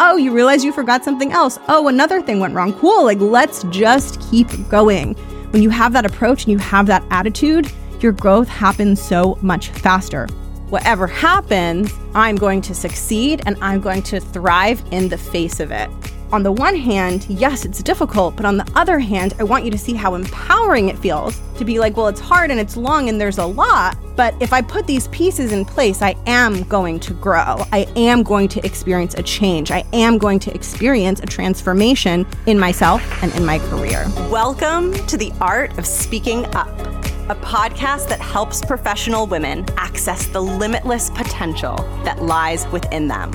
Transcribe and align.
Oh, 0.00 0.16
you 0.16 0.32
realize 0.32 0.64
you 0.64 0.72
forgot 0.72 1.04
something 1.04 1.32
else. 1.32 1.58
Oh, 1.68 1.88
another 1.88 2.22
thing 2.22 2.38
went 2.40 2.54
wrong. 2.54 2.72
Cool. 2.74 3.04
Like, 3.04 3.18
let's 3.20 3.64
just 3.64 4.20
keep 4.30 4.48
going. 4.68 5.14
When 5.50 5.62
you 5.62 5.70
have 5.70 5.92
that 5.92 6.06
approach 6.06 6.44
and 6.44 6.52
you 6.52 6.58
have 6.58 6.86
that 6.86 7.04
attitude, 7.10 7.70
your 8.00 8.12
growth 8.12 8.48
happens 8.48 9.02
so 9.02 9.38
much 9.42 9.70
faster. 9.70 10.26
Whatever 10.68 11.06
happens, 11.06 11.92
I'm 12.14 12.36
going 12.36 12.60
to 12.62 12.74
succeed 12.74 13.42
and 13.46 13.56
I'm 13.60 13.80
going 13.80 14.02
to 14.04 14.20
thrive 14.20 14.82
in 14.90 15.08
the 15.08 15.18
face 15.18 15.60
of 15.60 15.70
it 15.70 15.90
on 16.30 16.42
the 16.42 16.52
one 16.52 16.76
hand, 16.76 17.26
yes, 17.28 17.64
it's 17.64 17.82
difficult, 17.82 18.36
but 18.36 18.44
on 18.44 18.58
the 18.58 18.70
other 18.74 18.98
hand, 18.98 19.34
I 19.38 19.44
want 19.44 19.64
you 19.64 19.70
to 19.70 19.78
see 19.78 19.94
how 19.94 20.14
empowering 20.14 20.88
it 20.90 20.98
feels 20.98 21.40
to 21.56 21.64
be 21.64 21.78
like, 21.78 21.96
well, 21.96 22.08
it's 22.08 22.20
hard 22.20 22.50
and 22.50 22.60
it's 22.60 22.76
long 22.76 23.08
and 23.08 23.18
there's 23.20 23.38
a 23.38 23.46
lot, 23.46 23.96
but 24.14 24.34
if 24.40 24.52
I 24.52 24.60
put 24.60 24.86
these 24.86 25.08
pieces 25.08 25.52
in 25.52 25.64
place, 25.64 26.02
I 26.02 26.14
am 26.26 26.64
going 26.64 27.00
to 27.00 27.14
grow. 27.14 27.64
I 27.72 27.86
am 27.96 28.22
going 28.22 28.48
to 28.48 28.64
experience 28.64 29.14
a 29.14 29.22
change. 29.22 29.70
I 29.70 29.84
am 29.94 30.18
going 30.18 30.38
to 30.40 30.54
experience 30.54 31.20
a 31.20 31.26
transformation 31.26 32.26
in 32.46 32.58
myself 32.58 33.02
and 33.22 33.34
in 33.34 33.44
my 33.46 33.58
career. 33.58 34.04
Welcome 34.30 34.92
to 35.06 35.16
the 35.16 35.32
Art 35.40 35.78
of 35.78 35.86
Speaking 35.86 36.44
Up, 36.54 36.78
a 37.30 37.36
podcast 37.36 38.08
that 38.10 38.20
helps 38.20 38.62
professional 38.62 39.26
women 39.26 39.64
access 39.78 40.26
the 40.26 40.42
limitless 40.42 41.08
potential 41.10 41.76
that 42.04 42.22
lies 42.22 42.68
within 42.68 43.08
them. 43.08 43.32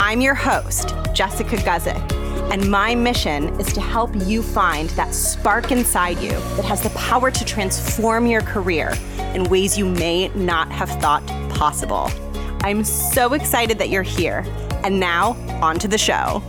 I'm 0.00 0.22
your 0.22 0.34
host, 0.34 0.94
Jessica 1.12 1.56
Guzik 1.56 2.20
and 2.50 2.68
my 2.68 2.96
mission 2.96 3.48
is 3.60 3.72
to 3.72 3.80
help 3.80 4.10
you 4.26 4.42
find 4.42 4.90
that 4.90 5.14
spark 5.14 5.70
inside 5.70 6.18
you 6.18 6.30
that 6.30 6.64
has 6.64 6.82
the 6.82 6.90
power 6.90 7.30
to 7.30 7.44
transform 7.44 8.26
your 8.26 8.40
career 8.40 8.92
in 9.34 9.44
ways 9.44 9.78
you 9.78 9.86
may 9.86 10.28
not 10.30 10.68
have 10.72 10.90
thought 11.00 11.24
possible. 11.50 12.10
I'm 12.62 12.82
so 12.82 13.34
excited 13.34 13.78
that 13.78 13.88
you're 13.88 14.02
here. 14.02 14.44
And 14.82 14.98
now, 14.98 15.32
on 15.62 15.78
to 15.78 15.86
the 15.86 15.96
show. 15.96 16.42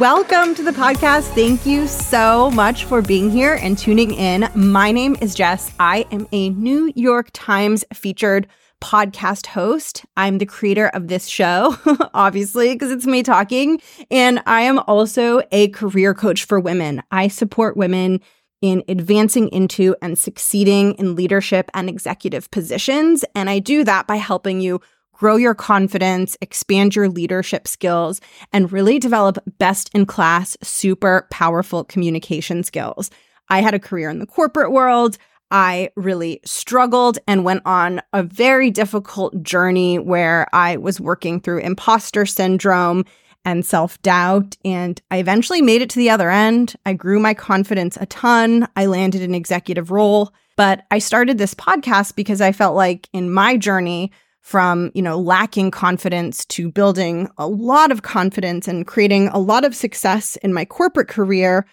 Welcome 0.00 0.56
to 0.56 0.64
the 0.64 0.72
podcast. 0.72 1.32
Thank 1.34 1.64
you 1.64 1.86
so 1.86 2.50
much 2.50 2.86
for 2.86 3.02
being 3.02 3.30
here 3.30 3.54
and 3.54 3.78
tuning 3.78 4.14
in. 4.14 4.48
My 4.54 4.90
name 4.90 5.16
is 5.20 5.34
Jess. 5.34 5.72
I 5.78 6.06
am 6.10 6.26
a 6.32 6.48
New 6.48 6.90
York 6.96 7.28
Times 7.32 7.84
featured 7.92 8.48
podcast 8.84 9.46
host. 9.46 10.04
I'm 10.14 10.36
the 10.36 10.44
creator 10.44 10.88
of 10.88 11.08
this 11.08 11.26
show, 11.26 11.74
obviously, 12.14 12.74
because 12.74 12.90
it's 12.90 13.06
me 13.06 13.22
talking. 13.22 13.80
And 14.10 14.42
I 14.44 14.60
am 14.62 14.78
also 14.80 15.40
a 15.50 15.68
career 15.68 16.12
coach 16.12 16.44
for 16.44 16.60
women. 16.60 17.02
I 17.10 17.28
support 17.28 17.78
women 17.78 18.20
in 18.60 18.84
advancing 18.86 19.48
into 19.48 19.96
and 20.02 20.18
succeeding 20.18 20.92
in 20.94 21.14
leadership 21.14 21.70
and 21.72 21.88
executive 21.88 22.50
positions. 22.50 23.24
And 23.34 23.48
I 23.48 23.58
do 23.58 23.84
that 23.84 24.06
by 24.06 24.16
helping 24.16 24.60
you 24.60 24.82
grow 25.12 25.36
your 25.36 25.54
confidence, 25.54 26.36
expand 26.42 26.94
your 26.94 27.08
leadership 27.08 27.66
skills, 27.66 28.20
and 28.52 28.70
really 28.70 28.98
develop 28.98 29.38
best 29.58 29.90
in 29.94 30.04
class, 30.04 30.58
super 30.62 31.26
powerful 31.30 31.84
communication 31.84 32.62
skills. 32.62 33.10
I 33.48 33.62
had 33.62 33.72
a 33.72 33.78
career 33.78 34.10
in 34.10 34.18
the 34.18 34.26
corporate 34.26 34.72
world. 34.72 35.16
I 35.54 35.90
really 35.94 36.40
struggled 36.44 37.20
and 37.28 37.44
went 37.44 37.62
on 37.64 38.02
a 38.12 38.24
very 38.24 38.72
difficult 38.72 39.40
journey 39.44 40.00
where 40.00 40.48
I 40.52 40.78
was 40.78 41.00
working 41.00 41.40
through 41.40 41.60
imposter 41.60 42.26
syndrome 42.26 43.04
and 43.44 43.64
self 43.64 44.02
doubt. 44.02 44.56
And 44.64 45.00
I 45.12 45.18
eventually 45.18 45.62
made 45.62 45.80
it 45.80 45.90
to 45.90 45.98
the 46.00 46.10
other 46.10 46.28
end. 46.28 46.74
I 46.84 46.92
grew 46.94 47.20
my 47.20 47.34
confidence 47.34 47.96
a 48.00 48.06
ton. 48.06 48.66
I 48.74 48.86
landed 48.86 49.22
an 49.22 49.32
executive 49.32 49.92
role. 49.92 50.34
But 50.56 50.86
I 50.90 50.98
started 50.98 51.38
this 51.38 51.54
podcast 51.54 52.16
because 52.16 52.40
I 52.40 52.50
felt 52.50 52.74
like 52.74 53.08
in 53.12 53.32
my 53.32 53.56
journey, 53.56 54.10
from 54.40 54.90
you 54.92 55.00
know 55.00 55.18
lacking 55.18 55.70
confidence 55.70 56.44
to 56.44 56.70
building 56.70 57.28
a 57.38 57.46
lot 57.46 57.90
of 57.90 58.02
confidence 58.02 58.68
and 58.68 58.86
creating 58.86 59.28
a 59.28 59.38
lot 59.38 59.64
of 59.64 59.74
success 59.74 60.36
in 60.42 60.52
my 60.52 60.66
corporate 60.66 61.08
career 61.08 61.64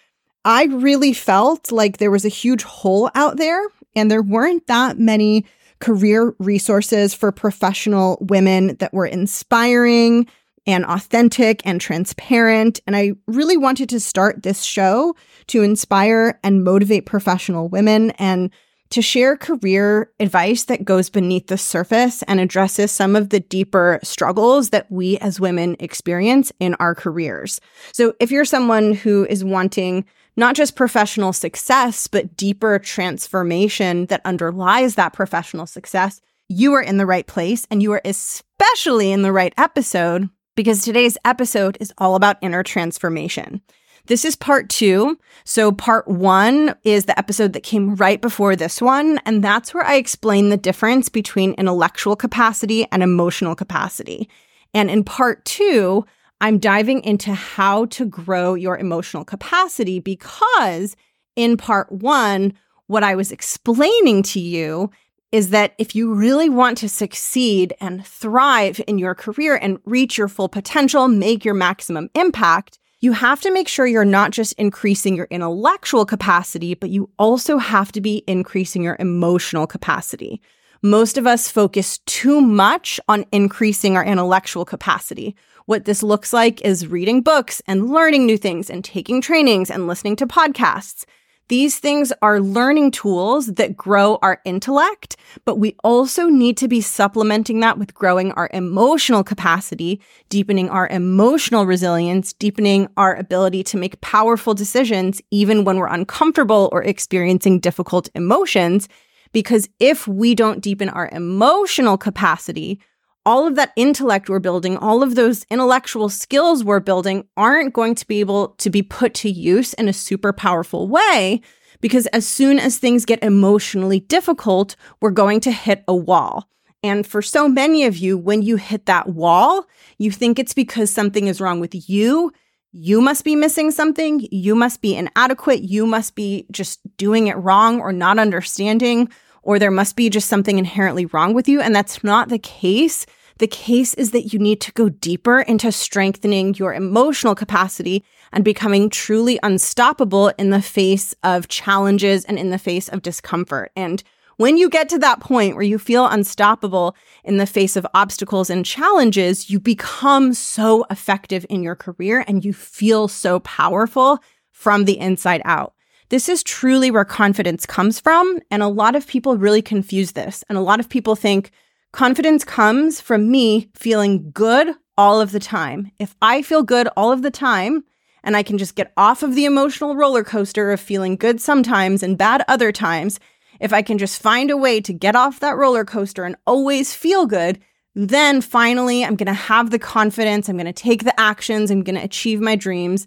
I 0.43 0.65
really 0.65 1.13
felt 1.13 1.71
like 1.71 1.97
there 1.97 2.11
was 2.11 2.25
a 2.25 2.29
huge 2.29 2.63
hole 2.63 3.09
out 3.13 3.37
there, 3.37 3.61
and 3.95 4.09
there 4.09 4.21
weren't 4.23 4.67
that 4.67 4.97
many 4.97 5.45
career 5.79 6.35
resources 6.39 7.13
for 7.13 7.31
professional 7.31 8.17
women 8.21 8.75
that 8.75 8.93
were 8.93 9.05
inspiring 9.05 10.27
and 10.67 10.85
authentic 10.85 11.65
and 11.65 11.81
transparent. 11.81 12.79
And 12.85 12.95
I 12.95 13.13
really 13.27 13.57
wanted 13.57 13.89
to 13.89 13.99
start 13.99 14.43
this 14.43 14.61
show 14.61 15.15
to 15.47 15.63
inspire 15.63 16.39
and 16.43 16.63
motivate 16.63 17.05
professional 17.05 17.67
women 17.67 18.11
and 18.11 18.51
to 18.91 19.01
share 19.01 19.37
career 19.37 20.11
advice 20.19 20.65
that 20.65 20.85
goes 20.85 21.09
beneath 21.09 21.47
the 21.47 21.57
surface 21.57 22.23
and 22.23 22.39
addresses 22.39 22.91
some 22.91 23.15
of 23.15 23.29
the 23.29 23.39
deeper 23.39 23.99
struggles 24.03 24.69
that 24.69 24.91
we 24.91 25.17
as 25.19 25.39
women 25.39 25.77
experience 25.79 26.51
in 26.59 26.75
our 26.75 26.93
careers. 26.93 27.59
So 27.93 28.13
if 28.19 28.31
you're 28.31 28.45
someone 28.45 28.93
who 28.93 29.25
is 29.29 29.43
wanting 29.43 30.05
not 30.37 30.55
just 30.55 30.75
professional 30.75 31.33
success, 31.33 32.07
but 32.07 32.37
deeper 32.37 32.79
transformation 32.79 34.05
that 34.07 34.21
underlies 34.25 34.95
that 34.95 35.13
professional 35.13 35.65
success, 35.65 36.21
you 36.47 36.73
are 36.73 36.81
in 36.81 36.97
the 36.97 37.05
right 37.05 37.27
place 37.27 37.65
and 37.69 37.81
you 37.81 37.91
are 37.91 38.01
especially 38.05 39.11
in 39.11 39.21
the 39.21 39.31
right 39.31 39.53
episode 39.57 40.29
because 40.55 40.83
today's 40.83 41.17
episode 41.25 41.77
is 41.79 41.93
all 41.97 42.15
about 42.15 42.37
inner 42.41 42.63
transformation. 42.63 43.61
This 44.07 44.25
is 44.25 44.35
part 44.35 44.69
two. 44.69 45.17
So, 45.43 45.71
part 45.71 46.07
one 46.07 46.75
is 46.83 47.05
the 47.05 47.17
episode 47.17 47.53
that 47.53 47.63
came 47.63 47.95
right 47.95 48.19
before 48.19 48.55
this 48.55 48.81
one. 48.81 49.19
And 49.25 49.43
that's 49.43 49.73
where 49.73 49.85
I 49.85 49.95
explain 49.95 50.49
the 50.49 50.57
difference 50.57 51.07
between 51.07 51.53
intellectual 51.53 52.15
capacity 52.15 52.87
and 52.91 53.03
emotional 53.03 53.55
capacity. 53.55 54.27
And 54.73 54.89
in 54.89 55.03
part 55.03 55.45
two, 55.45 56.05
I'm 56.41 56.57
diving 56.57 57.03
into 57.03 57.33
how 57.33 57.85
to 57.85 58.05
grow 58.05 58.55
your 58.55 58.75
emotional 58.75 59.23
capacity 59.23 59.99
because 59.99 60.95
in 61.35 61.55
part 61.55 61.91
one, 61.91 62.53
what 62.87 63.03
I 63.03 63.15
was 63.15 63.31
explaining 63.31 64.23
to 64.23 64.39
you 64.39 64.89
is 65.31 65.51
that 65.51 65.75
if 65.77 65.95
you 65.95 66.11
really 66.13 66.49
want 66.49 66.79
to 66.79 66.89
succeed 66.89 67.73
and 67.79 68.05
thrive 68.05 68.81
in 68.87 68.97
your 68.97 69.13
career 69.13 69.55
and 69.55 69.79
reach 69.85 70.17
your 70.17 70.27
full 70.27 70.49
potential, 70.49 71.07
make 71.07 71.45
your 71.45 71.53
maximum 71.53 72.09
impact, 72.15 72.79
you 73.01 73.13
have 73.13 73.39
to 73.41 73.51
make 73.51 73.67
sure 73.67 73.85
you're 73.85 74.03
not 74.03 74.31
just 74.31 74.53
increasing 74.53 75.15
your 75.15 75.27
intellectual 75.29 76.05
capacity, 76.05 76.73
but 76.73 76.89
you 76.89 77.09
also 77.17 77.59
have 77.59 77.91
to 77.91 78.01
be 78.01 78.23
increasing 78.27 78.83
your 78.83 78.97
emotional 78.99 79.67
capacity. 79.67 80.41
Most 80.83 81.19
of 81.19 81.27
us 81.27 81.47
focus 81.47 81.99
too 82.07 82.41
much 82.41 82.99
on 83.07 83.25
increasing 83.31 83.95
our 83.95 84.03
intellectual 84.03 84.65
capacity. 84.65 85.35
What 85.67 85.85
this 85.85 86.01
looks 86.01 86.33
like 86.33 86.59
is 86.61 86.87
reading 86.87 87.21
books 87.21 87.61
and 87.67 87.91
learning 87.91 88.25
new 88.25 88.35
things 88.35 88.67
and 88.67 88.83
taking 88.83 89.21
trainings 89.21 89.69
and 89.69 89.85
listening 89.85 90.15
to 90.15 90.25
podcasts. 90.25 91.05
These 91.49 91.77
things 91.77 92.11
are 92.23 92.39
learning 92.39 92.91
tools 92.91 93.45
that 93.45 93.77
grow 93.77 94.17
our 94.23 94.41
intellect, 94.43 95.17
but 95.45 95.59
we 95.59 95.75
also 95.83 96.29
need 96.29 96.57
to 96.57 96.67
be 96.67 96.81
supplementing 96.81 97.59
that 97.59 97.77
with 97.77 97.93
growing 97.93 98.31
our 98.31 98.49
emotional 98.51 99.23
capacity, 99.23 100.01
deepening 100.29 100.67
our 100.67 100.87
emotional 100.87 101.67
resilience, 101.67 102.33
deepening 102.33 102.87
our 102.97 103.13
ability 103.15 103.63
to 103.65 103.77
make 103.77 104.01
powerful 104.01 104.55
decisions, 104.55 105.21
even 105.29 105.63
when 105.63 105.77
we're 105.77 105.85
uncomfortable 105.85 106.69
or 106.71 106.81
experiencing 106.81 107.59
difficult 107.59 108.09
emotions. 108.15 108.89
Because 109.31 109.69
if 109.79 110.07
we 110.07 110.35
don't 110.35 110.61
deepen 110.61 110.89
our 110.89 111.09
emotional 111.11 111.97
capacity, 111.97 112.79
all 113.25 113.47
of 113.47 113.55
that 113.55 113.71
intellect 113.75 114.29
we're 114.29 114.39
building, 114.39 114.77
all 114.77 115.03
of 115.03 115.15
those 115.15 115.45
intellectual 115.49 116.09
skills 116.09 116.63
we're 116.63 116.79
building 116.79 117.27
aren't 117.37 117.73
going 117.73 117.95
to 117.95 118.07
be 118.07 118.19
able 118.19 118.49
to 118.57 118.69
be 118.69 118.81
put 118.81 119.13
to 119.15 119.29
use 119.29 119.73
in 119.73 119.87
a 119.87 119.93
super 119.93 120.33
powerful 120.33 120.87
way 120.87 121.41
because 121.81 122.05
as 122.07 122.25
soon 122.27 122.59
as 122.59 122.77
things 122.77 123.05
get 123.05 123.23
emotionally 123.23 123.99
difficult, 123.99 124.75
we're 125.01 125.11
going 125.11 125.39
to 125.41 125.51
hit 125.51 125.83
a 125.87 125.95
wall. 125.95 126.47
And 126.83 127.05
for 127.05 127.21
so 127.21 127.47
many 127.47 127.85
of 127.85 127.97
you, 127.97 128.17
when 128.17 128.41
you 128.41 128.55
hit 128.55 128.85
that 128.85 129.09
wall, 129.09 129.67
you 129.97 130.09
think 130.09 130.39
it's 130.39 130.53
because 130.53 130.89
something 130.89 131.27
is 131.27 131.41
wrong 131.41 131.59
with 131.59 131.89
you. 131.89 132.31
You 132.71 133.01
must 133.01 133.25
be 133.25 133.35
missing 133.35 133.71
something. 133.71 134.27
You 134.31 134.55
must 134.55 134.81
be 134.81 134.95
inadequate. 134.95 135.61
You 135.61 135.85
must 135.85 136.15
be 136.15 136.45
just 136.51 136.79
doing 136.97 137.27
it 137.27 137.35
wrong 137.35 137.81
or 137.81 137.91
not 137.91 138.19
understanding 138.19 139.09
or 139.43 139.59
there 139.59 139.71
must 139.71 139.95
be 139.95 140.09
just 140.09 140.29
something 140.29 140.57
inherently 140.57 141.05
wrong 141.07 141.33
with 141.33 141.47
you. 141.47 141.61
And 141.61 141.75
that's 141.75 142.03
not 142.03 142.29
the 142.29 142.39
case. 142.39 143.05
The 143.39 143.47
case 143.47 143.93
is 143.95 144.11
that 144.11 144.33
you 144.33 144.39
need 144.39 144.61
to 144.61 144.71
go 144.73 144.89
deeper 144.89 145.41
into 145.41 145.71
strengthening 145.71 146.53
your 146.55 146.73
emotional 146.73 147.33
capacity 147.33 148.03
and 148.31 148.45
becoming 148.45 148.89
truly 148.89 149.39
unstoppable 149.41 150.29
in 150.37 150.51
the 150.51 150.61
face 150.61 151.15
of 151.23 151.47
challenges 151.47 152.23
and 152.25 152.37
in 152.37 152.51
the 152.51 152.59
face 152.59 152.87
of 152.87 153.01
discomfort. 153.01 153.71
And 153.75 154.03
when 154.41 154.57
you 154.57 154.69
get 154.69 154.89
to 154.89 154.99
that 154.99 155.19
point 155.19 155.55
where 155.55 155.63
you 155.63 155.79
feel 155.79 156.07
unstoppable 156.07 156.95
in 157.23 157.37
the 157.37 157.45
face 157.45 157.75
of 157.75 157.87
obstacles 157.93 158.49
and 158.49 158.65
challenges, 158.65 159.49
you 159.49 159.59
become 159.59 160.33
so 160.33 160.85
effective 160.89 161.45
in 161.49 161.63
your 161.63 161.75
career 161.75 162.25
and 162.27 162.43
you 162.43 162.51
feel 162.51 163.07
so 163.07 163.39
powerful 163.41 164.19
from 164.51 164.85
the 164.85 164.99
inside 164.99 165.41
out. 165.45 165.73
This 166.09 166.27
is 166.27 166.43
truly 166.43 166.91
where 166.91 167.05
confidence 167.05 167.65
comes 167.65 167.99
from. 167.99 168.39
And 168.51 168.61
a 168.61 168.67
lot 168.67 168.95
of 168.95 169.07
people 169.07 169.37
really 169.37 169.61
confuse 169.61 170.11
this. 170.11 170.43
And 170.49 170.57
a 170.57 170.61
lot 170.61 170.81
of 170.81 170.89
people 170.89 171.15
think 171.15 171.51
Confidence 171.91 172.45
comes 172.45 173.01
from 173.01 173.29
me 173.29 173.69
feeling 173.75 174.31
good 174.31 174.73
all 174.97 175.19
of 175.19 175.33
the 175.33 175.39
time. 175.39 175.91
If 175.99 176.15
I 176.21 176.41
feel 176.41 176.63
good 176.63 176.87
all 176.95 177.11
of 177.11 177.21
the 177.21 177.31
time, 177.31 177.83
and 178.23 178.37
I 178.37 178.43
can 178.43 178.57
just 178.57 178.75
get 178.75 178.93
off 178.95 179.23
of 179.23 179.35
the 179.35 179.45
emotional 179.45 179.95
roller 179.95 180.23
coaster 180.23 180.71
of 180.71 180.79
feeling 180.79 181.17
good 181.17 181.41
sometimes 181.41 182.01
and 182.01 182.17
bad 182.17 182.45
other 182.47 182.71
times, 182.71 183.19
if 183.61 183.71
I 183.71 183.83
can 183.83 183.97
just 183.97 184.21
find 184.21 184.49
a 184.49 184.57
way 184.57 184.81
to 184.81 184.91
get 184.91 185.15
off 185.15 185.39
that 185.39 185.55
roller 185.55 185.85
coaster 185.85 186.25
and 186.25 186.35
always 186.45 186.93
feel 186.93 187.27
good, 187.27 187.59
then 187.93 188.41
finally 188.41 189.05
I'm 189.05 189.15
going 189.15 189.27
to 189.27 189.33
have 189.33 189.69
the 189.69 189.79
confidence, 189.79 190.49
I'm 190.49 190.57
going 190.57 190.65
to 190.65 190.73
take 190.73 191.03
the 191.03 191.17
actions, 191.19 191.69
I'm 191.69 191.83
going 191.83 191.95
to 191.95 192.03
achieve 192.03 192.41
my 192.41 192.55
dreams. 192.55 193.05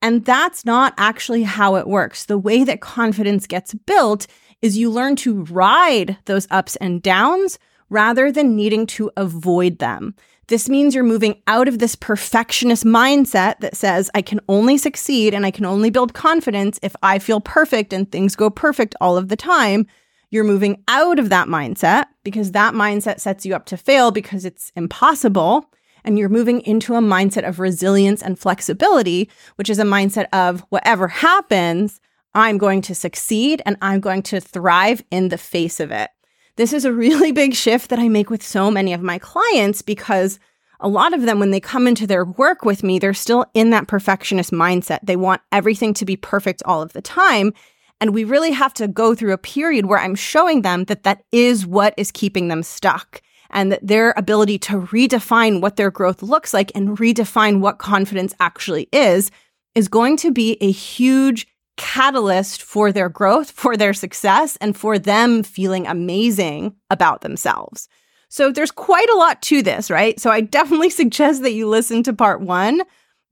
And 0.00 0.24
that's 0.24 0.64
not 0.64 0.94
actually 0.96 1.42
how 1.42 1.74
it 1.74 1.88
works. 1.88 2.26
The 2.26 2.38
way 2.38 2.62
that 2.62 2.80
confidence 2.80 3.48
gets 3.48 3.74
built 3.74 4.28
is 4.62 4.78
you 4.78 4.90
learn 4.90 5.16
to 5.16 5.42
ride 5.44 6.16
those 6.26 6.46
ups 6.50 6.76
and 6.76 7.02
downs 7.02 7.58
rather 7.90 8.30
than 8.30 8.54
needing 8.54 8.86
to 8.86 9.10
avoid 9.16 9.78
them. 9.78 10.14
This 10.48 10.66
means 10.70 10.94
you're 10.94 11.04
moving 11.04 11.42
out 11.46 11.68
of 11.68 11.78
this 11.78 11.94
perfectionist 11.94 12.82
mindset 12.84 13.60
that 13.60 13.76
says, 13.76 14.10
I 14.14 14.22
can 14.22 14.40
only 14.48 14.78
succeed 14.78 15.34
and 15.34 15.44
I 15.44 15.50
can 15.50 15.66
only 15.66 15.90
build 15.90 16.14
confidence 16.14 16.80
if 16.82 16.96
I 17.02 17.18
feel 17.18 17.40
perfect 17.40 17.92
and 17.92 18.10
things 18.10 18.34
go 18.34 18.48
perfect 18.48 18.94
all 18.98 19.18
of 19.18 19.28
the 19.28 19.36
time. 19.36 19.86
You're 20.30 20.44
moving 20.44 20.82
out 20.88 21.18
of 21.18 21.28
that 21.28 21.48
mindset 21.48 22.06
because 22.24 22.52
that 22.52 22.72
mindset 22.72 23.20
sets 23.20 23.44
you 23.44 23.54
up 23.54 23.66
to 23.66 23.76
fail 23.76 24.10
because 24.10 24.46
it's 24.46 24.72
impossible. 24.74 25.70
And 26.02 26.18
you're 26.18 26.30
moving 26.30 26.62
into 26.62 26.94
a 26.94 27.00
mindset 27.00 27.46
of 27.46 27.60
resilience 27.60 28.22
and 28.22 28.38
flexibility, 28.38 29.28
which 29.56 29.68
is 29.68 29.78
a 29.78 29.84
mindset 29.84 30.28
of 30.32 30.64
whatever 30.70 31.08
happens, 31.08 32.00
I'm 32.34 32.56
going 32.56 32.80
to 32.82 32.94
succeed 32.94 33.60
and 33.66 33.76
I'm 33.82 34.00
going 34.00 34.22
to 34.22 34.40
thrive 34.40 35.02
in 35.10 35.28
the 35.28 35.36
face 35.36 35.80
of 35.80 35.90
it. 35.90 36.08
This 36.58 36.72
is 36.72 36.84
a 36.84 36.92
really 36.92 37.30
big 37.30 37.54
shift 37.54 37.88
that 37.90 38.00
I 38.00 38.08
make 38.08 38.30
with 38.30 38.42
so 38.42 38.68
many 38.68 38.92
of 38.92 39.00
my 39.00 39.20
clients 39.20 39.80
because 39.80 40.40
a 40.80 40.88
lot 40.88 41.14
of 41.14 41.22
them, 41.22 41.38
when 41.38 41.52
they 41.52 41.60
come 41.60 41.86
into 41.86 42.04
their 42.04 42.24
work 42.24 42.64
with 42.64 42.82
me, 42.82 42.98
they're 42.98 43.14
still 43.14 43.46
in 43.54 43.70
that 43.70 43.86
perfectionist 43.86 44.50
mindset. 44.50 44.98
They 45.04 45.14
want 45.14 45.40
everything 45.52 45.94
to 45.94 46.04
be 46.04 46.16
perfect 46.16 46.64
all 46.64 46.82
of 46.82 46.94
the 46.94 47.00
time. 47.00 47.54
And 48.00 48.12
we 48.12 48.24
really 48.24 48.50
have 48.50 48.74
to 48.74 48.88
go 48.88 49.14
through 49.14 49.34
a 49.34 49.38
period 49.38 49.86
where 49.86 50.00
I'm 50.00 50.16
showing 50.16 50.62
them 50.62 50.86
that 50.86 51.04
that 51.04 51.22
is 51.30 51.64
what 51.64 51.94
is 51.96 52.10
keeping 52.10 52.48
them 52.48 52.64
stuck 52.64 53.22
and 53.50 53.70
that 53.70 53.86
their 53.86 54.12
ability 54.16 54.58
to 54.58 54.80
redefine 54.80 55.60
what 55.60 55.76
their 55.76 55.92
growth 55.92 56.22
looks 56.22 56.52
like 56.52 56.72
and 56.74 56.98
redefine 56.98 57.60
what 57.60 57.78
confidence 57.78 58.34
actually 58.40 58.88
is 58.92 59.30
is 59.76 59.86
going 59.86 60.16
to 60.16 60.32
be 60.32 60.58
a 60.60 60.72
huge 60.72 61.46
catalyst 61.78 62.60
for 62.60 62.92
their 62.92 63.08
growth, 63.08 63.50
for 63.52 63.76
their 63.76 63.94
success, 63.94 64.56
and 64.60 64.76
for 64.76 64.98
them 64.98 65.42
feeling 65.42 65.86
amazing 65.86 66.74
about 66.90 67.22
themselves. 67.22 67.88
So 68.28 68.52
there's 68.52 68.70
quite 68.70 69.08
a 69.08 69.16
lot 69.16 69.40
to 69.42 69.62
this, 69.62 69.90
right? 69.90 70.20
So 70.20 70.30
I 70.30 70.40
definitely 70.58 70.90
suggest 70.90 71.42
that 71.42 71.52
you 71.52 71.66
listen 71.66 72.02
to 72.02 72.12
part 72.12 72.42
one 72.42 72.82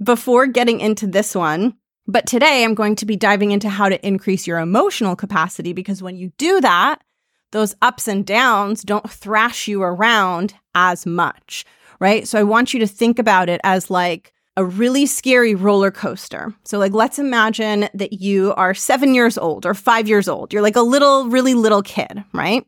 before 0.02 0.46
getting 0.46 0.80
into 0.80 1.06
this 1.06 1.34
one. 1.34 1.74
But 2.06 2.26
today 2.26 2.64
I'm 2.64 2.74
going 2.74 2.96
to 2.96 3.06
be 3.06 3.16
diving 3.16 3.50
into 3.50 3.68
how 3.68 3.88
to 3.88 4.06
increase 4.06 4.46
your 4.46 4.58
emotional 4.58 5.16
capacity 5.16 5.72
because 5.72 6.02
when 6.02 6.16
you 6.16 6.30
do 6.38 6.60
that, 6.60 7.02
those 7.52 7.74
ups 7.82 8.06
and 8.06 8.24
downs 8.24 8.82
don't 8.82 9.10
thrash 9.10 9.66
you 9.66 9.82
around 9.82 10.54
as 10.74 11.04
much, 11.04 11.64
right? 12.00 12.26
So 12.26 12.38
I 12.38 12.44
want 12.44 12.72
you 12.72 12.80
to 12.80 12.86
think 12.86 13.18
about 13.18 13.48
it 13.48 13.60
as 13.64 13.90
like 13.90 14.32
a 14.56 14.64
really 14.64 15.06
scary 15.06 15.54
roller 15.54 15.90
coaster. 15.90 16.54
So, 16.64 16.78
like, 16.78 16.92
let's 16.92 17.18
imagine 17.18 17.88
that 17.94 18.14
you 18.14 18.54
are 18.54 18.74
seven 18.74 19.14
years 19.14 19.36
old 19.36 19.66
or 19.66 19.74
five 19.74 20.08
years 20.08 20.28
old. 20.28 20.52
You're 20.52 20.62
like 20.62 20.76
a 20.76 20.82
little, 20.82 21.28
really 21.28 21.54
little 21.54 21.82
kid, 21.82 22.24
right? 22.32 22.66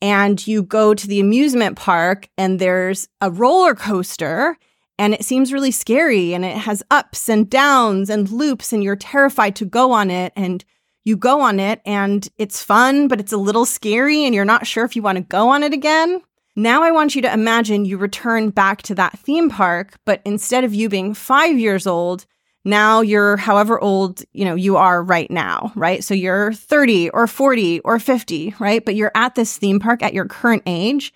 And 0.00 0.44
you 0.46 0.62
go 0.62 0.94
to 0.94 1.06
the 1.06 1.20
amusement 1.20 1.76
park 1.76 2.28
and 2.36 2.58
there's 2.58 3.08
a 3.20 3.30
roller 3.30 3.74
coaster 3.74 4.56
and 4.98 5.14
it 5.14 5.24
seems 5.24 5.52
really 5.52 5.70
scary 5.70 6.32
and 6.32 6.44
it 6.44 6.56
has 6.56 6.82
ups 6.90 7.28
and 7.28 7.50
downs 7.50 8.08
and 8.08 8.30
loops 8.30 8.72
and 8.72 8.82
you're 8.82 8.96
terrified 8.96 9.56
to 9.56 9.64
go 9.64 9.92
on 9.92 10.10
it 10.10 10.32
and 10.36 10.64
you 11.04 11.16
go 11.16 11.40
on 11.40 11.60
it 11.60 11.80
and 11.84 12.28
it's 12.36 12.62
fun, 12.62 13.08
but 13.08 13.20
it's 13.20 13.32
a 13.32 13.36
little 13.36 13.64
scary 13.64 14.24
and 14.24 14.34
you're 14.34 14.44
not 14.44 14.66
sure 14.66 14.84
if 14.84 14.96
you 14.96 15.02
want 15.02 15.16
to 15.16 15.22
go 15.22 15.48
on 15.48 15.62
it 15.62 15.72
again. 15.72 16.20
Now 16.58 16.82
I 16.82 16.90
want 16.90 17.14
you 17.14 17.20
to 17.20 17.32
imagine 17.32 17.84
you 17.84 17.98
return 17.98 18.48
back 18.48 18.80
to 18.82 18.94
that 18.94 19.18
theme 19.18 19.50
park, 19.50 19.98
but 20.06 20.22
instead 20.24 20.64
of 20.64 20.74
you 20.74 20.88
being 20.88 21.12
five 21.12 21.58
years 21.58 21.86
old, 21.86 22.24
now 22.64 23.02
you're 23.02 23.36
however 23.36 23.78
old, 23.78 24.22
you 24.32 24.46
know, 24.46 24.54
you 24.54 24.78
are 24.78 25.02
right 25.02 25.30
now, 25.30 25.70
right? 25.76 26.02
So 26.02 26.14
you're 26.14 26.54
30 26.54 27.10
or 27.10 27.26
40 27.26 27.80
or 27.80 27.98
50, 27.98 28.54
right? 28.58 28.82
But 28.82 28.94
you're 28.94 29.12
at 29.14 29.34
this 29.34 29.58
theme 29.58 29.78
park 29.78 30.02
at 30.02 30.14
your 30.14 30.24
current 30.24 30.62
age 30.64 31.12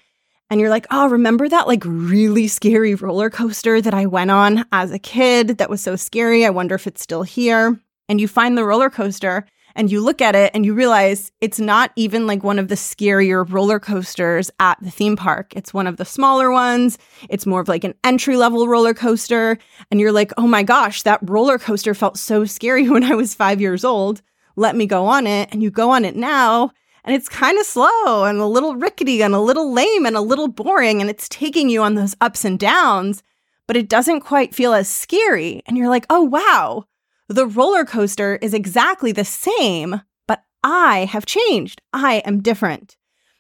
and 0.51 0.61
you're 0.61 0.69
like, 0.69 0.87
oh, 0.91 1.09
remember 1.09 1.49
that 1.49 1.67
like 1.67 1.85
really 1.87 2.47
scary 2.47 2.95
roller 2.95 3.31
coaster 3.31 3.81
that 3.81 3.95
I 3.95 4.05
went 4.05 4.31
on 4.31 4.67
as 4.73 4.93
a 4.93 4.99
kid 4.99 5.57
that 5.59 5.71
was 5.71 5.81
so 5.81 5.97
scary? 5.97 6.45
I 6.45 6.51
wonder 6.51 6.75
if 6.75 6.87
it's 6.87 7.03
still 7.03 7.23
here. 7.23 7.81
And 8.11 8.21
you 8.21 8.29
find 8.29 8.59
the 8.59 8.65
roller 8.65 8.91
coaster 8.91 9.47
and 9.75 9.91
you 9.91 10.01
look 10.01 10.21
at 10.21 10.35
it 10.35 10.51
and 10.55 10.65
you 10.65 10.75
realize 10.75 11.31
it's 11.41 11.61
not 11.61 11.93
even 11.97 12.27
like 12.27 12.43
one 12.43 12.59
of 12.59 12.69
the 12.69 12.75
scarier 12.75 13.49
roller 13.51 13.79
coasters 13.79 14.51
at 14.61 14.79
the 14.81 14.91
theme 14.91 15.17
park. 15.17 15.53
It's 15.55 15.75
one 15.75 15.87
of 15.87 15.97
the 15.97 16.05
smaller 16.05 16.51
ones. 16.51 16.99
It's 17.29 17.47
more 17.47 17.61
of 17.61 17.69
like 17.69 17.85
an 17.85 17.95
entry 18.05 18.37
level 18.37 18.69
roller 18.69 18.95
coaster. 18.95 19.59
And 19.91 20.01
you're 20.01 20.13
like, 20.13 20.33
oh 20.37 20.47
my 20.47 20.63
gosh, 20.63 21.03
that 21.03 21.21
roller 21.23 21.59
coaster 21.59 21.95
felt 21.95 22.19
so 22.19 22.45
scary 22.45 22.89
when 22.89 23.05
I 23.05 23.15
was 23.15 23.35
five 23.35 23.61
years 23.61 23.85
old. 23.85 24.23
Let 24.57 24.77
me 24.77 24.87
go 24.87 25.07
on 25.07 25.27
it. 25.27 25.49
And 25.53 25.63
you 25.63 25.71
go 25.71 25.91
on 25.91 26.05
it 26.05 26.17
now. 26.17 26.73
And 27.05 27.15
it's 27.15 27.31
kind 27.31 27.59
of 27.59 27.65
slow 27.65 28.25
and 28.25 28.39
a 28.39 28.47
little 28.47 28.77
rickety 28.77 29.23
and 29.23 29.35
a 29.35 29.41
little 29.41 29.73
lame 29.73 30.05
and 30.05 30.17
a 30.17 30.21
little 30.21 30.49
boring. 30.49 31.01
And 31.01 31.09
it's 31.09 31.29
taking 31.31 31.71
you 31.71 31.83
on 31.83 31.95
those 31.95 32.15
ups 32.21 32.45
and 32.45 32.59
downs, 32.59 33.23
but 33.67 33.77
it 33.77 33.89
doesn't 33.89 34.21
quite 34.21 34.55
feel 34.55 34.75
as 34.75 34.87
scary. 34.87 35.63
And 35.67 35.79
you're 35.79 35.89
like, 35.89 36.05
oh, 36.11 36.23
wow 36.23 36.85
the 37.31 37.47
roller 37.47 37.85
coaster 37.85 38.37
is 38.43 38.53
exactly 38.53 39.13
the 39.13 39.25
same, 39.25 40.01
but 40.27 40.43
I 40.65 41.05
have 41.05 41.27
changed. 41.27 41.81
I 41.93 42.17
am 42.27 42.43
different. 42.43 42.97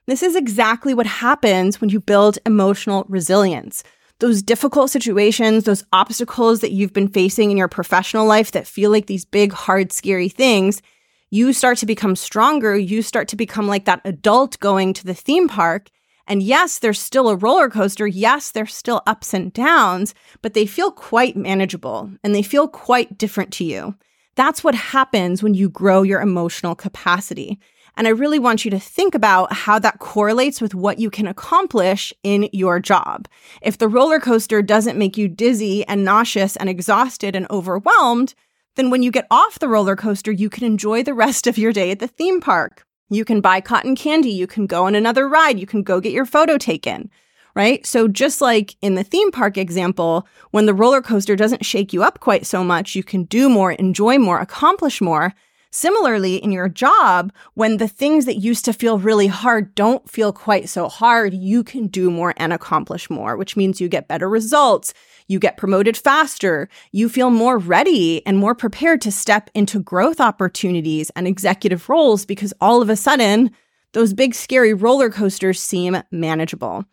This 0.06 0.22
is 0.22 0.36
exactly 0.36 0.94
what 0.94 1.06
happens 1.06 1.80
when 1.80 1.90
you 1.90 2.00
build 2.00 2.38
emotional 2.46 3.04
resilience. 3.08 3.82
Those 4.20 4.42
difficult 4.42 4.90
situations, 4.90 5.64
those 5.64 5.84
obstacles 5.92 6.60
that 6.60 6.70
you've 6.70 6.92
been 6.92 7.08
facing 7.08 7.50
in 7.50 7.56
your 7.56 7.68
professional 7.68 8.26
life 8.26 8.52
that 8.52 8.66
feel 8.66 8.92
like 8.92 9.06
these 9.06 9.24
big, 9.24 9.52
hard, 9.52 9.92
scary 9.92 10.28
things, 10.28 10.82
you 11.30 11.52
start 11.52 11.78
to 11.78 11.86
become 11.86 12.14
stronger. 12.14 12.76
You 12.76 13.02
start 13.02 13.26
to 13.28 13.36
become 13.36 13.66
like 13.66 13.86
that 13.86 14.02
adult 14.04 14.58
going 14.60 14.92
to 14.94 15.04
the 15.04 15.14
theme 15.14 15.48
park 15.48 15.88
and 16.26 16.42
yes, 16.42 16.78
there's 16.78 17.00
still 17.00 17.28
a 17.28 17.36
roller 17.36 17.68
coaster. 17.68 18.06
Yes, 18.06 18.50
there's 18.50 18.74
still 18.74 19.02
ups 19.06 19.34
and 19.34 19.52
downs, 19.52 20.14
but 20.42 20.54
they 20.54 20.66
feel 20.66 20.90
quite 20.90 21.36
manageable 21.36 22.10
and 22.22 22.34
they 22.34 22.42
feel 22.42 22.68
quite 22.68 23.18
different 23.18 23.52
to 23.54 23.64
you. 23.64 23.94
That's 24.36 24.62
what 24.62 24.74
happens 24.74 25.42
when 25.42 25.54
you 25.54 25.68
grow 25.68 26.02
your 26.02 26.20
emotional 26.20 26.74
capacity. 26.74 27.58
And 27.96 28.06
I 28.06 28.10
really 28.10 28.38
want 28.38 28.64
you 28.64 28.70
to 28.70 28.78
think 28.78 29.14
about 29.14 29.52
how 29.52 29.78
that 29.80 29.98
correlates 29.98 30.60
with 30.60 30.74
what 30.74 30.98
you 30.98 31.10
can 31.10 31.26
accomplish 31.26 32.12
in 32.22 32.48
your 32.52 32.80
job. 32.80 33.28
If 33.60 33.78
the 33.78 33.88
roller 33.88 34.20
coaster 34.20 34.62
doesn't 34.62 34.98
make 34.98 35.18
you 35.18 35.28
dizzy 35.28 35.84
and 35.86 36.04
nauseous 36.04 36.56
and 36.56 36.68
exhausted 36.68 37.34
and 37.34 37.46
overwhelmed, 37.50 38.34
then 38.76 38.88
when 38.90 39.02
you 39.02 39.10
get 39.10 39.26
off 39.30 39.58
the 39.58 39.68
roller 39.68 39.96
coaster, 39.96 40.30
you 40.30 40.48
can 40.48 40.64
enjoy 40.64 41.02
the 41.02 41.14
rest 41.14 41.46
of 41.46 41.58
your 41.58 41.72
day 41.72 41.90
at 41.90 41.98
the 41.98 42.08
theme 42.08 42.40
park. 42.40 42.86
You 43.10 43.24
can 43.24 43.40
buy 43.40 43.60
cotton 43.60 43.96
candy. 43.96 44.30
You 44.30 44.46
can 44.46 44.66
go 44.66 44.86
on 44.86 44.94
another 44.94 45.28
ride. 45.28 45.58
You 45.58 45.66
can 45.66 45.82
go 45.82 46.00
get 46.00 46.12
your 46.12 46.24
photo 46.24 46.56
taken, 46.56 47.10
right? 47.54 47.84
So, 47.84 48.06
just 48.06 48.40
like 48.40 48.76
in 48.80 48.94
the 48.94 49.04
theme 49.04 49.32
park 49.32 49.58
example, 49.58 50.26
when 50.52 50.66
the 50.66 50.74
roller 50.74 51.02
coaster 51.02 51.34
doesn't 51.36 51.66
shake 51.66 51.92
you 51.92 52.04
up 52.04 52.20
quite 52.20 52.46
so 52.46 52.62
much, 52.62 52.94
you 52.94 53.02
can 53.02 53.24
do 53.24 53.48
more, 53.48 53.72
enjoy 53.72 54.18
more, 54.18 54.40
accomplish 54.40 55.00
more. 55.00 55.34
Similarly, 55.72 56.36
in 56.36 56.50
your 56.50 56.68
job, 56.68 57.32
when 57.54 57.76
the 57.76 57.86
things 57.86 58.24
that 58.24 58.38
used 58.38 58.64
to 58.64 58.72
feel 58.72 58.98
really 58.98 59.28
hard 59.28 59.74
don't 59.76 60.08
feel 60.10 60.32
quite 60.32 60.68
so 60.68 60.88
hard, 60.88 61.32
you 61.32 61.62
can 61.62 61.86
do 61.86 62.10
more 62.10 62.34
and 62.36 62.52
accomplish 62.52 63.08
more, 63.08 63.36
which 63.36 63.56
means 63.56 63.80
you 63.80 63.88
get 63.88 64.08
better 64.08 64.28
results 64.28 64.92
you 65.30 65.38
get 65.38 65.56
promoted 65.56 65.96
faster, 65.96 66.68
you 66.90 67.08
feel 67.08 67.30
more 67.30 67.56
ready 67.56 68.26
and 68.26 68.36
more 68.36 68.54
prepared 68.54 69.00
to 69.02 69.12
step 69.12 69.48
into 69.54 69.78
growth 69.78 70.20
opportunities 70.20 71.10
and 71.14 71.28
executive 71.28 71.88
roles 71.88 72.26
because 72.26 72.52
all 72.60 72.82
of 72.82 72.90
a 72.90 72.96
sudden, 72.96 73.50
those 73.92 74.12
big 74.12 74.34
scary 74.34 74.74
roller 74.74 75.08
coasters 75.08 75.60
seem 75.60 76.02
manageable. 76.10 76.84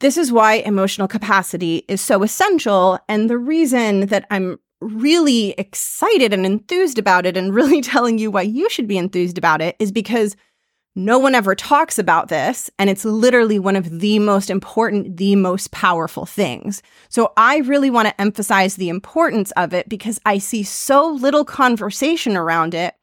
This 0.00 0.18
is 0.18 0.30
why 0.30 0.54
emotional 0.56 1.08
capacity 1.08 1.84
is 1.88 2.02
so 2.02 2.22
essential. 2.22 2.98
And 3.08 3.30
the 3.30 3.38
reason 3.38 4.06
that 4.06 4.26
I'm 4.30 4.58
really 4.82 5.52
excited 5.52 6.34
and 6.34 6.44
enthused 6.44 6.98
about 6.98 7.24
it 7.24 7.38
and 7.38 7.54
really 7.54 7.80
telling 7.80 8.18
you 8.18 8.30
why 8.30 8.42
you 8.42 8.68
should 8.68 8.86
be 8.86 8.98
enthused 8.98 9.38
about 9.38 9.62
it 9.62 9.76
is 9.78 9.92
because 9.92 10.36
no 10.94 11.18
one 11.18 11.34
ever 11.34 11.54
talks 11.54 11.98
about 11.98 12.28
this, 12.28 12.70
and 12.78 12.90
it's 12.90 13.04
literally 13.04 13.58
one 13.58 13.76
of 13.76 14.00
the 14.00 14.18
most 14.18 14.50
important, 14.50 15.16
the 15.16 15.36
most 15.36 15.70
powerful 15.70 16.26
things. 16.26 16.82
So 17.08 17.32
I 17.36 17.58
really 17.58 17.90
want 17.90 18.08
to 18.08 18.20
emphasize 18.20 18.76
the 18.76 18.88
importance 18.88 19.52
of 19.52 19.72
it 19.72 19.88
because 19.88 20.20
I 20.26 20.38
see 20.38 20.62
so 20.62 21.08
little 21.08 21.44
conversation 21.44 22.36
around 22.36 22.74
it. 22.74 22.94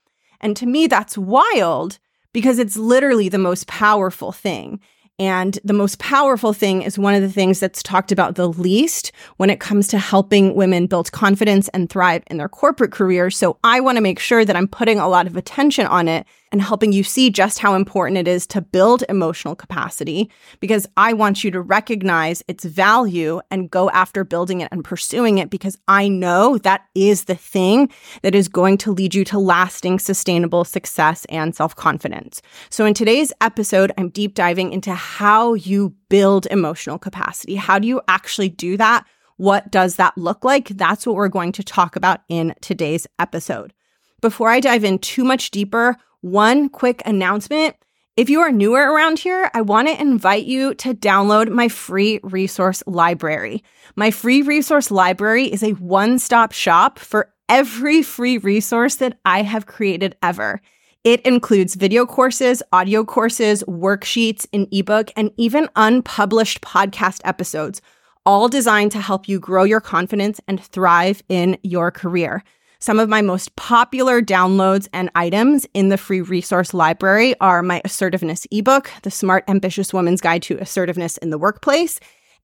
And 0.41 0.57
to 0.57 0.65
me, 0.65 0.87
that's 0.87 1.17
wild 1.17 1.99
because 2.33 2.59
it's 2.59 2.75
literally 2.75 3.29
the 3.29 3.37
most 3.37 3.67
powerful 3.67 4.33
thing. 4.33 4.81
And 5.17 5.57
the 5.63 5.71
most 5.71 5.99
powerful 5.99 6.51
thing 6.51 6.81
is 6.81 6.99
one 6.99 7.15
of 7.15 7.21
the 7.21 7.31
things 7.31 7.61
that's 7.61 7.81
talked 7.81 8.11
about 8.11 8.35
the 8.35 8.49
least 8.49 9.13
when 9.37 9.49
it 9.49 9.61
comes 9.61 9.87
to 9.87 9.97
helping 9.97 10.55
women 10.55 10.87
build 10.87 11.13
confidence 11.13 11.69
and 11.69 11.89
thrive 11.89 12.23
in 12.27 12.35
their 12.35 12.49
corporate 12.49 12.91
careers. 12.91 13.37
So 13.37 13.57
I 13.63 13.79
want 13.79 13.95
to 13.95 14.01
make 14.01 14.19
sure 14.19 14.43
that 14.43 14.57
I'm 14.57 14.67
putting 14.67 14.99
a 14.99 15.07
lot 15.07 15.27
of 15.27 15.37
attention 15.37 15.87
on 15.87 16.09
it 16.09 16.27
and 16.55 16.61
helping 16.61 16.93
you 16.93 17.03
see 17.03 17.29
just 17.29 17.59
how 17.59 17.75
important 17.75 18.17
it 18.17 18.29
is 18.29 18.47
to 18.47 18.61
build 18.61 19.03
emotional 19.09 19.57
capacity 19.57 20.31
because 20.61 20.87
I 20.95 21.11
want 21.11 21.43
you 21.43 21.51
to 21.51 21.59
recognize 21.59 22.41
its 22.47 22.63
value 22.63 23.41
and 23.51 23.69
go 23.69 23.89
after 23.89 24.23
building 24.23 24.61
it 24.61 24.69
and 24.71 24.81
pursuing 24.81 25.37
it 25.37 25.49
because 25.49 25.77
I 25.89 26.07
know 26.07 26.57
that 26.59 26.85
is 26.95 27.25
the 27.25 27.35
thing 27.35 27.91
that 28.21 28.33
is 28.33 28.47
going 28.47 28.77
to 28.77 28.93
lead 28.93 29.13
you 29.13 29.25
to 29.25 29.37
lasting, 29.37 29.99
sustainable 29.99 30.63
success 30.63 31.25
and 31.25 31.53
self 31.53 31.75
confidence. 31.75 32.41
So 32.69 32.85
in 32.85 32.93
today's 32.93 33.33
episode, 33.41 33.91
I'm 33.97 34.07
deep 34.07 34.33
diving 34.33 34.71
into 34.71 34.93
how 34.93 35.55
you 35.55 35.93
build 36.07 36.47
emotional 36.49 36.97
capacity. 36.97 37.55
How 37.55 37.79
do 37.79 37.87
you 37.89 37.99
actually 38.07 38.47
do 38.47 38.77
that? 38.77 39.05
What 39.35 39.71
does 39.71 39.97
that 39.97 40.17
look 40.17 40.45
like? 40.45 40.69
That's 40.69 41.05
what 41.05 41.17
we're 41.17 41.27
going 41.27 41.51
to 41.51 41.63
talk 41.63 41.97
about 41.97 42.21
in 42.29 42.55
today's 42.61 43.07
episode. 43.19 43.73
Before 44.21 44.49
I 44.49 44.59
dive 44.59 44.83
in 44.83 44.99
too 44.99 45.23
much 45.23 45.51
deeper, 45.51 45.97
one 46.21 46.69
quick 46.69 47.01
announcement. 47.05 47.75
If 48.17 48.29
you 48.29 48.39
are 48.39 48.51
newer 48.51 48.93
around 48.93 49.19
here, 49.19 49.51
I 49.53 49.61
want 49.61 49.89
to 49.89 50.01
invite 50.01 50.45
you 50.45 50.73
to 50.75 50.93
download 50.93 51.49
my 51.49 51.67
free 51.67 52.19
resource 52.23 52.81
library. 52.87 53.63
My 53.95 54.09
free 54.09 54.41
resource 54.41 54.89
library 54.89 55.51
is 55.51 55.63
a 55.63 55.71
one 55.71 56.17
stop 56.19 56.53
shop 56.53 56.97
for 56.97 57.33
every 57.49 58.01
free 58.01 58.37
resource 58.37 58.95
that 58.95 59.19
I 59.25 59.41
have 59.41 59.65
created 59.65 60.15
ever. 60.23 60.61
It 61.03 61.21
includes 61.21 61.75
video 61.75 62.05
courses, 62.05 62.63
audio 62.71 63.03
courses, 63.03 63.63
worksheets, 63.67 64.47
an 64.53 64.67
ebook, 64.71 65.11
and 65.15 65.31
even 65.37 65.69
unpublished 65.75 66.61
podcast 66.61 67.21
episodes, 67.23 67.81
all 68.25 68.47
designed 68.47 68.91
to 68.93 69.01
help 69.01 69.27
you 69.27 69.39
grow 69.39 69.65
your 69.65 69.81
confidence 69.81 70.41
and 70.47 70.63
thrive 70.63 71.21
in 71.29 71.57
your 71.61 71.91
career. 71.91 72.43
Some 72.79 72.99
of 72.99 73.09
my 73.09 73.21
most 73.21 73.55
popular 73.55 74.21
downloads 74.21 74.87
and 74.91 75.09
items 75.15 75.65
in 75.73 75.89
the 75.89 75.97
free 75.97 76.21
resource 76.21 76.73
library 76.73 77.35
are 77.39 77.63
my 77.63 77.81
assertiveness 77.85 78.45
ebook, 78.51 78.91
The 79.03 79.11
Smart 79.11 79.43
Ambitious 79.47 79.93
Woman's 79.93 80.21
Guide 80.21 80.43
to 80.43 80.57
Assertiveness 80.57 81.17
in 81.17 81.29
the 81.29 81.37
Workplace, 81.37 81.99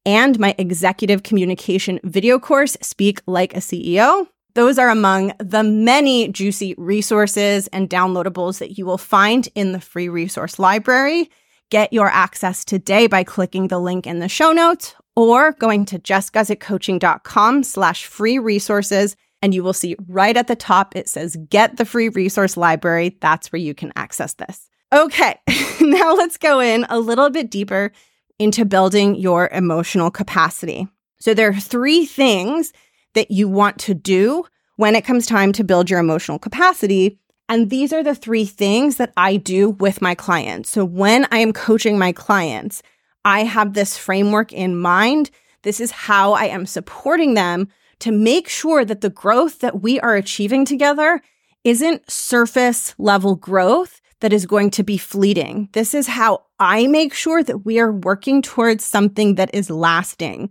and 0.06 0.40
my 0.40 0.56
executive 0.58 1.24
communication 1.24 2.00
video 2.04 2.40
course, 2.40 2.78
Speak 2.82 3.22
Like 3.28 3.56
a 3.56 3.60
CEO. 3.60 4.28
Those 4.54 4.78
are 4.78 4.90
among 4.90 5.34
the 5.40 5.64
many 5.64 6.28
juicy 6.30 6.76
resources 6.78 7.68
and 7.68 7.90
downloadables 7.90 8.60
that 8.60 8.78
you 8.78 8.86
will 8.86 8.98
find 8.98 9.48
in 9.56 9.72
the 9.72 9.80
free 9.80 10.10
resource 10.10 10.60
library. 10.60 11.30
Get 11.70 11.94
your 11.94 12.08
access 12.08 12.66
today 12.66 13.08
by 13.08 13.24
clicking 13.24 13.68
the 13.70 13.80
link 13.80 14.06
in 14.06 14.20
the 14.20 14.28
show 14.28 14.52
notes 14.52 14.94
or 15.16 15.54
going 15.54 15.86
to 15.86 16.00
jessguzikcoaching.com 16.00 17.64
slash 17.64 18.06
free 18.06 18.40
resources 18.40 19.16
and 19.42 19.54
you 19.54 19.64
will 19.64 19.74
see 19.74 19.96
right 20.08 20.38
at 20.38 20.48
the 20.48 20.56
top, 20.56 20.96
it 20.96 21.10
says 21.10 21.38
get 21.50 21.78
the 21.78 21.86
free 21.86 22.10
resource 22.10 22.58
library. 22.58 23.18
That's 23.22 23.52
where 23.52 23.62
you 23.62 23.74
can 23.74 23.92
access 23.96 24.34
this. 24.34 24.70
Okay, 24.94 25.40
now 25.82 26.16
let's 26.16 26.38
go 26.38 26.60
in 26.60 26.86
a 26.90 27.00
little 27.00 27.30
bit 27.30 27.50
deeper 27.50 27.92
into 28.40 28.66
building 28.66 29.16
your 29.16 29.50
emotional 29.50 30.12
capacity. 30.12 30.88
So 31.20 31.34
there 31.34 31.50
are 31.50 31.60
three 31.60 32.06
things 32.06 32.74
that 33.14 33.32
you 33.32 33.48
want 33.48 33.78
to 33.80 33.94
do 33.94 34.46
when 34.78 34.96
it 34.96 35.06
comes 35.06 35.26
time 35.26 35.54
to 35.54 35.64
build 35.64 35.90
your 35.90 36.00
emotional 36.00 36.40
capacity. 36.40 37.20
And 37.48 37.70
these 37.70 37.94
are 37.94 38.04
the 38.04 38.16
three 38.16 38.46
things 38.46 38.98
that 38.98 39.14
I 39.16 39.38
do 39.38 39.72
with 39.72 40.02
my 40.02 40.16
clients. 40.16 40.70
So 40.70 40.84
when 40.84 41.28
I 41.32 41.38
am 41.38 41.54
coaching 41.54 42.00
my 42.00 42.12
clients, 42.12 42.82
I 43.24 43.44
have 43.44 43.74
this 43.74 43.98
framework 43.98 44.52
in 44.52 44.80
mind. 44.80 45.30
This 45.62 45.80
is 45.80 45.92
how 45.92 46.34
I 46.34 46.46
am 46.46 46.66
supporting 46.66 47.36
them 47.36 47.68
to 48.02 48.12
make 48.12 48.50
sure 48.50 48.84
that 48.84 49.02
the 49.02 49.10
growth 49.10 49.60
that 49.60 49.82
we 49.82 50.00
are 50.00 50.16
achieving 50.16 50.66
together 50.66 51.22
isn't 51.64 52.10
surface 52.10 52.94
level 52.98 53.36
growth 53.36 54.02
that 54.20 54.34
is 54.34 54.46
going 54.46 54.70
to 54.72 54.84
be 54.84 54.98
fleeting. 54.98 55.70
This 55.74 55.94
is 55.94 56.08
how 56.08 56.44
I 56.60 56.88
make 56.88 57.14
sure 57.14 57.44
that 57.44 57.66
we 57.66 57.80
are 57.80 57.92
working 57.92 58.42
towards 58.42 58.86
something 58.86 59.36
that 59.36 59.54
is 59.54 59.70
lasting. 59.70 60.50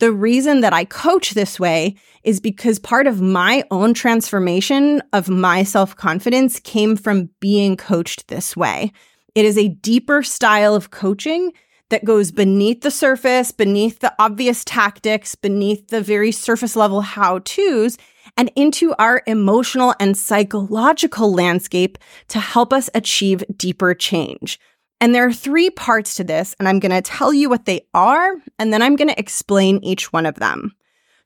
The 0.00 0.12
reason 0.12 0.60
that 0.60 0.72
I 0.72 0.84
coach 0.84 1.30
this 1.30 1.60
way 1.60 1.94
is 2.24 2.40
because 2.40 2.78
part 2.78 3.06
of 3.06 3.20
my 3.20 3.64
own 3.70 3.94
transformation 3.94 5.00
of 5.12 5.28
my 5.28 5.62
self 5.62 5.94
confidence 5.96 6.58
came 6.58 6.96
from 6.96 7.30
being 7.38 7.76
coached 7.76 8.26
this 8.28 8.56
way. 8.56 8.92
It 9.34 9.44
is 9.44 9.56
a 9.56 9.68
deeper 9.68 10.22
style 10.22 10.74
of 10.74 10.90
coaching 10.90 11.52
that 11.92 12.04
goes 12.06 12.32
beneath 12.32 12.80
the 12.80 12.90
surface, 12.90 13.52
beneath 13.52 14.00
the 14.00 14.14
obvious 14.18 14.64
tactics, 14.64 15.34
beneath 15.34 15.88
the 15.88 16.00
very 16.00 16.32
surface 16.32 16.74
level 16.74 17.02
how 17.02 17.38
to's, 17.40 17.98
and 18.38 18.50
into 18.56 18.94
our 18.98 19.22
emotional 19.26 19.94
and 20.00 20.16
psychological 20.16 21.30
landscape 21.30 21.98
to 22.28 22.40
help 22.40 22.72
us 22.72 22.88
achieve 22.94 23.44
deeper 23.56 23.92
change. 23.92 24.58
And 25.02 25.14
there 25.14 25.26
are 25.26 25.32
three 25.32 25.68
parts 25.68 26.14
to 26.14 26.24
this, 26.24 26.56
and 26.58 26.66
I'm 26.66 26.80
going 26.80 26.92
to 26.92 27.02
tell 27.02 27.34
you 27.34 27.50
what 27.50 27.66
they 27.66 27.82
are, 27.92 28.36
and 28.58 28.72
then 28.72 28.80
I'm 28.80 28.96
going 28.96 29.08
to 29.08 29.18
explain 29.18 29.78
each 29.84 30.14
one 30.14 30.24
of 30.24 30.36
them. 30.36 30.72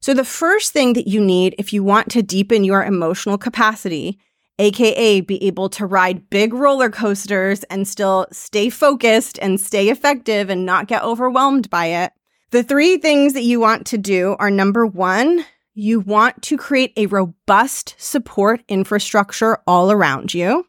So, 0.01 0.15
the 0.15 0.25
first 0.25 0.73
thing 0.73 0.95
that 0.95 1.07
you 1.07 1.21
need 1.21 1.55
if 1.59 1.73
you 1.73 1.85
want 1.85 2.11
to 2.11 2.23
deepen 2.23 2.65
your 2.65 2.85
emotional 2.85 3.39
capacity 3.39 4.19
aka 4.59 5.21
be 5.21 5.43
able 5.45 5.69
to 5.71 5.87
ride 5.87 6.31
big 6.31 6.55
roller 6.55 6.91
coasters 6.91 7.63
and 7.65 7.87
still 7.87 8.27
stay 8.33 8.71
focused 8.71 9.39
and 9.41 9.61
stay 9.61 9.89
effective 9.89 10.51
and 10.51 10.65
not 10.65 10.89
get 10.89 11.03
overwhelmed 11.03 11.69
by 11.71 11.87
it. 11.87 12.13
The 12.51 12.63
three 12.63 12.97
things 12.97 13.33
that 13.35 13.43
you 13.43 13.61
want 13.61 13.87
to 13.89 13.99
do 13.99 14.37
are 14.39 14.51
number 14.51 14.87
one, 14.87 15.45
you 15.75 16.01
want 16.01 16.43
to 16.43 16.57
create 16.57 16.93
a 16.97 17.07
robust 17.07 17.95
support 17.99 18.63
infrastructure 18.69 19.59
all 19.67 19.93
around 19.93 20.33
you. 20.33 20.67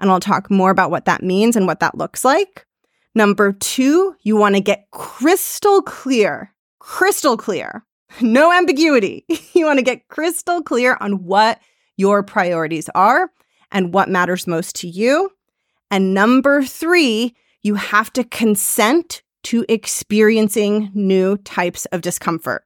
And 0.00 0.10
I'll 0.10 0.20
talk 0.20 0.50
more 0.50 0.70
about 0.70 0.90
what 0.90 1.04
that 1.04 1.22
means 1.22 1.54
and 1.54 1.66
what 1.66 1.80
that 1.80 1.96
looks 1.96 2.24
like. 2.24 2.66
Number 3.14 3.52
two, 3.52 4.16
you 4.22 4.36
want 4.36 4.54
to 4.54 4.60
get 4.60 4.90
crystal 4.90 5.82
clear, 5.82 6.54
crystal 6.78 7.36
clear, 7.36 7.84
no 8.20 8.52
ambiguity. 8.52 9.24
you 9.52 9.64
want 9.64 9.78
to 9.78 9.84
get 9.84 10.08
crystal 10.08 10.62
clear 10.62 10.96
on 11.00 11.24
what 11.24 11.60
your 11.98 12.22
priorities 12.22 12.88
are 12.94 13.30
and 13.70 13.92
what 13.92 14.08
matters 14.08 14.46
most 14.46 14.76
to 14.76 14.88
you. 14.88 15.30
And 15.90 16.14
number 16.14 16.62
three, 16.62 17.34
you 17.62 17.74
have 17.74 18.10
to 18.14 18.24
consent 18.24 19.22
to 19.44 19.66
experiencing 19.68 20.90
new 20.94 21.36
types 21.38 21.84
of 21.86 22.00
discomfort. 22.00 22.64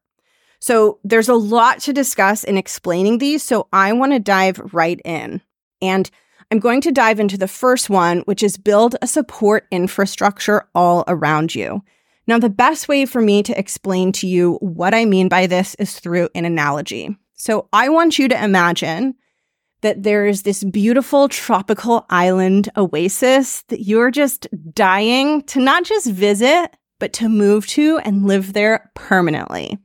So 0.60 1.00
there's 1.02 1.28
a 1.28 1.34
lot 1.34 1.80
to 1.80 1.92
discuss 1.92 2.44
in 2.44 2.56
explaining 2.56 3.18
these. 3.18 3.42
So 3.42 3.66
I 3.72 3.92
want 3.92 4.12
to 4.12 4.20
dive 4.20 4.60
right 4.72 5.00
in. 5.04 5.40
And 5.80 6.08
I'm 6.52 6.60
going 6.60 6.80
to 6.82 6.92
dive 6.92 7.18
into 7.18 7.36
the 7.36 7.48
first 7.48 7.90
one, 7.90 8.20
which 8.20 8.42
is 8.42 8.56
build 8.58 8.94
a 9.02 9.06
support 9.06 9.66
infrastructure 9.70 10.68
all 10.74 11.02
around 11.08 11.54
you. 11.54 11.82
Now, 12.26 12.38
the 12.38 12.50
best 12.50 12.88
way 12.88 13.06
for 13.06 13.20
me 13.20 13.42
to 13.42 13.58
explain 13.58 14.12
to 14.12 14.28
you 14.28 14.54
what 14.60 14.94
I 14.94 15.04
mean 15.04 15.28
by 15.28 15.46
this 15.46 15.74
is 15.76 15.98
through 15.98 16.28
an 16.34 16.44
analogy. 16.44 17.16
So 17.34 17.68
I 17.72 17.88
want 17.88 18.18
you 18.18 18.28
to 18.28 18.44
imagine 18.44 19.14
that 19.82 20.02
there 20.02 20.26
is 20.26 20.42
this 20.42 20.64
beautiful 20.64 21.28
tropical 21.28 22.06
island 22.08 22.68
oasis 22.76 23.62
that 23.68 23.82
you're 23.82 24.10
just 24.10 24.48
dying 24.72 25.42
to 25.42 25.60
not 25.60 25.84
just 25.84 26.10
visit, 26.10 26.76
but 26.98 27.12
to 27.14 27.28
move 27.28 27.66
to 27.66 27.98
and 27.98 28.26
live 28.26 28.52
there 28.52 28.90
permanently. 28.94 29.78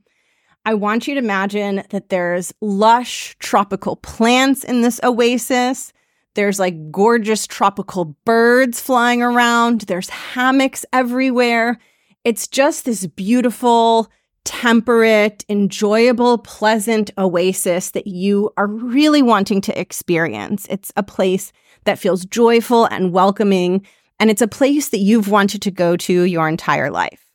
I 0.64 0.74
want 0.74 1.08
you 1.08 1.14
to 1.14 1.20
imagine 1.20 1.82
that 1.90 2.10
there's 2.10 2.52
lush 2.60 3.36
tropical 3.38 3.96
plants 3.96 4.64
in 4.64 4.82
this 4.82 5.00
oasis. 5.02 5.92
There's 6.34 6.58
like 6.58 6.92
gorgeous 6.92 7.46
tropical 7.46 8.16
birds 8.24 8.80
flying 8.80 9.22
around. 9.22 9.82
There's 9.82 10.10
hammocks 10.10 10.84
everywhere. 10.92 11.78
It's 12.22 12.46
just 12.46 12.84
this 12.84 13.06
beautiful, 13.06 14.08
temperate, 14.48 15.44
enjoyable, 15.50 16.38
pleasant 16.38 17.10
oasis 17.18 17.90
that 17.90 18.06
you 18.06 18.50
are 18.56 18.66
really 18.66 19.20
wanting 19.20 19.60
to 19.60 19.78
experience. 19.78 20.66
It's 20.70 20.90
a 20.96 21.02
place 21.02 21.52
that 21.84 21.98
feels 21.98 22.24
joyful 22.24 22.86
and 22.86 23.12
welcoming, 23.12 23.86
and 24.18 24.30
it's 24.30 24.40
a 24.40 24.48
place 24.48 24.88
that 24.88 25.00
you've 25.00 25.28
wanted 25.30 25.60
to 25.62 25.70
go 25.70 25.98
to 25.98 26.22
your 26.22 26.48
entire 26.48 26.90
life. 26.90 27.30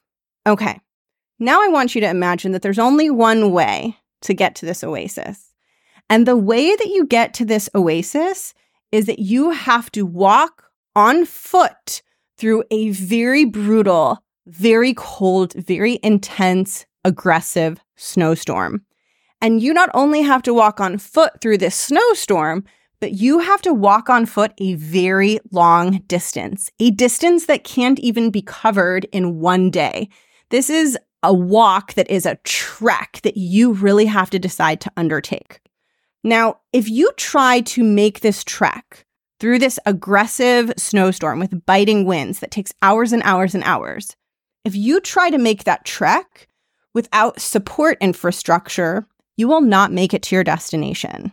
Okay, 0.47 0.79
now 1.37 1.61
I 1.61 1.67
want 1.67 1.93
you 1.93 2.01
to 2.01 2.09
imagine 2.09 2.51
that 2.53 2.63
there's 2.63 2.79
only 2.79 3.11
one 3.11 3.51
way 3.51 3.95
to 4.23 4.33
get 4.33 4.55
to 4.55 4.65
this 4.65 4.83
oasis. 4.83 5.53
And 6.09 6.27
the 6.27 6.35
way 6.35 6.75
that 6.75 6.87
you 6.87 7.05
get 7.05 7.35
to 7.35 7.45
this 7.45 7.69
oasis 7.75 8.55
is 8.91 9.05
that 9.05 9.19
you 9.19 9.51
have 9.51 9.91
to 9.91 10.03
walk 10.03 10.63
on 10.95 11.25
foot 11.25 12.01
through 12.39 12.63
a 12.71 12.89
very 12.89 13.45
brutal, 13.45 14.17
very 14.47 14.95
cold, 14.95 15.53
very 15.53 15.99
intense 16.01 16.87
aggressive 17.05 17.79
snowstorm. 17.95 18.85
And 19.41 19.61
you 19.61 19.73
not 19.73 19.89
only 19.93 20.21
have 20.21 20.41
to 20.43 20.53
walk 20.53 20.79
on 20.79 20.97
foot 20.97 21.41
through 21.41 21.57
this 21.57 21.75
snowstorm, 21.75 22.63
but 23.01 23.11
you 23.11 23.39
have 23.39 23.61
to 23.63 23.73
walk 23.73 24.09
on 24.09 24.25
foot 24.25 24.53
a 24.59 24.75
very 24.75 25.39
long 25.51 25.99
distance, 26.07 26.69
a 26.79 26.91
distance 26.91 27.47
that 27.47 27.65
can't 27.65 27.99
even 27.99 28.31
be 28.31 28.41
covered 28.41 29.05
in 29.11 29.41
one 29.41 29.69
day. 29.69 30.07
This 30.49 30.69
is 30.69 30.97
a 31.21 31.33
walk 31.33 31.95
that 31.95 32.09
is 32.09 32.25
a 32.25 32.37
trek 32.45 33.19
that 33.23 33.35
you 33.35 33.73
really 33.73 34.05
have 34.05 34.29
to 34.29 34.39
decide 34.39 34.79
to 34.81 34.91
undertake. 34.95 35.59
Now, 36.23 36.59
if 36.71 36.89
you 36.89 37.11
try 37.17 37.59
to 37.61 37.83
make 37.83 38.21
this 38.21 38.43
trek 38.43 39.05
through 39.39 39.59
this 39.59 39.79
aggressive 39.85 40.71
snowstorm 40.77 41.39
with 41.39 41.65
biting 41.65 42.05
winds 42.05 42.39
that 42.39 42.51
takes 42.51 42.73
hours 42.81 43.11
and 43.11 43.21
hours 43.23 43.53
and 43.53 43.65
hours, 43.65 44.15
if 44.63 44.75
you 44.75 45.01
try 45.01 45.29
to 45.29 45.37
make 45.37 45.65
that 45.65 45.83
trek 45.83 46.47
without 46.93 47.41
support 47.41 47.97
infrastructure, 48.01 49.07
you 49.35 49.47
will 49.47 49.61
not 49.61 49.91
make 49.91 50.13
it 50.13 50.21
to 50.23 50.35
your 50.35 50.43
destination. 50.43 51.31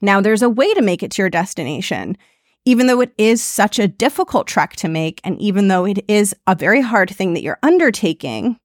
Now, 0.00 0.20
there's 0.20 0.42
a 0.42 0.50
way 0.50 0.72
to 0.74 0.82
make 0.82 1.02
it 1.02 1.10
to 1.12 1.22
your 1.22 1.30
destination, 1.30 2.16
even 2.64 2.86
though 2.86 3.00
it 3.00 3.12
is 3.16 3.42
such 3.42 3.78
a 3.78 3.88
difficult 3.88 4.46
trek 4.46 4.76
to 4.76 4.88
make, 4.88 5.20
and 5.24 5.40
even 5.40 5.68
though 5.68 5.84
it 5.84 6.04
is 6.08 6.34
a 6.46 6.54
very 6.54 6.80
hard 6.80 7.10
thing 7.10 7.34
that 7.34 7.42
you're 7.42 7.58
undertaking. 7.62 8.58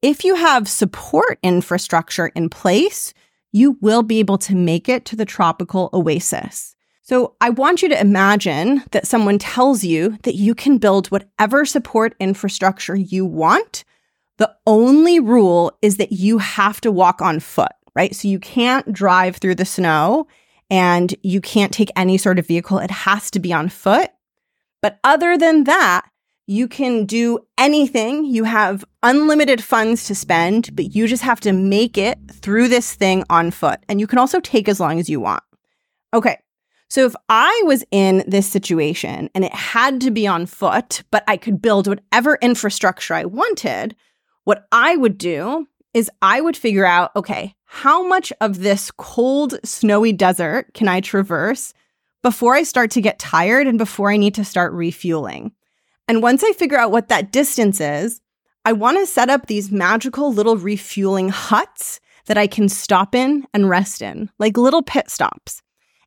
If 0.00 0.24
you 0.24 0.34
have 0.34 0.68
support 0.68 1.38
infrastructure 1.42 2.28
in 2.28 2.48
place, 2.48 3.12
you 3.52 3.76
will 3.80 4.02
be 4.02 4.18
able 4.18 4.38
to 4.38 4.54
make 4.54 4.88
it 4.88 5.04
to 5.06 5.16
the 5.16 5.26
tropical 5.26 5.90
oasis. 5.92 6.74
So 7.02 7.34
I 7.40 7.50
want 7.50 7.82
you 7.82 7.88
to 7.90 8.00
imagine 8.00 8.82
that 8.92 9.06
someone 9.06 9.38
tells 9.38 9.84
you 9.84 10.16
that 10.22 10.36
you 10.36 10.54
can 10.54 10.78
build 10.78 11.08
whatever 11.08 11.64
support 11.64 12.14
infrastructure 12.18 12.96
you 12.96 13.26
want. 13.26 13.84
The 14.42 14.52
only 14.66 15.20
rule 15.20 15.70
is 15.82 15.98
that 15.98 16.10
you 16.10 16.38
have 16.38 16.80
to 16.80 16.90
walk 16.90 17.22
on 17.22 17.38
foot, 17.38 17.70
right? 17.94 18.12
So 18.12 18.26
you 18.26 18.40
can't 18.40 18.92
drive 18.92 19.36
through 19.36 19.54
the 19.54 19.64
snow 19.64 20.26
and 20.68 21.14
you 21.22 21.40
can't 21.40 21.72
take 21.72 21.92
any 21.94 22.18
sort 22.18 22.40
of 22.40 22.48
vehicle. 22.48 22.80
It 22.80 22.90
has 22.90 23.30
to 23.30 23.38
be 23.38 23.52
on 23.52 23.68
foot. 23.68 24.10
But 24.80 24.98
other 25.04 25.38
than 25.38 25.62
that, 25.62 26.06
you 26.48 26.66
can 26.66 27.06
do 27.06 27.38
anything. 27.56 28.24
You 28.24 28.42
have 28.42 28.84
unlimited 29.04 29.62
funds 29.62 30.08
to 30.08 30.14
spend, 30.16 30.74
but 30.74 30.92
you 30.92 31.06
just 31.06 31.22
have 31.22 31.38
to 31.42 31.52
make 31.52 31.96
it 31.96 32.18
through 32.28 32.66
this 32.66 32.96
thing 32.96 33.22
on 33.30 33.52
foot. 33.52 33.78
And 33.88 34.00
you 34.00 34.08
can 34.08 34.18
also 34.18 34.40
take 34.40 34.68
as 34.68 34.80
long 34.80 34.98
as 34.98 35.08
you 35.08 35.20
want. 35.20 35.44
Okay. 36.12 36.36
So 36.90 37.06
if 37.06 37.14
I 37.28 37.62
was 37.66 37.84
in 37.92 38.24
this 38.26 38.48
situation 38.48 39.30
and 39.36 39.44
it 39.44 39.54
had 39.54 40.00
to 40.00 40.10
be 40.10 40.26
on 40.26 40.46
foot, 40.46 41.04
but 41.12 41.22
I 41.28 41.36
could 41.36 41.62
build 41.62 41.86
whatever 41.86 42.40
infrastructure 42.42 43.14
I 43.14 43.24
wanted, 43.24 43.94
what 44.44 44.66
I 44.72 44.96
would 44.96 45.18
do 45.18 45.66
is 45.94 46.10
I 46.20 46.40
would 46.40 46.56
figure 46.56 46.86
out 46.86 47.10
okay, 47.16 47.54
how 47.64 48.06
much 48.06 48.32
of 48.40 48.60
this 48.60 48.90
cold, 48.90 49.58
snowy 49.64 50.12
desert 50.12 50.74
can 50.74 50.88
I 50.88 51.00
traverse 51.00 51.74
before 52.22 52.54
I 52.54 52.62
start 52.62 52.90
to 52.92 53.00
get 53.00 53.18
tired 53.18 53.66
and 53.66 53.78
before 53.78 54.10
I 54.10 54.16
need 54.16 54.34
to 54.34 54.44
start 54.44 54.72
refueling? 54.72 55.52
And 56.08 56.22
once 56.22 56.42
I 56.44 56.52
figure 56.52 56.78
out 56.78 56.92
what 56.92 57.08
that 57.08 57.32
distance 57.32 57.80
is, 57.80 58.20
I 58.64 58.72
want 58.72 58.98
to 58.98 59.06
set 59.06 59.30
up 59.30 59.46
these 59.46 59.72
magical 59.72 60.32
little 60.32 60.56
refueling 60.56 61.30
huts 61.30 62.00
that 62.26 62.38
I 62.38 62.46
can 62.46 62.68
stop 62.68 63.14
in 63.14 63.46
and 63.52 63.68
rest 63.68 64.02
in, 64.02 64.30
like 64.38 64.56
little 64.56 64.82
pit 64.82 65.10
stops. 65.10 65.62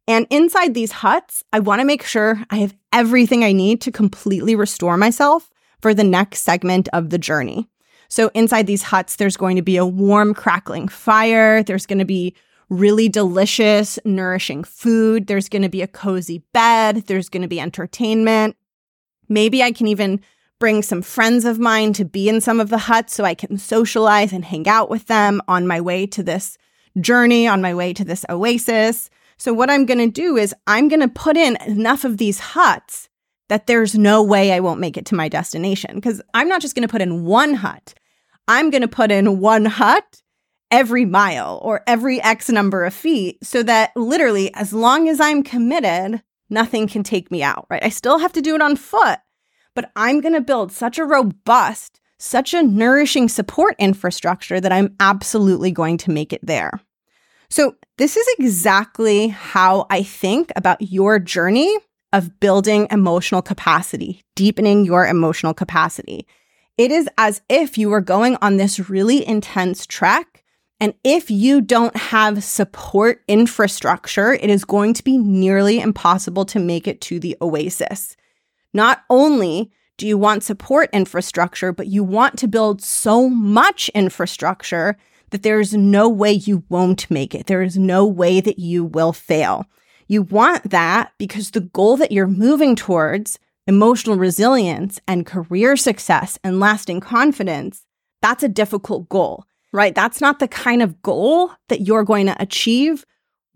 And 0.08 0.28
inside 0.30 0.74
these 0.74 0.92
huts, 0.92 1.44
I 1.52 1.60
want 1.60 1.82
to 1.82 1.86
make 1.86 2.04
sure 2.04 2.42
I 2.50 2.58
have 2.58 2.76
everything 2.94 3.44
I 3.44 3.52
need 3.52 3.82
to 3.82 3.92
completely 3.92 4.56
restore 4.56 4.98
myself 4.98 5.50
for 5.82 5.94
the 5.94 6.04
next 6.04 6.42
segment 6.42 6.88
of 6.94 7.10
the 7.10 7.18
journey. 7.18 7.68
So 8.10 8.32
inside 8.34 8.68
these 8.68 8.84
huts, 8.84 9.16
there's 9.16 9.38
going 9.38 9.56
to 9.56 9.62
be 9.62 9.78
a 9.78 9.86
warm, 9.86 10.34
crackling 10.34 10.88
fire. 10.88 11.64
There's 11.64 11.86
going 11.86 12.00
to 12.00 12.06
be 12.06 12.36
really 12.70 13.10
delicious, 13.10 14.00
nourishing 14.06 14.64
food. 14.64 15.28
There's 15.28 15.50
going 15.50 15.62
to 15.62 15.70
be 15.70 15.82
a 15.82 15.88
cozy 15.88 16.44
bed. 16.54 17.04
There's 17.08 17.30
going 17.30 17.44
to 17.44 17.48
be 17.48 17.60
entertainment. 17.60 18.56
Maybe 19.28 19.64
I 19.64 19.72
can 19.72 19.88
even 19.88 20.22
bring 20.60 20.82
some 20.82 21.02
friends 21.02 21.46
of 21.46 21.60
mine 21.60 21.94
to 21.94 22.06
be 22.06 22.30
in 22.30 22.42
some 22.42 22.60
of 22.60 22.70
the 22.70 22.78
huts 22.78 23.14
so 23.14 23.24
I 23.24 23.36
can 23.36 23.58
socialize 23.58 24.32
and 24.32 24.46
hang 24.46 24.68
out 24.68 24.90
with 24.90 25.08
them 25.08 25.42
on 25.48 25.68
my 25.68 25.82
way 25.82 26.06
to 26.08 26.24
this 26.24 26.58
journey, 27.00 27.48
on 27.48 27.62
my 27.62 27.74
way 27.74 27.94
to 27.94 28.06
this 28.06 28.26
oasis. 28.30 29.10
So, 29.38 29.54
what 29.54 29.70
I'm 29.70 29.86
going 29.86 30.00
to 30.00 30.10
do 30.10 30.38
is 30.38 30.56
I'm 30.66 30.88
going 30.88 31.02
to 31.02 31.08
put 31.08 31.36
in 31.36 31.58
enough 31.68 32.06
of 32.06 32.18
these 32.18 32.40
huts 32.40 33.10
that 33.50 33.68
there's 33.68 33.96
no 33.96 34.24
way 34.24 34.52
I 34.52 34.60
won't 34.60 34.80
make 34.80 34.98
it 34.98 35.06
to 35.08 35.16
my 35.16 35.28
destination. 35.30 35.96
Because 35.96 36.22
I'm 36.34 36.48
not 36.48 36.62
just 36.62 36.76
going 36.76 36.88
to 36.88 36.92
put 36.92 37.02
in 37.02 37.26
one 37.26 37.56
hut, 37.56 37.94
I'm 38.48 38.70
going 38.70 38.82
to 38.82 38.88
put 38.88 39.12
in 39.12 39.40
one 39.40 39.66
hut 39.66 40.22
every 40.72 41.06
mile 41.06 41.60
or 41.64 41.84
every 41.88 42.22
X 42.22 42.50
number 42.50 42.86
of 42.86 42.94
feet 42.94 43.44
so 43.44 43.64
that 43.64 43.92
literally, 43.96 44.54
as 44.54 44.74
long 44.74 45.08
as 45.08 45.20
I'm 45.20 45.44
committed, 45.44 46.22
nothing 46.50 46.88
can 46.88 47.04
take 47.04 47.32
me 47.32 47.44
out, 47.44 47.66
right? 47.70 47.84
I 47.84 47.90
still 47.90 48.20
have 48.20 48.34
to 48.34 48.42
do 48.42 48.56
it 48.56 48.62
on 48.62 48.76
foot, 48.76 49.20
but 49.74 49.92
I'm 49.96 50.22
going 50.22 50.34
to 50.34 50.42
build 50.42 50.72
such 50.72 50.98
a 50.98 51.06
robust, 51.06 52.00
such 52.20 52.54
a 52.54 52.64
nourishing 52.64 53.30
support 53.30 53.76
infrastructure 53.80 54.60
that 54.60 54.72
I'm 54.72 54.96
absolutely 55.00 55.72
going 55.72 55.98
to 56.00 56.12
make 56.12 56.34
it 56.34 56.46
there. 56.46 56.72
So, 57.50 57.76
this 57.98 58.18
is 58.18 58.28
exactly 58.38 59.30
how 59.30 59.86
I 59.90 60.04
think 60.04 60.52
about 60.56 60.82
your 60.82 61.20
journey 61.20 61.74
of 62.12 62.40
building 62.40 62.88
emotional 62.92 63.42
capacity, 63.42 64.22
deepening 64.36 64.84
your 64.84 65.08
emotional 65.08 65.54
capacity. 65.54 66.28
It 66.78 66.92
is 66.92 67.10
as 67.18 67.42
if 67.50 67.78
you 67.78 67.90
were 67.90 68.02
going 68.02 68.38
on 68.42 68.58
this 68.58 68.90
really 68.90 69.26
intense 69.26 69.86
trek. 69.86 70.44
And 70.80 70.94
if 71.06 71.32
you 71.32 71.62
don't 71.62 71.96
have 71.96 72.44
support 72.44 73.24
infrastructure, 73.30 74.34
it 74.34 74.50
is 74.50 74.66
going 74.66 74.94
to 74.96 75.04
be 75.04 75.18
nearly 75.18 75.80
impossible 75.80 76.44
to 76.46 76.60
make 76.60 76.86
it 76.86 77.00
to 77.02 77.20
the 77.20 77.38
oasis. 77.42 78.18
Not 78.74 79.04
only 79.10 79.72
do 79.98 80.06
you 80.06 80.18
want 80.18 80.44
support 80.44 80.90
infrastructure, 80.92 81.72
but 81.72 81.88
you 81.88 82.04
want 82.04 82.38
to 82.40 82.48
build 82.48 82.82
so 82.82 83.30
much 83.30 83.90
infrastructure 83.96 84.98
that 85.30 85.44
there 85.44 85.62
is 85.62 85.74
no 85.74 86.10
way 86.10 86.34
you 86.34 86.66
won't 86.68 87.10
make 87.10 87.34
it. 87.34 87.48
There 87.48 87.62
is 87.62 87.78
no 87.78 88.06
way 88.06 88.42
that 88.42 88.60
you 88.60 88.84
will 88.84 89.14
fail. 89.14 89.66
You 90.08 90.24
want 90.24 90.70
that 90.70 91.14
because 91.18 91.52
the 91.52 91.62
goal 91.62 91.96
that 91.98 92.12
you're 92.12 92.28
moving 92.28 92.76
towards, 92.76 93.40
emotional 93.68 94.18
resilience 94.18 95.00
and 95.08 95.26
career 95.26 95.76
success 95.76 96.38
and 96.44 96.60
lasting 96.60 97.00
confidence, 97.00 97.84
that's 98.22 98.44
a 98.44 98.50
difficult 98.50 99.10
goal, 99.10 99.46
right? 99.74 99.96
That's 99.96 100.22
not 100.22 100.40
the 100.40 100.48
kind 100.48 100.82
of 100.82 101.02
goal 101.02 101.52
that 101.70 101.82
you're 101.82 102.04
going 102.04 102.28
to 102.28 102.42
achieve 102.42 103.06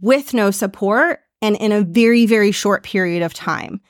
with 0.02 0.34
no 0.34 0.52
support 0.52 1.20
and 1.42 1.56
in 1.58 1.72
a 1.72 1.82
very, 1.82 2.26
very 2.26 2.52
short 2.52 2.84
period 2.84 3.24
of 3.24 3.34
time. 3.34 3.82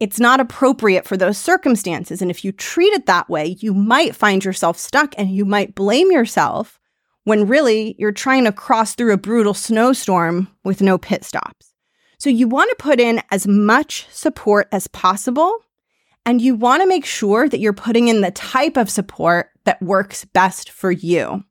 It's 0.00 0.20
not 0.20 0.38
appropriate 0.38 1.06
for 1.06 1.16
those 1.16 1.38
circumstances. 1.38 2.22
And 2.22 2.30
if 2.30 2.44
you 2.44 2.52
treat 2.52 2.92
it 2.92 3.06
that 3.06 3.28
way, 3.28 3.56
you 3.58 3.74
might 3.74 4.14
find 4.14 4.44
yourself 4.44 4.78
stuck 4.78 5.14
and 5.18 5.30
you 5.30 5.44
might 5.44 5.74
blame 5.74 6.12
yourself 6.12 6.78
when 7.24 7.48
really 7.48 7.96
you're 7.98 8.12
trying 8.12 8.44
to 8.44 8.52
cross 8.52 8.94
through 8.94 9.12
a 9.12 9.18
brutal 9.18 9.54
snowstorm 9.54 10.48
with 10.64 10.80
no 10.80 10.98
pit 10.98 11.24
stops. 11.24 11.74
So 12.18 12.30
you 12.30 12.48
want 12.48 12.70
to 12.70 12.82
put 12.82 13.00
in 13.00 13.22
as 13.30 13.46
much 13.46 14.06
support 14.10 14.68
as 14.72 14.86
possible. 14.88 15.58
And 16.28 16.42
you 16.42 16.56
want 16.56 16.82
to 16.82 16.86
make 16.86 17.06
sure 17.06 17.48
that 17.48 17.58
you're 17.58 17.72
putting 17.72 18.08
in 18.08 18.20
the 18.20 18.30
type 18.30 18.76
of 18.76 18.90
support 18.90 19.48
that 19.64 19.80
works 19.80 20.26
best 20.26 20.68
for 20.68 20.92
you. 20.92 21.42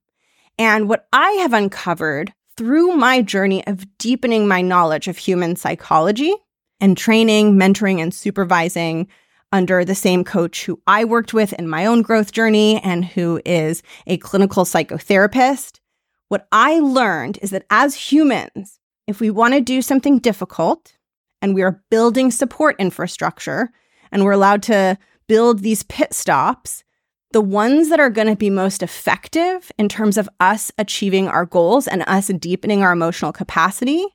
And 0.60 0.88
what 0.88 1.08
I 1.12 1.32
have 1.32 1.52
uncovered 1.52 2.32
through 2.58 2.96
my 2.96 3.24
journey 3.24 3.66
of 3.66 3.98
deepening 3.98 4.48
my 4.48 4.62
knowledge 4.62 5.08
of 5.08 5.18
human 5.18 5.56
psychology 5.56 6.32
and 6.80 6.96
training, 6.96 7.56
mentoring, 7.56 8.00
and 8.00 8.14
supervising 8.14 9.08
under 9.52 9.84
the 9.84 9.96
same 9.96 10.24
coach 10.24 10.66
who 10.66 10.80
I 10.86 11.06
worked 11.06 11.34
with 11.34 11.54
in 11.54 11.68
my 11.68 11.88
own 11.88 12.04
growth 12.04 12.32
journey 12.32 12.80
and 12.84 13.04
who 13.04 13.42
is 13.46 13.82
a 14.06 14.18
clinical 14.18 14.64
psychotherapist. 14.64 15.80
What 16.28 16.48
I 16.52 16.82
learned 16.82 17.40
is 17.42 17.50
that 17.50 17.66
as 17.72 17.96
humans, 17.96 18.78
if 19.08 19.20
we 19.20 19.32
want 19.32 19.56
to 19.56 19.60
do 19.60 19.82
something 19.82 20.20
difficult 20.20 20.96
and 21.42 21.56
we 21.56 21.64
are 21.64 21.82
building 21.90 22.30
support 22.30 22.76
infrastructure 22.78 23.72
and 24.12 24.24
we're 24.24 24.32
allowed 24.32 24.64
to 24.64 24.98
build 25.28 25.60
these 25.60 25.84
pit 25.84 26.14
stops, 26.14 26.84
the 27.32 27.42
ones 27.42 27.90
that 27.90 28.00
are 28.00 28.10
going 28.10 28.28
to 28.28 28.36
be 28.36 28.50
most 28.50 28.82
effective 28.82 29.72
in 29.78 29.90
terms 29.90 30.18
of 30.18 30.30
us 30.40 30.72
achieving 30.78 31.28
our 31.28 31.46
goals 31.46 31.88
and 31.88 32.04
us 32.08 32.28
deepening 32.28 32.82
our 32.82 32.94
emotional 32.94 33.34
capacity 33.34 34.06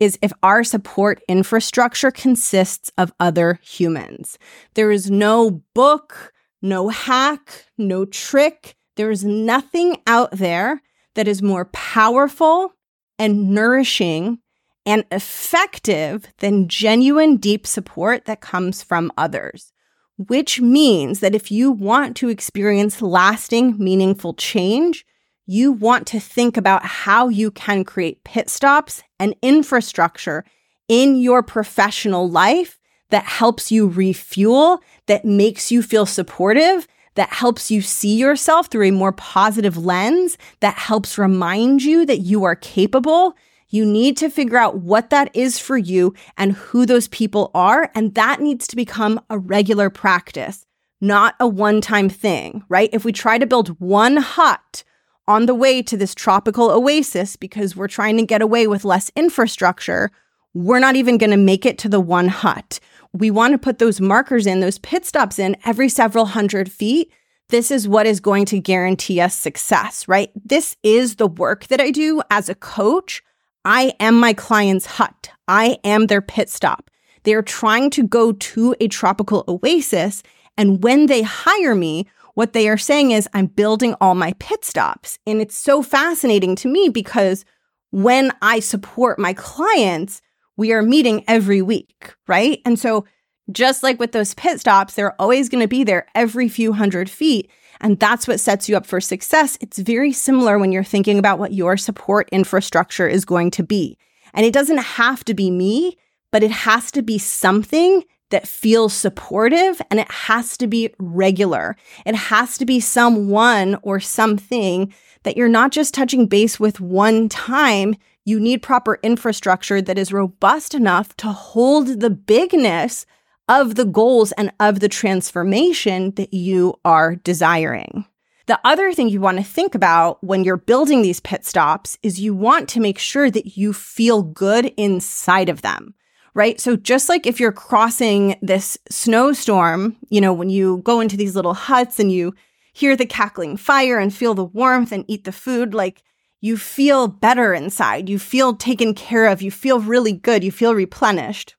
is 0.00 0.18
if 0.22 0.32
our 0.42 0.64
support 0.64 1.22
infrastructure 1.28 2.10
consists 2.10 2.90
of 2.98 3.12
other 3.20 3.60
humans. 3.62 4.38
There 4.74 4.90
is 4.90 5.10
no 5.10 5.62
book, 5.74 6.32
no 6.62 6.88
hack, 6.88 7.66
no 7.78 8.04
trick. 8.04 8.74
There 8.96 9.10
is 9.10 9.24
nothing 9.24 9.98
out 10.06 10.32
there 10.32 10.82
that 11.14 11.28
is 11.28 11.42
more 11.42 11.66
powerful 11.66 12.72
and 13.18 13.50
nourishing 13.50 14.38
and 14.86 15.04
effective 15.10 16.26
than 16.38 16.68
genuine 16.68 17.36
deep 17.36 17.66
support 17.66 18.24
that 18.26 18.40
comes 18.40 18.82
from 18.82 19.12
others. 19.16 19.72
Which 20.16 20.60
means 20.60 21.20
that 21.20 21.34
if 21.34 21.50
you 21.50 21.72
want 21.72 22.16
to 22.18 22.28
experience 22.28 23.02
lasting, 23.02 23.76
meaningful 23.78 24.34
change, 24.34 25.04
you 25.46 25.72
want 25.72 26.06
to 26.08 26.20
think 26.20 26.56
about 26.56 26.84
how 26.84 27.28
you 27.28 27.50
can 27.50 27.84
create 27.84 28.24
pit 28.24 28.48
stops 28.48 29.02
and 29.18 29.34
infrastructure 29.42 30.44
in 30.88 31.16
your 31.16 31.42
professional 31.42 32.28
life 32.28 32.78
that 33.10 33.24
helps 33.24 33.70
you 33.70 33.88
refuel, 33.88 34.80
that 35.06 35.24
makes 35.24 35.70
you 35.70 35.82
feel 35.82 36.06
supportive, 36.06 36.86
that 37.14 37.30
helps 37.30 37.70
you 37.70 37.80
see 37.80 38.16
yourself 38.16 38.68
through 38.68 38.88
a 38.88 38.92
more 38.92 39.12
positive 39.12 39.76
lens, 39.76 40.36
that 40.60 40.76
helps 40.76 41.18
remind 41.18 41.82
you 41.82 42.06
that 42.06 42.20
you 42.20 42.44
are 42.44 42.56
capable. 42.56 43.36
You 43.74 43.84
need 43.84 44.16
to 44.18 44.30
figure 44.30 44.56
out 44.56 44.78
what 44.78 45.10
that 45.10 45.34
is 45.34 45.58
for 45.58 45.76
you 45.76 46.14
and 46.38 46.52
who 46.52 46.86
those 46.86 47.08
people 47.08 47.50
are. 47.54 47.90
And 47.94 48.14
that 48.14 48.40
needs 48.40 48.66
to 48.68 48.76
become 48.76 49.20
a 49.28 49.38
regular 49.38 49.90
practice, 49.90 50.64
not 51.00 51.34
a 51.40 51.48
one 51.48 51.80
time 51.80 52.08
thing, 52.08 52.62
right? 52.68 52.90
If 52.92 53.04
we 53.04 53.12
try 53.12 53.38
to 53.38 53.46
build 53.46 53.80
one 53.80 54.18
hut 54.18 54.84
on 55.26 55.46
the 55.46 55.54
way 55.54 55.82
to 55.82 55.96
this 55.96 56.14
tropical 56.14 56.70
oasis 56.70 57.36
because 57.36 57.74
we're 57.74 57.88
trying 57.88 58.16
to 58.18 58.26
get 58.26 58.42
away 58.42 58.66
with 58.66 58.84
less 58.84 59.10
infrastructure, 59.16 60.10
we're 60.54 60.78
not 60.78 60.96
even 60.96 61.18
going 61.18 61.30
to 61.30 61.36
make 61.36 61.66
it 61.66 61.78
to 61.78 61.88
the 61.88 62.00
one 62.00 62.28
hut 62.28 62.78
we 63.14 63.30
want 63.30 63.52
to 63.52 63.58
put 63.58 63.78
those 63.78 64.00
markers 64.00 64.46
in, 64.46 64.60
those 64.60 64.78
pit 64.78 65.06
stops 65.06 65.38
in 65.38 65.56
every 65.64 65.88
several 65.88 66.26
hundred 66.26 66.70
feet. 66.70 67.10
This 67.48 67.70
is 67.70 67.86
what 67.86 68.06
is 68.06 68.20
going 68.20 68.44
to 68.46 68.58
guarantee 68.58 69.20
us 69.20 69.34
success, 69.34 70.08
right? 70.08 70.30
This 70.34 70.76
is 70.82 71.16
the 71.16 71.28
work 71.28 71.68
that 71.68 71.80
I 71.80 71.90
do 71.90 72.20
as 72.28 72.48
a 72.48 72.54
coach. 72.54 73.22
I 73.64 73.94
am 74.00 74.18
my 74.18 74.32
client's 74.32 74.86
hut. 74.86 75.30
I 75.48 75.78
am 75.84 76.06
their 76.06 76.22
pit 76.22 76.50
stop. 76.50 76.90
They 77.22 77.34
are 77.34 77.42
trying 77.42 77.90
to 77.90 78.06
go 78.06 78.32
to 78.32 78.74
a 78.80 78.88
tropical 78.88 79.44
oasis. 79.48 80.22
And 80.56 80.82
when 80.82 81.06
they 81.06 81.22
hire 81.22 81.74
me, 81.74 82.06
what 82.34 82.52
they 82.52 82.68
are 82.68 82.78
saying 82.78 83.12
is, 83.12 83.28
I'm 83.32 83.46
building 83.46 83.94
all 84.00 84.14
my 84.14 84.34
pit 84.38 84.64
stops. 84.64 85.18
And 85.26 85.40
it's 85.40 85.56
so 85.56 85.82
fascinating 85.82 86.56
to 86.56 86.68
me 86.68 86.88
because 86.88 87.44
when 87.90 88.32
I 88.42 88.60
support 88.60 89.18
my 89.18 89.32
clients, 89.34 90.20
we 90.56 90.72
are 90.72 90.82
meeting 90.82 91.24
every 91.26 91.62
week, 91.62 92.14
right? 92.26 92.60
And 92.64 92.78
so, 92.78 93.06
just 93.52 93.82
like 93.82 94.00
with 94.00 94.12
those 94.12 94.34
pit 94.34 94.58
stops, 94.60 94.94
they're 94.94 95.20
always 95.20 95.48
going 95.48 95.60
to 95.60 95.68
be 95.68 95.84
there 95.84 96.06
every 96.14 96.48
few 96.48 96.72
hundred 96.72 97.10
feet. 97.10 97.50
And 97.84 98.00
that's 98.00 98.26
what 98.26 98.40
sets 98.40 98.66
you 98.66 98.78
up 98.78 98.86
for 98.86 98.98
success. 98.98 99.58
It's 99.60 99.78
very 99.78 100.10
similar 100.10 100.58
when 100.58 100.72
you're 100.72 100.82
thinking 100.82 101.18
about 101.18 101.38
what 101.38 101.52
your 101.52 101.76
support 101.76 102.30
infrastructure 102.32 103.06
is 103.06 103.26
going 103.26 103.50
to 103.52 103.62
be. 103.62 103.98
And 104.32 104.46
it 104.46 104.54
doesn't 104.54 104.78
have 104.78 105.22
to 105.26 105.34
be 105.34 105.50
me, 105.50 105.98
but 106.32 106.42
it 106.42 106.50
has 106.50 106.90
to 106.92 107.02
be 107.02 107.18
something 107.18 108.02
that 108.30 108.48
feels 108.48 108.94
supportive 108.94 109.82
and 109.90 110.00
it 110.00 110.10
has 110.10 110.56
to 110.56 110.66
be 110.66 110.94
regular. 110.98 111.76
It 112.06 112.14
has 112.14 112.56
to 112.56 112.64
be 112.64 112.80
someone 112.80 113.76
or 113.82 114.00
something 114.00 114.92
that 115.24 115.36
you're 115.36 115.46
not 115.46 115.70
just 115.70 115.92
touching 115.92 116.26
base 116.26 116.58
with 116.58 116.80
one 116.80 117.28
time 117.28 117.96
you 118.24 118.40
need 118.40 118.62
proper 118.62 118.98
infrastructure 119.02 119.82
that 119.82 119.98
is 119.98 120.10
robust 120.10 120.72
enough 120.72 121.14
to 121.18 121.28
hold 121.28 122.00
the 122.00 122.08
bigness 122.08 123.04
of 123.48 123.74
the 123.74 123.84
goals 123.84 124.32
and 124.32 124.52
of 124.60 124.80
the 124.80 124.88
transformation 124.88 126.12
that 126.12 126.32
you 126.32 126.74
are 126.84 127.16
desiring. 127.16 128.06
The 128.46 128.60
other 128.64 128.92
thing 128.92 129.08
you 129.08 129.20
want 129.20 129.38
to 129.38 129.44
think 129.44 129.74
about 129.74 130.22
when 130.22 130.44
you're 130.44 130.58
building 130.58 131.00
these 131.00 131.20
pit 131.20 131.46
stops 131.46 131.96
is 132.02 132.20
you 132.20 132.34
want 132.34 132.68
to 132.70 132.80
make 132.80 132.98
sure 132.98 133.30
that 133.30 133.56
you 133.56 133.72
feel 133.72 134.22
good 134.22 134.66
inside 134.76 135.48
of 135.48 135.62
them, 135.62 135.94
right? 136.34 136.60
So 136.60 136.76
just 136.76 137.08
like 137.08 137.26
if 137.26 137.40
you're 137.40 137.52
crossing 137.52 138.36
this 138.42 138.76
snowstorm, 138.90 139.96
you 140.10 140.20
know, 140.20 140.32
when 140.34 140.50
you 140.50 140.82
go 140.84 141.00
into 141.00 141.16
these 141.16 141.34
little 141.34 141.54
huts 141.54 141.98
and 141.98 142.12
you 142.12 142.34
hear 142.74 142.96
the 142.96 143.06
cackling 143.06 143.56
fire 143.56 143.98
and 143.98 144.12
feel 144.12 144.34
the 144.34 144.44
warmth 144.44 144.92
and 144.92 145.06
eat 145.08 145.24
the 145.24 145.32
food, 145.32 145.72
like 145.72 146.02
you 146.42 146.58
feel 146.58 147.08
better 147.08 147.54
inside. 147.54 148.10
You 148.10 148.18
feel 148.18 148.54
taken 148.54 148.92
care 148.92 149.28
of. 149.28 149.40
You 149.40 149.50
feel 149.50 149.80
really 149.80 150.12
good. 150.12 150.44
You 150.44 150.52
feel 150.52 150.74
replenished. 150.74 151.56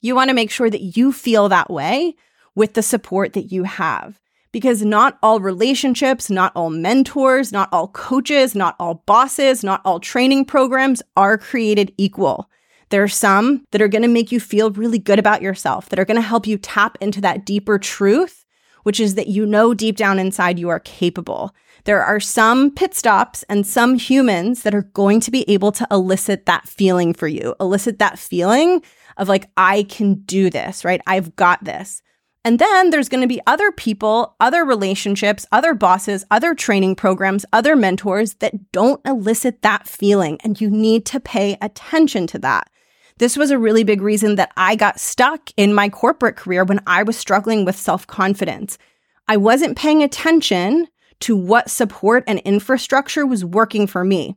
You 0.00 0.14
want 0.14 0.28
to 0.28 0.34
make 0.34 0.50
sure 0.50 0.70
that 0.70 0.96
you 0.96 1.12
feel 1.12 1.48
that 1.48 1.70
way 1.70 2.14
with 2.54 2.74
the 2.74 2.82
support 2.82 3.32
that 3.32 3.52
you 3.52 3.64
have. 3.64 4.20
Because 4.50 4.82
not 4.82 5.18
all 5.22 5.40
relationships, 5.40 6.30
not 6.30 6.52
all 6.56 6.70
mentors, 6.70 7.52
not 7.52 7.68
all 7.70 7.88
coaches, 7.88 8.54
not 8.54 8.76
all 8.80 9.02
bosses, 9.06 9.62
not 9.62 9.82
all 9.84 10.00
training 10.00 10.46
programs 10.46 11.02
are 11.16 11.36
created 11.36 11.92
equal. 11.98 12.48
There 12.90 13.02
are 13.02 13.08
some 13.08 13.64
that 13.72 13.82
are 13.82 13.88
going 13.88 14.02
to 14.02 14.08
make 14.08 14.32
you 14.32 14.40
feel 14.40 14.70
really 14.70 14.98
good 14.98 15.18
about 15.18 15.42
yourself, 15.42 15.90
that 15.90 15.98
are 15.98 16.06
going 16.06 16.20
to 16.20 16.22
help 16.22 16.46
you 16.46 16.56
tap 16.56 16.96
into 17.00 17.20
that 17.20 17.44
deeper 17.44 17.78
truth, 17.78 18.46
which 18.84 18.98
is 18.98 19.16
that 19.16 19.26
you 19.26 19.44
know 19.44 19.74
deep 19.74 19.96
down 19.96 20.18
inside 20.18 20.58
you 20.58 20.70
are 20.70 20.80
capable. 20.80 21.54
There 21.84 22.02
are 22.02 22.20
some 22.20 22.70
pit 22.70 22.94
stops 22.94 23.44
and 23.50 23.66
some 23.66 23.96
humans 23.96 24.62
that 24.62 24.74
are 24.74 24.82
going 24.94 25.20
to 25.20 25.30
be 25.30 25.48
able 25.50 25.72
to 25.72 25.86
elicit 25.90 26.46
that 26.46 26.66
feeling 26.66 27.12
for 27.12 27.28
you, 27.28 27.54
elicit 27.60 27.98
that 27.98 28.18
feeling 28.18 28.82
of 29.18 29.28
like, 29.28 29.50
I 29.56 29.82
can 29.84 30.14
do 30.14 30.50
this, 30.50 30.84
right? 30.84 31.00
I've 31.06 31.36
got 31.36 31.64
this. 31.64 32.02
And 32.44 32.58
then 32.58 32.90
there's 32.90 33.08
going 33.08 33.20
to 33.20 33.26
be 33.26 33.40
other 33.46 33.70
people, 33.72 34.36
other 34.40 34.64
relationships, 34.64 35.44
other 35.52 35.74
bosses, 35.74 36.24
other 36.30 36.54
training 36.54 36.94
programs, 36.94 37.44
other 37.52 37.76
mentors 37.76 38.34
that 38.34 38.72
don't 38.72 39.04
elicit 39.04 39.62
that 39.62 39.86
feeling. 39.86 40.38
And 40.42 40.60
you 40.60 40.70
need 40.70 41.04
to 41.06 41.20
pay 41.20 41.58
attention 41.60 42.26
to 42.28 42.38
that. 42.38 42.70
This 43.18 43.36
was 43.36 43.50
a 43.50 43.58
really 43.58 43.82
big 43.82 44.00
reason 44.00 44.36
that 44.36 44.52
I 44.56 44.76
got 44.76 45.00
stuck 45.00 45.50
in 45.56 45.74
my 45.74 45.88
corporate 45.88 46.36
career 46.36 46.64
when 46.64 46.80
I 46.86 47.02
was 47.02 47.16
struggling 47.18 47.64
with 47.64 47.76
self 47.76 48.06
confidence. 48.06 48.78
I 49.26 49.36
wasn't 49.36 49.76
paying 49.76 50.02
attention 50.02 50.86
to 51.20 51.36
what 51.36 51.68
support 51.68 52.22
and 52.26 52.38
infrastructure 52.40 53.26
was 53.26 53.44
working 53.44 53.86
for 53.88 54.04
me. 54.04 54.36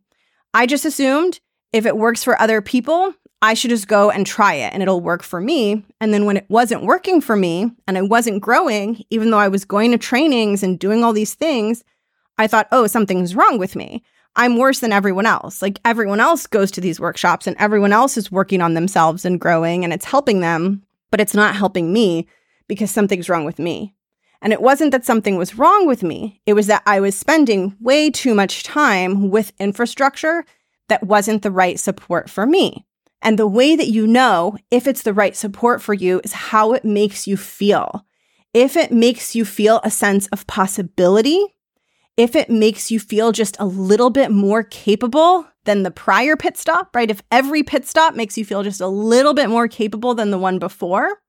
I 0.54 0.66
just 0.66 0.84
assumed 0.84 1.40
if 1.72 1.86
it 1.86 1.96
works 1.96 2.24
for 2.24 2.40
other 2.42 2.62
people, 2.62 3.14
I 3.44 3.56
should 3.56 3.70
just 3.72 3.88
go 3.88 4.12
and 4.12 4.26
try 4.26 4.54
it 4.54 4.72
and 4.74 4.84
it'll 4.84 5.02
work 5.02 5.24
for 5.24 5.42
me. 5.42 5.84
And 6.00 6.14
then 6.14 6.26
when 6.26 6.38
it 6.38 6.46
wasn't 6.48 6.84
working 6.84 7.22
for 7.22 7.36
me 7.36 7.72
and 7.88 7.98
I 7.98 8.04
wasn't 8.04 8.42
growing, 8.42 9.04
even 9.10 9.32
though 9.32 9.40
I 9.40 9.48
was 9.48 9.66
going 9.66 9.92
to 9.92 9.98
trainings 9.98 10.62
and 10.62 10.78
doing 10.78 11.04
all 11.04 11.12
these 11.12 11.34
things, 11.34 11.84
I 12.38 12.48
thought, 12.48 12.68
oh, 12.72 12.86
something's 12.88 13.36
wrong 13.36 13.58
with 13.58 13.76
me. 13.76 14.04
I'm 14.36 14.58
worse 14.58 14.80
than 14.80 14.94
everyone 14.94 15.26
else. 15.26 15.62
Like 15.62 15.80
everyone 15.84 16.20
else 16.20 16.46
goes 16.48 16.72
to 16.72 16.82
these 16.82 17.00
workshops 17.00 17.48
and 17.48 17.58
everyone 17.60 17.92
else 17.92 18.16
is 18.16 18.32
working 18.32 18.62
on 18.62 18.76
themselves 18.76 19.26
and 19.26 19.42
growing 19.42 19.84
and 19.84 19.92
it's 19.92 20.06
helping 20.06 20.40
them, 20.40 20.84
but 21.10 21.20
it's 21.20 21.34
not 21.34 21.56
helping 21.56 21.92
me 21.92 22.28
because 22.68 22.92
something's 22.92 23.28
wrong 23.28 23.44
with 23.44 23.60
me. 23.60 23.94
And 24.42 24.54
it 24.54 24.62
wasn't 24.62 24.92
that 24.92 25.06
something 25.06 25.36
was 25.38 25.58
wrong 25.58 25.86
with 25.86 26.02
me, 26.04 26.42
it 26.46 26.54
was 26.54 26.68
that 26.68 26.82
I 26.86 27.00
was 27.00 27.16
spending 27.16 27.76
way 27.80 28.10
too 28.10 28.34
much 28.34 28.64
time 28.64 29.30
with 29.30 29.52
infrastructure 29.60 30.46
that 30.88 31.04
wasn't 31.04 31.44
the 31.44 31.52
right 31.52 31.80
support 31.80 32.30
for 32.30 32.46
me. 32.46 32.86
And 33.22 33.38
the 33.38 33.48
way 33.48 33.76
that 33.76 33.88
you 33.88 34.08
know 34.08 34.58
if 34.72 34.88
it's 34.88 35.04
the 35.04 35.14
right 35.14 35.36
support 35.36 35.82
for 35.82 35.94
you 35.94 36.22
is 36.24 36.34
how 36.34 36.74
it 36.74 36.84
makes 36.84 37.28
you 37.28 37.38
feel. 37.38 38.06
If 38.54 38.76
it 38.76 38.92
makes 38.92 39.36
you 39.36 39.46
feel 39.46 39.80
a 39.84 39.92
sense 39.92 40.28
of 40.28 40.48
possibility, 40.48 41.56
if 42.18 42.36
it 42.36 42.50
makes 42.50 42.92
you 42.92 43.00
feel 43.00 43.32
just 43.32 43.56
a 43.60 43.66
little 43.66 44.10
bit 44.10 44.32
more 44.32 44.64
capable 44.64 45.48
than 45.64 45.84
the 45.84 45.92
prior 45.92 46.36
pit 46.36 46.58
stop, 46.58 46.96
right? 46.96 47.10
If 47.10 47.24
every 47.32 47.64
pit 47.64 47.88
stop 47.88 48.16
makes 48.16 48.38
you 48.38 48.44
feel 48.44 48.64
just 48.64 48.82
a 48.82 48.88
little 48.88 49.34
bit 49.34 49.50
more 49.50 49.68
capable 49.68 50.14
than 50.14 50.32
the 50.32 50.38
one 50.38 50.60
before, 50.60 51.22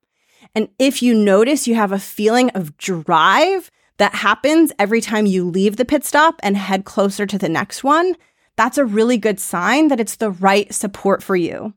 and 0.54 0.68
if 0.78 1.02
you 1.02 1.14
notice 1.14 1.68
you 1.68 1.74
have 1.74 1.92
a 1.92 1.98
feeling 1.98 2.50
of 2.50 2.76
drive 2.76 3.70
that 3.98 4.14
happens 4.16 4.72
every 4.78 5.00
time 5.00 5.26
you 5.26 5.44
leave 5.44 5.76
the 5.76 5.84
pit 5.84 6.04
stop 6.04 6.40
and 6.42 6.56
head 6.56 6.84
closer 6.84 7.26
to 7.26 7.38
the 7.38 7.48
next 7.48 7.84
one, 7.84 8.16
that's 8.56 8.78
a 8.78 8.84
really 8.84 9.18
good 9.18 9.38
sign 9.38 9.88
that 9.88 10.00
it's 10.00 10.16
the 10.16 10.30
right 10.30 10.72
support 10.74 11.22
for 11.22 11.36
you. 11.36 11.74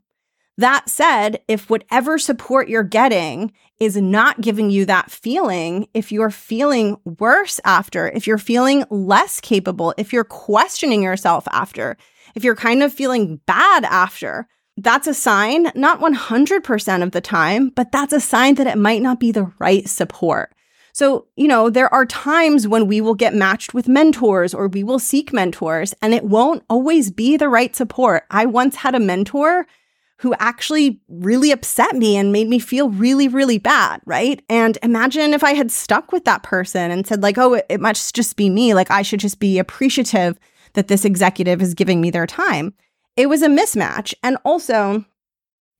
That 0.58 0.88
said, 0.88 1.40
if 1.48 1.68
whatever 1.68 2.18
support 2.18 2.68
you're 2.68 2.82
getting 2.82 3.52
is 3.78 3.96
not 3.96 4.40
giving 4.40 4.70
you 4.70 4.86
that 4.86 5.10
feeling, 5.10 5.86
if 5.92 6.10
you're 6.10 6.30
feeling 6.30 6.96
worse 7.18 7.60
after, 7.64 8.08
if 8.08 8.26
you're 8.26 8.38
feeling 8.38 8.84
less 8.88 9.38
capable, 9.40 9.92
if 9.98 10.14
you're 10.14 10.24
questioning 10.24 11.02
yourself 11.02 11.46
after, 11.52 11.98
if 12.34 12.42
you're 12.42 12.56
kind 12.56 12.82
of 12.82 12.92
feeling 12.92 13.40
bad 13.46 13.84
after, 13.84 14.48
that's 14.78 15.06
a 15.06 15.14
sign, 15.14 15.70
not 15.74 16.00
100% 16.00 17.02
of 17.02 17.12
the 17.12 17.20
time, 17.20 17.70
but 17.70 17.92
that's 17.92 18.12
a 18.12 18.20
sign 18.20 18.54
that 18.54 18.66
it 18.66 18.78
might 18.78 19.02
not 19.02 19.20
be 19.20 19.32
the 19.32 19.50
right 19.58 19.86
support. 19.88 20.54
So, 20.92 21.26
you 21.36 21.48
know, 21.48 21.68
there 21.68 21.92
are 21.92 22.06
times 22.06 22.66
when 22.66 22.86
we 22.86 23.02
will 23.02 23.14
get 23.14 23.34
matched 23.34 23.74
with 23.74 23.88
mentors 23.88 24.54
or 24.54 24.68
we 24.68 24.82
will 24.82 24.98
seek 24.98 25.34
mentors, 25.34 25.94
and 26.00 26.14
it 26.14 26.24
won't 26.24 26.62
always 26.70 27.10
be 27.10 27.36
the 27.36 27.50
right 27.50 27.76
support. 27.76 28.24
I 28.30 28.46
once 28.46 28.76
had 28.76 28.94
a 28.94 29.00
mentor 29.00 29.66
who 30.18 30.34
actually 30.38 31.00
really 31.08 31.50
upset 31.52 31.94
me 31.94 32.16
and 32.16 32.32
made 32.32 32.48
me 32.48 32.58
feel 32.58 32.88
really, 32.88 33.28
really 33.28 33.58
bad, 33.58 34.00
right? 34.06 34.42
And 34.48 34.78
imagine 34.82 35.34
if 35.34 35.44
I 35.44 35.52
had 35.52 35.70
stuck 35.70 36.10
with 36.10 36.24
that 36.24 36.42
person 36.42 36.90
and 36.90 37.06
said, 37.06 37.22
like, 37.22 37.36
oh, 37.36 37.54
it, 37.54 37.66
it 37.68 37.80
must 37.80 38.14
just 38.14 38.36
be 38.36 38.48
me. 38.48 38.72
Like, 38.72 38.90
I 38.90 39.02
should 39.02 39.20
just 39.20 39.40
be 39.40 39.58
appreciative 39.58 40.38
that 40.72 40.88
this 40.88 41.04
executive 41.04 41.60
is 41.60 41.74
giving 41.74 42.00
me 42.00 42.10
their 42.10 42.26
time 42.26 42.74
it 43.16 43.28
was 43.28 43.42
a 43.42 43.48
mismatch. 43.48 44.14
And 44.22 44.36
also, 44.44 45.04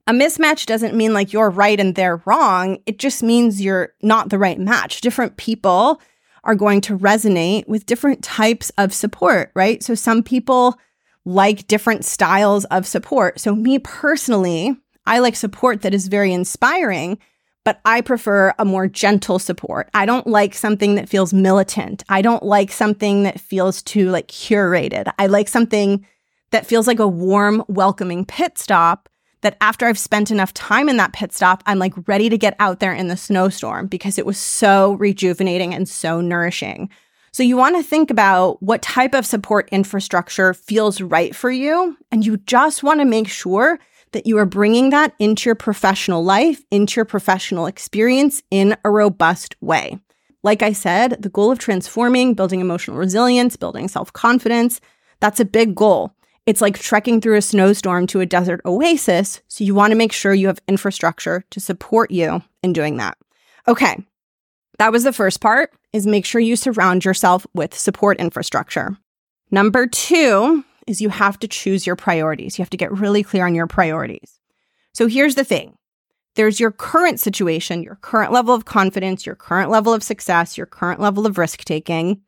a 0.06 0.12
mismatch 0.12 0.66
doesn't 0.66 0.94
mean 0.94 1.12
like 1.12 1.32
you're 1.32 1.50
right 1.50 1.78
and 1.78 1.94
they're 1.94 2.22
wrong. 2.24 2.78
It 2.86 2.98
just 2.98 3.22
means 3.22 3.62
you're 3.62 3.92
not 4.02 4.30
the 4.30 4.38
right 4.38 4.58
match. 4.58 5.00
Different 5.00 5.36
people 5.36 6.00
are 6.44 6.54
going 6.54 6.80
to 6.80 6.98
resonate 6.98 7.66
with 7.68 7.86
different 7.86 8.22
types 8.22 8.70
of 8.78 8.94
support, 8.94 9.50
right? 9.54 9.82
So 9.82 9.94
some 9.94 10.22
people 10.22 10.78
like 11.26 11.66
different 11.66 12.04
styles 12.04 12.64
of 12.66 12.86
support. 12.86 13.38
So, 13.38 13.54
me 13.54 13.78
personally, 13.80 14.74
I 15.06 15.18
like 15.18 15.36
support 15.36 15.82
that 15.82 15.92
is 15.92 16.08
very 16.08 16.32
inspiring, 16.32 17.18
but 17.64 17.80
I 17.84 18.00
prefer 18.00 18.54
a 18.58 18.64
more 18.64 18.86
gentle 18.86 19.38
support. 19.38 19.90
I 19.92 20.06
don't 20.06 20.26
like 20.26 20.54
something 20.54 20.94
that 20.94 21.08
feels 21.08 21.34
militant. 21.34 22.04
I 22.08 22.22
don't 22.22 22.44
like 22.44 22.70
something 22.70 23.24
that 23.24 23.40
feels 23.40 23.82
too 23.82 24.10
like 24.10 24.28
curated. 24.28 25.12
I 25.18 25.26
like 25.26 25.48
something 25.48 26.06
that 26.52 26.66
feels 26.66 26.86
like 26.86 27.00
a 27.00 27.08
warm, 27.08 27.64
welcoming 27.68 28.24
pit 28.24 28.56
stop 28.56 29.08
that 29.42 29.56
after 29.60 29.86
I've 29.86 29.98
spent 29.98 30.30
enough 30.30 30.54
time 30.54 30.88
in 30.88 30.96
that 30.96 31.12
pit 31.12 31.32
stop, 31.32 31.62
I'm 31.66 31.78
like 31.78 31.94
ready 32.08 32.28
to 32.28 32.38
get 32.38 32.56
out 32.60 32.80
there 32.80 32.94
in 32.94 33.08
the 33.08 33.16
snowstorm 33.16 33.88
because 33.88 34.16
it 34.18 34.26
was 34.26 34.38
so 34.38 34.94
rejuvenating 34.94 35.74
and 35.74 35.88
so 35.88 36.20
nourishing. 36.20 36.88
So 37.36 37.42
you 37.42 37.58
want 37.58 37.76
to 37.76 37.82
think 37.82 38.10
about 38.10 38.62
what 38.62 38.80
type 38.80 39.12
of 39.12 39.26
support 39.26 39.68
infrastructure 39.70 40.54
feels 40.54 41.02
right 41.02 41.36
for 41.36 41.50
you. 41.50 41.94
And 42.10 42.24
you 42.24 42.38
just 42.38 42.82
want 42.82 43.00
to 43.00 43.04
make 43.04 43.28
sure 43.28 43.78
that 44.12 44.26
you 44.26 44.38
are 44.38 44.46
bringing 44.46 44.88
that 44.88 45.12
into 45.18 45.50
your 45.50 45.54
professional 45.54 46.24
life, 46.24 46.64
into 46.70 46.96
your 46.96 47.04
professional 47.04 47.66
experience 47.66 48.42
in 48.50 48.74
a 48.86 48.90
robust 48.90 49.54
way. 49.60 49.98
Like 50.42 50.62
I 50.62 50.72
said, 50.72 51.20
the 51.20 51.28
goal 51.28 51.52
of 51.52 51.58
transforming, 51.58 52.32
building 52.32 52.62
emotional 52.62 52.96
resilience, 52.96 53.54
building 53.54 53.88
self 53.88 54.10
confidence, 54.14 54.80
that's 55.20 55.38
a 55.38 55.44
big 55.44 55.74
goal. 55.74 56.14
It's 56.46 56.62
like 56.62 56.78
trekking 56.78 57.20
through 57.20 57.36
a 57.36 57.42
snowstorm 57.42 58.06
to 58.06 58.20
a 58.20 58.24
desert 58.24 58.62
oasis. 58.64 59.42
So 59.48 59.62
you 59.62 59.74
want 59.74 59.90
to 59.90 59.98
make 59.98 60.12
sure 60.14 60.32
you 60.32 60.46
have 60.46 60.60
infrastructure 60.68 61.44
to 61.50 61.60
support 61.60 62.10
you 62.10 62.42
in 62.62 62.72
doing 62.72 62.96
that. 62.96 63.18
Okay. 63.68 63.98
That 64.78 64.92
was 64.92 65.04
the 65.04 65.12
first 65.12 65.40
part 65.40 65.72
is 65.92 66.06
make 66.06 66.26
sure 66.26 66.40
you 66.40 66.56
surround 66.56 67.04
yourself 67.04 67.46
with 67.54 67.76
support 67.76 68.18
infrastructure. 68.18 68.96
Number 69.50 69.86
two 69.86 70.64
is 70.86 71.00
you 71.00 71.08
have 71.08 71.38
to 71.40 71.48
choose 71.48 71.86
your 71.86 71.96
priorities. 71.96 72.58
You 72.58 72.62
have 72.62 72.70
to 72.70 72.76
get 72.76 72.92
really 72.92 73.22
clear 73.22 73.46
on 73.46 73.54
your 73.54 73.66
priorities. 73.66 74.38
So 74.92 75.06
here's 75.06 75.34
the 75.34 75.44
thing 75.44 75.76
there's 76.36 76.60
your 76.60 76.70
current 76.70 77.18
situation, 77.18 77.82
your 77.82 77.96
current 77.96 78.32
level 78.32 78.54
of 78.54 78.66
confidence, 78.66 79.24
your 79.24 79.34
current 79.34 79.70
level 79.70 79.92
of 79.92 80.02
success, 80.02 80.56
your 80.56 80.66
current 80.66 81.00
level 81.00 81.26
of 81.26 81.38
risk 81.38 81.64
taking. 81.64 82.20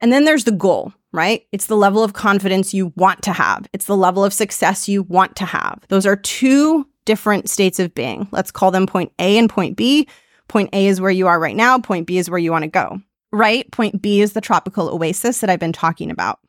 And 0.00 0.12
then 0.12 0.24
there's 0.24 0.44
the 0.44 0.52
goal, 0.52 0.94
right? 1.12 1.46
It's 1.52 1.66
the 1.66 1.76
level 1.76 2.02
of 2.02 2.12
confidence 2.12 2.72
you 2.72 2.92
want 2.96 3.22
to 3.22 3.32
have, 3.32 3.68
it's 3.72 3.86
the 3.86 3.96
level 3.96 4.24
of 4.24 4.32
success 4.32 4.88
you 4.88 5.02
want 5.02 5.36
to 5.36 5.44
have. 5.44 5.80
Those 5.88 6.06
are 6.06 6.16
two 6.16 6.86
different 7.04 7.50
states 7.50 7.78
of 7.80 7.94
being. 7.94 8.28
Let's 8.30 8.50
call 8.50 8.70
them 8.70 8.86
point 8.86 9.12
A 9.18 9.36
and 9.36 9.50
point 9.50 9.76
B. 9.76 10.08
Point 10.50 10.70
A 10.74 10.86
is 10.86 11.00
where 11.00 11.10
you 11.10 11.28
are 11.28 11.40
right 11.40 11.56
now, 11.56 11.78
point 11.78 12.06
B 12.06 12.18
is 12.18 12.28
where 12.28 12.38
you 12.38 12.52
want 12.52 12.64
to 12.64 12.68
go, 12.68 13.00
right? 13.32 13.70
Point 13.70 14.02
B 14.02 14.20
is 14.20 14.34
the 14.34 14.42
tropical 14.42 14.90
oasis 14.90 15.40
that 15.40 15.48
I've 15.48 15.60
been 15.60 15.72
talking 15.72 16.10
about. 16.10 16.40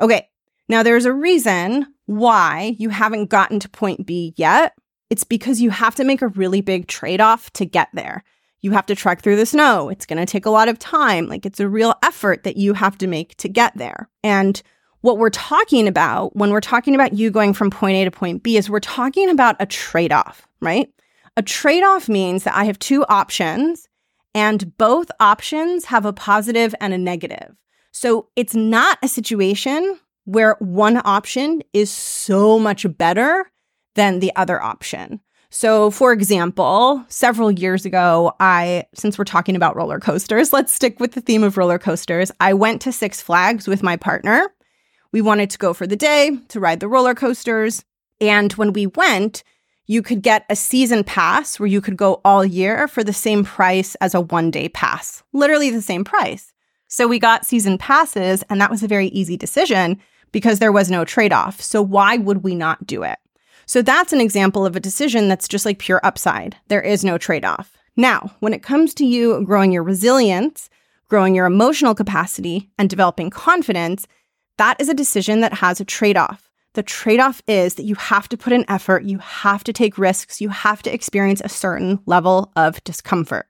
Okay, 0.00 0.28
now, 0.68 0.82
there's 0.82 1.04
a 1.04 1.12
reason 1.12 1.86
why 2.06 2.76
you 2.78 2.88
haven't 2.88 3.30
gotten 3.30 3.60
to 3.60 3.68
point 3.68 4.06
B 4.06 4.34
yet. 4.36 4.74
It's 5.10 5.24
because 5.24 5.60
you 5.60 5.70
have 5.70 5.94
to 5.96 6.04
make 6.04 6.22
a 6.22 6.28
really 6.28 6.60
big 6.60 6.88
trade 6.88 7.20
off 7.20 7.52
to 7.52 7.64
get 7.64 7.88
there. 7.94 8.24
You 8.60 8.72
have 8.72 8.86
to 8.86 8.96
trek 8.96 9.22
through 9.22 9.36
the 9.36 9.46
snow. 9.46 9.88
It's 9.88 10.06
going 10.06 10.18
to 10.18 10.26
take 10.30 10.46
a 10.46 10.50
lot 10.50 10.68
of 10.68 10.78
time. 10.78 11.28
Like 11.28 11.46
it's 11.46 11.60
a 11.60 11.68
real 11.68 11.94
effort 12.02 12.42
that 12.42 12.56
you 12.56 12.72
have 12.72 12.98
to 12.98 13.06
make 13.06 13.36
to 13.36 13.48
get 13.48 13.76
there. 13.76 14.08
And 14.24 14.60
what 15.02 15.18
we're 15.18 15.30
talking 15.30 15.86
about 15.86 16.34
when 16.34 16.50
we're 16.50 16.60
talking 16.60 16.96
about 16.96 17.12
you 17.12 17.30
going 17.30 17.52
from 17.52 17.70
point 17.70 17.96
A 17.96 18.04
to 18.04 18.10
point 18.10 18.42
B 18.42 18.56
is 18.56 18.68
we're 18.68 18.80
talking 18.80 19.28
about 19.28 19.54
a 19.60 19.66
trade 19.66 20.10
off, 20.10 20.48
right? 20.60 20.90
A 21.36 21.42
trade 21.42 21.82
off 21.82 22.08
means 22.08 22.44
that 22.44 22.56
I 22.56 22.64
have 22.64 22.78
two 22.78 23.04
options 23.08 23.88
and 24.34 24.76
both 24.78 25.10
options 25.20 25.86
have 25.86 26.06
a 26.06 26.12
positive 26.12 26.74
and 26.80 26.94
a 26.94 26.98
negative. 26.98 27.54
So 27.92 28.28
it's 28.36 28.54
not 28.54 28.98
a 29.02 29.08
situation 29.08 29.98
where 30.24 30.56
one 30.60 31.00
option 31.04 31.62
is 31.72 31.90
so 31.90 32.58
much 32.58 32.86
better 32.96 33.50
than 33.94 34.20
the 34.20 34.32
other 34.36 34.62
option. 34.62 35.20
So, 35.50 35.90
for 35.90 36.12
example, 36.12 37.04
several 37.08 37.50
years 37.50 37.84
ago, 37.86 38.34
I, 38.40 38.84
since 38.94 39.16
we're 39.16 39.24
talking 39.24 39.56
about 39.56 39.76
roller 39.76 40.00
coasters, 40.00 40.52
let's 40.52 40.72
stick 40.72 41.00
with 41.00 41.12
the 41.12 41.20
theme 41.20 41.42
of 41.42 41.56
roller 41.56 41.78
coasters. 41.78 42.30
I 42.40 42.52
went 42.54 42.82
to 42.82 42.92
Six 42.92 43.22
Flags 43.22 43.68
with 43.68 43.82
my 43.82 43.96
partner. 43.96 44.52
We 45.12 45.22
wanted 45.22 45.50
to 45.50 45.58
go 45.58 45.72
for 45.72 45.86
the 45.86 45.96
day 45.96 46.38
to 46.48 46.60
ride 46.60 46.80
the 46.80 46.88
roller 46.88 47.14
coasters. 47.14 47.84
And 48.20 48.52
when 48.54 48.72
we 48.72 48.86
went, 48.86 49.44
you 49.86 50.02
could 50.02 50.22
get 50.22 50.44
a 50.50 50.56
season 50.56 51.04
pass 51.04 51.58
where 51.58 51.66
you 51.66 51.80
could 51.80 51.96
go 51.96 52.20
all 52.24 52.44
year 52.44 52.88
for 52.88 53.04
the 53.04 53.12
same 53.12 53.44
price 53.44 53.94
as 53.96 54.14
a 54.14 54.20
one 54.20 54.50
day 54.50 54.68
pass, 54.68 55.22
literally 55.32 55.70
the 55.70 55.82
same 55.82 56.04
price. 56.04 56.52
So 56.88 57.08
we 57.08 57.18
got 57.18 57.46
season 57.46 57.78
passes, 57.78 58.42
and 58.48 58.60
that 58.60 58.70
was 58.70 58.82
a 58.82 58.88
very 58.88 59.08
easy 59.08 59.36
decision 59.36 60.00
because 60.32 60.58
there 60.58 60.72
was 60.72 60.90
no 60.90 61.04
trade 61.04 61.32
off. 61.32 61.60
So 61.60 61.82
why 61.82 62.16
would 62.16 62.42
we 62.44 62.54
not 62.54 62.86
do 62.86 63.02
it? 63.02 63.18
So 63.66 63.82
that's 63.82 64.12
an 64.12 64.20
example 64.20 64.64
of 64.64 64.76
a 64.76 64.80
decision 64.80 65.28
that's 65.28 65.48
just 65.48 65.66
like 65.66 65.78
pure 65.78 66.00
upside. 66.04 66.56
There 66.68 66.82
is 66.82 67.04
no 67.04 67.18
trade 67.18 67.44
off. 67.44 67.76
Now, 67.96 68.32
when 68.40 68.52
it 68.52 68.62
comes 68.62 68.94
to 68.94 69.06
you 69.06 69.42
growing 69.44 69.72
your 69.72 69.82
resilience, 69.82 70.70
growing 71.08 71.34
your 71.34 71.46
emotional 71.46 71.94
capacity, 71.94 72.70
and 72.78 72.90
developing 72.90 73.30
confidence, 73.30 74.06
that 74.58 74.80
is 74.80 74.88
a 74.88 74.94
decision 74.94 75.40
that 75.40 75.54
has 75.54 75.80
a 75.80 75.84
trade 75.84 76.16
off. 76.16 76.45
The 76.76 76.82
trade 76.82 77.20
off 77.20 77.40
is 77.48 77.76
that 77.76 77.86
you 77.86 77.94
have 77.94 78.28
to 78.28 78.36
put 78.36 78.52
in 78.52 78.66
effort, 78.68 79.04
you 79.04 79.16
have 79.16 79.64
to 79.64 79.72
take 79.72 79.96
risks, 79.96 80.42
you 80.42 80.50
have 80.50 80.82
to 80.82 80.92
experience 80.92 81.40
a 81.42 81.48
certain 81.48 82.00
level 82.04 82.52
of 82.54 82.84
discomfort. 82.84 83.46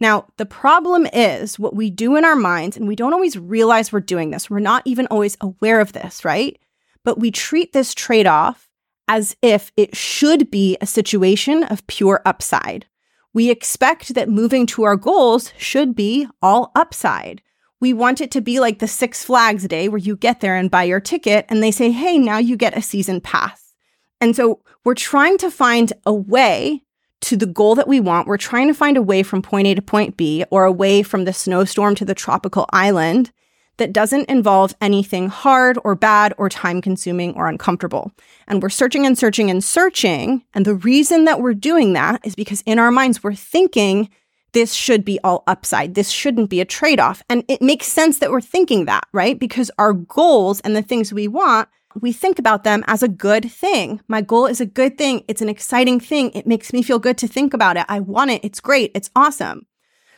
Now, 0.00 0.26
the 0.36 0.44
problem 0.44 1.06
is 1.14 1.58
what 1.58 1.74
we 1.74 1.88
do 1.88 2.14
in 2.14 2.26
our 2.26 2.36
minds, 2.36 2.76
and 2.76 2.86
we 2.86 2.94
don't 2.94 3.14
always 3.14 3.38
realize 3.38 3.90
we're 3.90 4.00
doing 4.00 4.32
this. 4.32 4.50
We're 4.50 4.58
not 4.58 4.82
even 4.84 5.06
always 5.06 5.38
aware 5.40 5.80
of 5.80 5.94
this, 5.94 6.26
right? 6.26 6.60
But 7.04 7.18
we 7.18 7.30
treat 7.30 7.72
this 7.72 7.94
trade 7.94 8.26
off 8.26 8.68
as 9.08 9.34
if 9.40 9.72
it 9.78 9.96
should 9.96 10.50
be 10.50 10.76
a 10.82 10.86
situation 10.86 11.62
of 11.62 11.86
pure 11.86 12.20
upside. 12.26 12.84
We 13.32 13.48
expect 13.48 14.12
that 14.12 14.28
moving 14.28 14.66
to 14.66 14.82
our 14.82 14.96
goals 14.96 15.54
should 15.56 15.94
be 15.94 16.28
all 16.42 16.70
upside. 16.74 17.40
We 17.82 17.92
want 17.92 18.20
it 18.20 18.30
to 18.30 18.40
be 18.40 18.60
like 18.60 18.78
the 18.78 18.86
Six 18.86 19.24
Flags 19.24 19.66
day 19.66 19.88
where 19.88 19.98
you 19.98 20.14
get 20.14 20.38
there 20.38 20.54
and 20.54 20.70
buy 20.70 20.84
your 20.84 21.00
ticket 21.00 21.46
and 21.48 21.60
they 21.60 21.72
say, 21.72 21.90
hey, 21.90 22.16
now 22.16 22.38
you 22.38 22.56
get 22.56 22.78
a 22.78 22.80
season 22.80 23.20
pass. 23.20 23.74
And 24.20 24.36
so 24.36 24.60
we're 24.84 24.94
trying 24.94 25.36
to 25.38 25.50
find 25.50 25.92
a 26.06 26.14
way 26.14 26.84
to 27.22 27.36
the 27.36 27.44
goal 27.44 27.74
that 27.74 27.88
we 27.88 27.98
want. 27.98 28.28
We're 28.28 28.36
trying 28.36 28.68
to 28.68 28.74
find 28.74 28.96
a 28.96 29.02
way 29.02 29.24
from 29.24 29.42
point 29.42 29.66
A 29.66 29.74
to 29.74 29.82
point 29.82 30.16
B 30.16 30.44
or 30.48 30.62
away 30.64 31.02
from 31.02 31.24
the 31.24 31.32
snowstorm 31.32 31.96
to 31.96 32.04
the 32.04 32.14
tropical 32.14 32.66
island 32.72 33.32
that 33.78 33.92
doesn't 33.92 34.28
involve 34.28 34.76
anything 34.80 35.28
hard 35.28 35.76
or 35.82 35.96
bad 35.96 36.34
or 36.38 36.48
time 36.48 36.80
consuming 36.82 37.34
or 37.34 37.48
uncomfortable. 37.48 38.12
And 38.46 38.62
we're 38.62 38.68
searching 38.68 39.06
and 39.06 39.18
searching 39.18 39.50
and 39.50 39.64
searching. 39.64 40.44
And 40.54 40.64
the 40.64 40.76
reason 40.76 41.24
that 41.24 41.40
we're 41.40 41.52
doing 41.52 41.94
that 41.94 42.20
is 42.24 42.36
because 42.36 42.62
in 42.64 42.78
our 42.78 42.92
minds, 42.92 43.24
we're 43.24 43.34
thinking 43.34 44.08
this 44.52 44.74
should 44.74 45.04
be 45.04 45.18
all 45.24 45.42
upside. 45.46 45.94
This 45.94 46.10
shouldn't 46.10 46.50
be 46.50 46.60
a 46.60 46.64
trade 46.64 47.00
off. 47.00 47.22
And 47.28 47.44
it 47.48 47.62
makes 47.62 47.86
sense 47.86 48.18
that 48.18 48.30
we're 48.30 48.40
thinking 48.40 48.84
that, 48.84 49.04
right? 49.12 49.38
Because 49.38 49.70
our 49.78 49.92
goals 49.92 50.60
and 50.60 50.76
the 50.76 50.82
things 50.82 51.12
we 51.12 51.28
want 51.28 51.68
we 52.00 52.12
think 52.12 52.38
about 52.38 52.64
them 52.64 52.84
as 52.86 53.02
a 53.02 53.08
good 53.08 53.50
thing. 53.50 54.00
My 54.08 54.20
goal 54.20 54.46
is 54.46 54.60
a 54.60 54.66
good 54.66 54.96
thing. 54.96 55.24
It's 55.28 55.42
an 55.42 55.48
exciting 55.48 56.00
thing. 56.00 56.30
It 56.32 56.46
makes 56.46 56.72
me 56.72 56.82
feel 56.82 56.98
good 56.98 57.18
to 57.18 57.28
think 57.28 57.52
about 57.54 57.76
it. 57.76 57.86
I 57.88 58.00
want 58.00 58.30
it. 58.30 58.44
It's 58.44 58.60
great. 58.60 58.92
It's 58.94 59.10
awesome. 59.14 59.66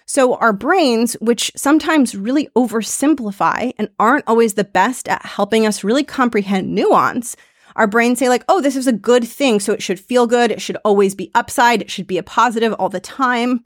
So, 0.06 0.34
our 0.34 0.52
brains, 0.52 1.14
which 1.14 1.50
sometimes 1.56 2.14
really 2.14 2.48
oversimplify 2.54 3.72
and 3.78 3.88
aren't 3.98 4.28
always 4.28 4.54
the 4.54 4.64
best 4.64 5.08
at 5.08 5.24
helping 5.24 5.66
us 5.66 5.82
really 5.82 6.04
comprehend 6.04 6.74
nuance, 6.74 7.36
our 7.74 7.86
brains 7.86 8.18
say, 8.18 8.28
like, 8.28 8.44
oh, 8.46 8.60
this 8.60 8.76
is 8.76 8.86
a 8.86 8.92
good 8.92 9.26
thing. 9.26 9.60
So, 9.60 9.72
it 9.72 9.82
should 9.82 9.98
feel 9.98 10.26
good. 10.26 10.50
It 10.50 10.60
should 10.60 10.76
always 10.84 11.14
be 11.14 11.30
upside. 11.34 11.80
It 11.80 11.90
should 11.90 12.06
be 12.06 12.18
a 12.18 12.22
positive 12.22 12.74
all 12.74 12.90
the 12.90 13.00
time. 13.00 13.64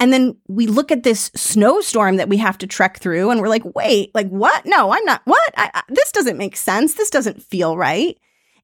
And 0.00 0.12
then 0.12 0.36
we 0.46 0.66
look 0.66 0.92
at 0.92 1.02
this 1.02 1.30
snowstorm 1.34 2.16
that 2.16 2.28
we 2.28 2.36
have 2.36 2.58
to 2.58 2.66
trek 2.66 2.98
through 2.98 3.30
and 3.30 3.40
we're 3.40 3.48
like, 3.48 3.64
wait, 3.74 4.14
like 4.14 4.28
what? 4.28 4.64
No, 4.64 4.92
I'm 4.92 5.04
not. 5.04 5.22
What? 5.24 5.52
I, 5.56 5.70
I, 5.74 5.82
this 5.88 6.12
doesn't 6.12 6.38
make 6.38 6.56
sense. 6.56 6.94
This 6.94 7.10
doesn't 7.10 7.42
feel 7.42 7.76
right. 7.76 8.16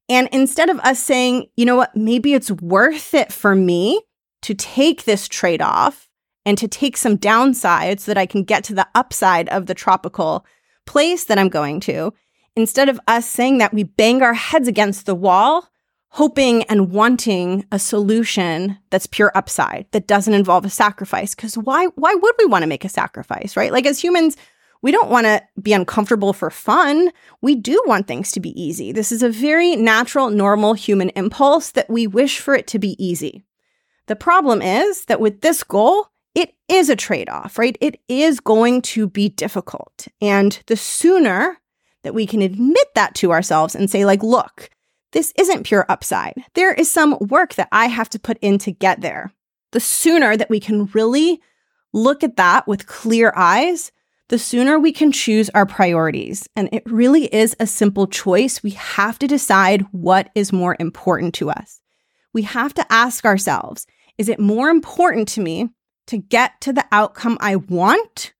And 0.07 0.29
instead 0.31 0.69
of 0.69 0.79
us 0.79 1.03
saying, 1.03 1.47
you 1.57 1.65
know 1.65 1.75
what, 1.75 1.95
maybe 1.95 2.33
it's 2.33 2.51
worth 2.51 3.13
it 3.13 3.33
for 3.33 3.55
me 3.55 4.01
to 4.43 4.53
take 4.53 5.03
this 5.03 5.27
trade 5.27 5.61
off 5.61 6.07
and 6.45 6.57
to 6.57 6.67
take 6.67 6.95
some 6.95 7.17
downside 7.17 7.99
so 7.99 8.11
that 8.11 8.17
I 8.17 8.27
can 8.27 8.43
get 8.43 8.63
to 8.65 8.75
the 8.75 8.87
upside 8.93 9.49
of 9.49 9.65
the 9.65 9.73
tropical 9.73 10.45
place 10.85 11.23
that 11.25 11.39
I'm 11.39 11.49
going 11.49 11.79
to, 11.81 12.13
instead 12.55 12.87
of 12.87 12.99
us 13.07 13.27
saying 13.27 13.57
that, 13.57 13.73
we 13.73 13.83
bang 13.83 14.21
our 14.21 14.35
heads 14.35 14.67
against 14.67 15.05
the 15.05 15.15
wall 15.15 15.67
hoping 16.15 16.63
and 16.63 16.91
wanting 16.91 17.65
a 17.73 17.77
solution 17.77 18.77
that's 18.89 19.05
pure 19.05 19.33
upside 19.35 19.85
that 19.91 20.07
doesn't 20.07 20.33
involve 20.33 20.63
a 20.63 20.69
sacrifice. 20.69 21.35
Because 21.35 21.57
why 21.57 21.87
why 21.95 22.15
would 22.15 22.35
we 22.39 22.45
want 22.45 22.63
to 22.63 22.67
make 22.67 22.85
a 22.85 22.89
sacrifice 22.89 23.57
right? 23.57 23.73
Like 23.73 23.85
as 23.85 24.01
humans 24.01 24.37
we 24.81 24.91
don't 24.91 25.09
want 25.09 25.25
to 25.25 25.41
be 25.61 25.73
uncomfortable 25.73 26.31
for 26.31 26.49
fun. 26.49 27.11
We 27.41 27.55
do 27.55 27.81
want 27.85 28.07
things 28.07 28.31
to 28.33 28.39
be 28.39 28.61
easy. 28.61 28.91
This 28.91 29.11
is 29.11 29.23
a 29.23 29.29
very 29.29 29.75
natural 29.75 30.29
normal 30.29 30.73
human 30.73 31.09
impulse 31.09 31.71
that 31.71 31.89
we 31.89 32.07
wish 32.07 32.39
for 32.39 32.55
it 32.55 32.67
to 32.67 32.79
be 32.79 32.95
easy. 33.03 33.43
The 34.07 34.15
problem 34.15 34.61
is 34.61 35.05
that 35.05 35.19
with 35.19 35.41
this 35.41 35.63
goal 35.63 36.07
it 36.33 36.53
is 36.69 36.89
a 36.89 36.95
trade-off 36.95 37.59
right? 37.59 37.77
It 37.81 37.99
is 38.07 38.39
going 38.39 38.83
to 38.93 39.09
be 39.09 39.27
difficult. 39.27 40.07
And 40.21 40.63
the 40.67 40.77
sooner 40.77 41.57
that 42.03 42.13
we 42.13 42.25
can 42.25 42.41
admit 42.41 42.87
that 42.95 43.15
to 43.15 43.33
ourselves 43.33 43.75
and 43.75 43.89
say 43.89 44.05
like 44.05 44.23
look 44.23 44.69
this 45.15 45.31
isn't 45.39 45.63
pure 45.63 45.85
upside. 45.87 46.43
There 46.55 46.73
is 46.73 46.91
some 46.91 47.17
work 47.21 47.55
that 47.55 47.69
I 47.71 47.85
have 47.85 48.09
to 48.09 48.19
put 48.19 48.37
in 48.41 48.57
to 48.59 48.71
get 48.71 48.99
there. 48.99 49.31
The 49.71 49.79
sooner 49.79 50.35
that 50.35 50.49
we 50.49 50.59
can 50.59 50.87
really 50.87 51.41
look 51.93 52.21
at 52.21 52.35
that 52.35 52.67
with 52.67 52.85
clear 52.85 53.31
eyes, 53.33 53.93
the 54.27 54.37
sooner 54.37 54.77
we 54.77 54.91
can 54.91 55.13
choose 55.13 55.49
our 55.51 55.65
priorities. 55.65 56.49
And 56.57 56.67
it 56.73 56.83
really 56.85 57.33
is 57.33 57.55
a 57.61 57.65
simple 57.65 58.07
choice. 58.07 58.61
We 58.61 58.71
have 58.71 59.17
to 59.19 59.27
decide 59.27 59.83
what 59.93 60.31
is 60.35 60.51
more 60.51 60.75
important 60.81 61.33
to 61.35 61.49
us. 61.49 61.79
We 62.33 62.41
have 62.41 62.73
to 62.73 62.85
ask 62.91 63.23
ourselves 63.23 63.87
is 64.17 64.27
it 64.27 64.39
more 64.39 64.67
important 64.67 65.29
to 65.29 65.41
me 65.41 65.69
to 66.07 66.17
get 66.17 66.59
to 66.61 66.73
the 66.73 66.85
outcome 66.91 67.37
I 67.39 67.55
want? 67.55 68.33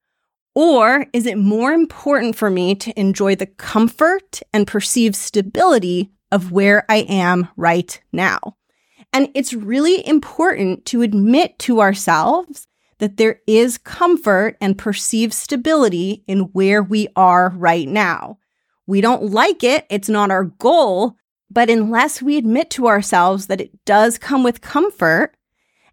Or 0.55 1.05
is 1.13 1.25
it 1.25 1.37
more 1.37 1.71
important 1.71 2.35
for 2.35 2.49
me 2.49 2.75
to 2.75 2.99
enjoy 2.99 3.35
the 3.35 3.45
comfort 3.45 4.41
and 4.51 4.67
perceived 4.67 5.15
stability 5.15 6.11
of 6.31 6.51
where 6.51 6.85
I 6.89 6.97
am 7.07 7.49
right 7.55 7.99
now? 8.11 8.57
And 9.13 9.29
it's 9.33 9.53
really 9.53 10.05
important 10.05 10.85
to 10.87 11.01
admit 11.01 11.57
to 11.59 11.79
ourselves 11.79 12.67
that 12.99 13.17
there 13.17 13.41
is 13.47 13.77
comfort 13.77 14.57
and 14.59 14.77
perceived 14.77 15.33
stability 15.33 16.23
in 16.27 16.39
where 16.53 16.81
we 16.81 17.07
are 17.15 17.49
right 17.55 17.87
now. 17.87 18.39
We 18.87 19.01
don't 19.01 19.31
like 19.31 19.63
it, 19.63 19.85
it's 19.89 20.09
not 20.09 20.31
our 20.31 20.45
goal, 20.45 21.15
but 21.49 21.69
unless 21.69 22.21
we 22.21 22.37
admit 22.37 22.69
to 22.71 22.87
ourselves 22.87 23.47
that 23.47 23.61
it 23.61 23.85
does 23.85 24.17
come 24.17 24.43
with 24.43 24.61
comfort 24.61 25.35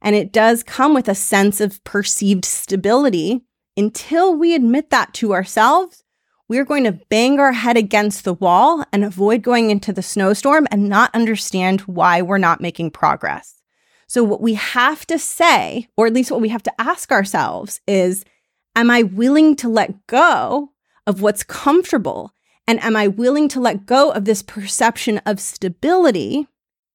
and 0.00 0.16
it 0.16 0.32
does 0.32 0.62
come 0.62 0.94
with 0.94 1.08
a 1.08 1.14
sense 1.14 1.60
of 1.60 1.82
perceived 1.84 2.44
stability, 2.44 3.44
until 3.76 4.34
we 4.34 4.54
admit 4.54 4.90
that 4.90 5.14
to 5.14 5.32
ourselves, 5.32 6.01
we're 6.52 6.66
going 6.66 6.84
to 6.84 6.92
bang 7.08 7.40
our 7.40 7.52
head 7.52 7.78
against 7.78 8.24
the 8.24 8.34
wall 8.34 8.84
and 8.92 9.06
avoid 9.06 9.40
going 9.40 9.70
into 9.70 9.90
the 9.90 10.02
snowstorm 10.02 10.68
and 10.70 10.86
not 10.86 11.10
understand 11.14 11.80
why 11.82 12.20
we're 12.20 12.36
not 12.36 12.60
making 12.60 12.90
progress. 12.90 13.62
So, 14.06 14.22
what 14.22 14.42
we 14.42 14.52
have 14.52 15.06
to 15.06 15.18
say, 15.18 15.88
or 15.96 16.06
at 16.06 16.12
least 16.12 16.30
what 16.30 16.42
we 16.42 16.50
have 16.50 16.62
to 16.64 16.72
ask 16.78 17.10
ourselves, 17.10 17.80
is 17.86 18.26
Am 18.76 18.90
I 18.90 19.02
willing 19.02 19.56
to 19.56 19.68
let 19.70 20.06
go 20.06 20.72
of 21.06 21.22
what's 21.22 21.42
comfortable? 21.42 22.32
And 22.66 22.82
am 22.82 22.96
I 22.96 23.08
willing 23.08 23.48
to 23.48 23.60
let 23.60 23.86
go 23.86 24.10
of 24.10 24.26
this 24.26 24.42
perception 24.42 25.22
of 25.24 25.40
stability 25.40 26.48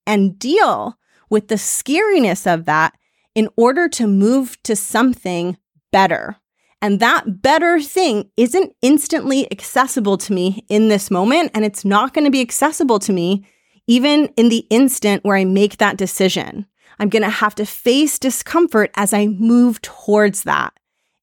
and 0.06 0.38
deal 0.38 1.00
with 1.32 1.48
the 1.48 1.56
scariness 1.56 2.46
of 2.46 2.65
that 2.65 2.93
in 3.34 3.50
order 3.58 3.89
to 3.89 4.06
move 4.06 4.62
to 4.62 4.76
something 4.76 5.58
better? 5.91 6.36
And 6.82 7.00
that 7.00 7.42
better 7.42 7.82
thing 7.82 8.30
isn't 8.38 8.74
instantly 8.82 9.52
accessible 9.52 10.18
to 10.20 10.34
me 10.34 10.66
in 10.70 10.90
this 10.90 11.10
moment. 11.10 11.52
And 11.54 11.66
it's 11.66 11.84
not 11.84 12.13
going 12.13 12.26
to 12.26 12.32
be 12.32 12.42
accessible 12.42 13.00
to 13.00 13.13
me 13.13 13.46
even 13.88 14.26
in 14.36 14.50
the 14.50 14.68
instant 14.70 15.24
where 15.24 15.38
I 15.38 15.46
make 15.46 15.78
that 15.78 15.98
decision. 15.98 16.68
I'm 17.00 17.10
going 17.10 17.24
to 17.24 17.30
have 17.30 17.56
to 17.56 17.66
face 17.66 18.20
discomfort 18.20 18.92
as 18.96 19.13
I 19.13 19.28
move 19.28 19.82
towards 19.82 20.44
that. 20.44 20.74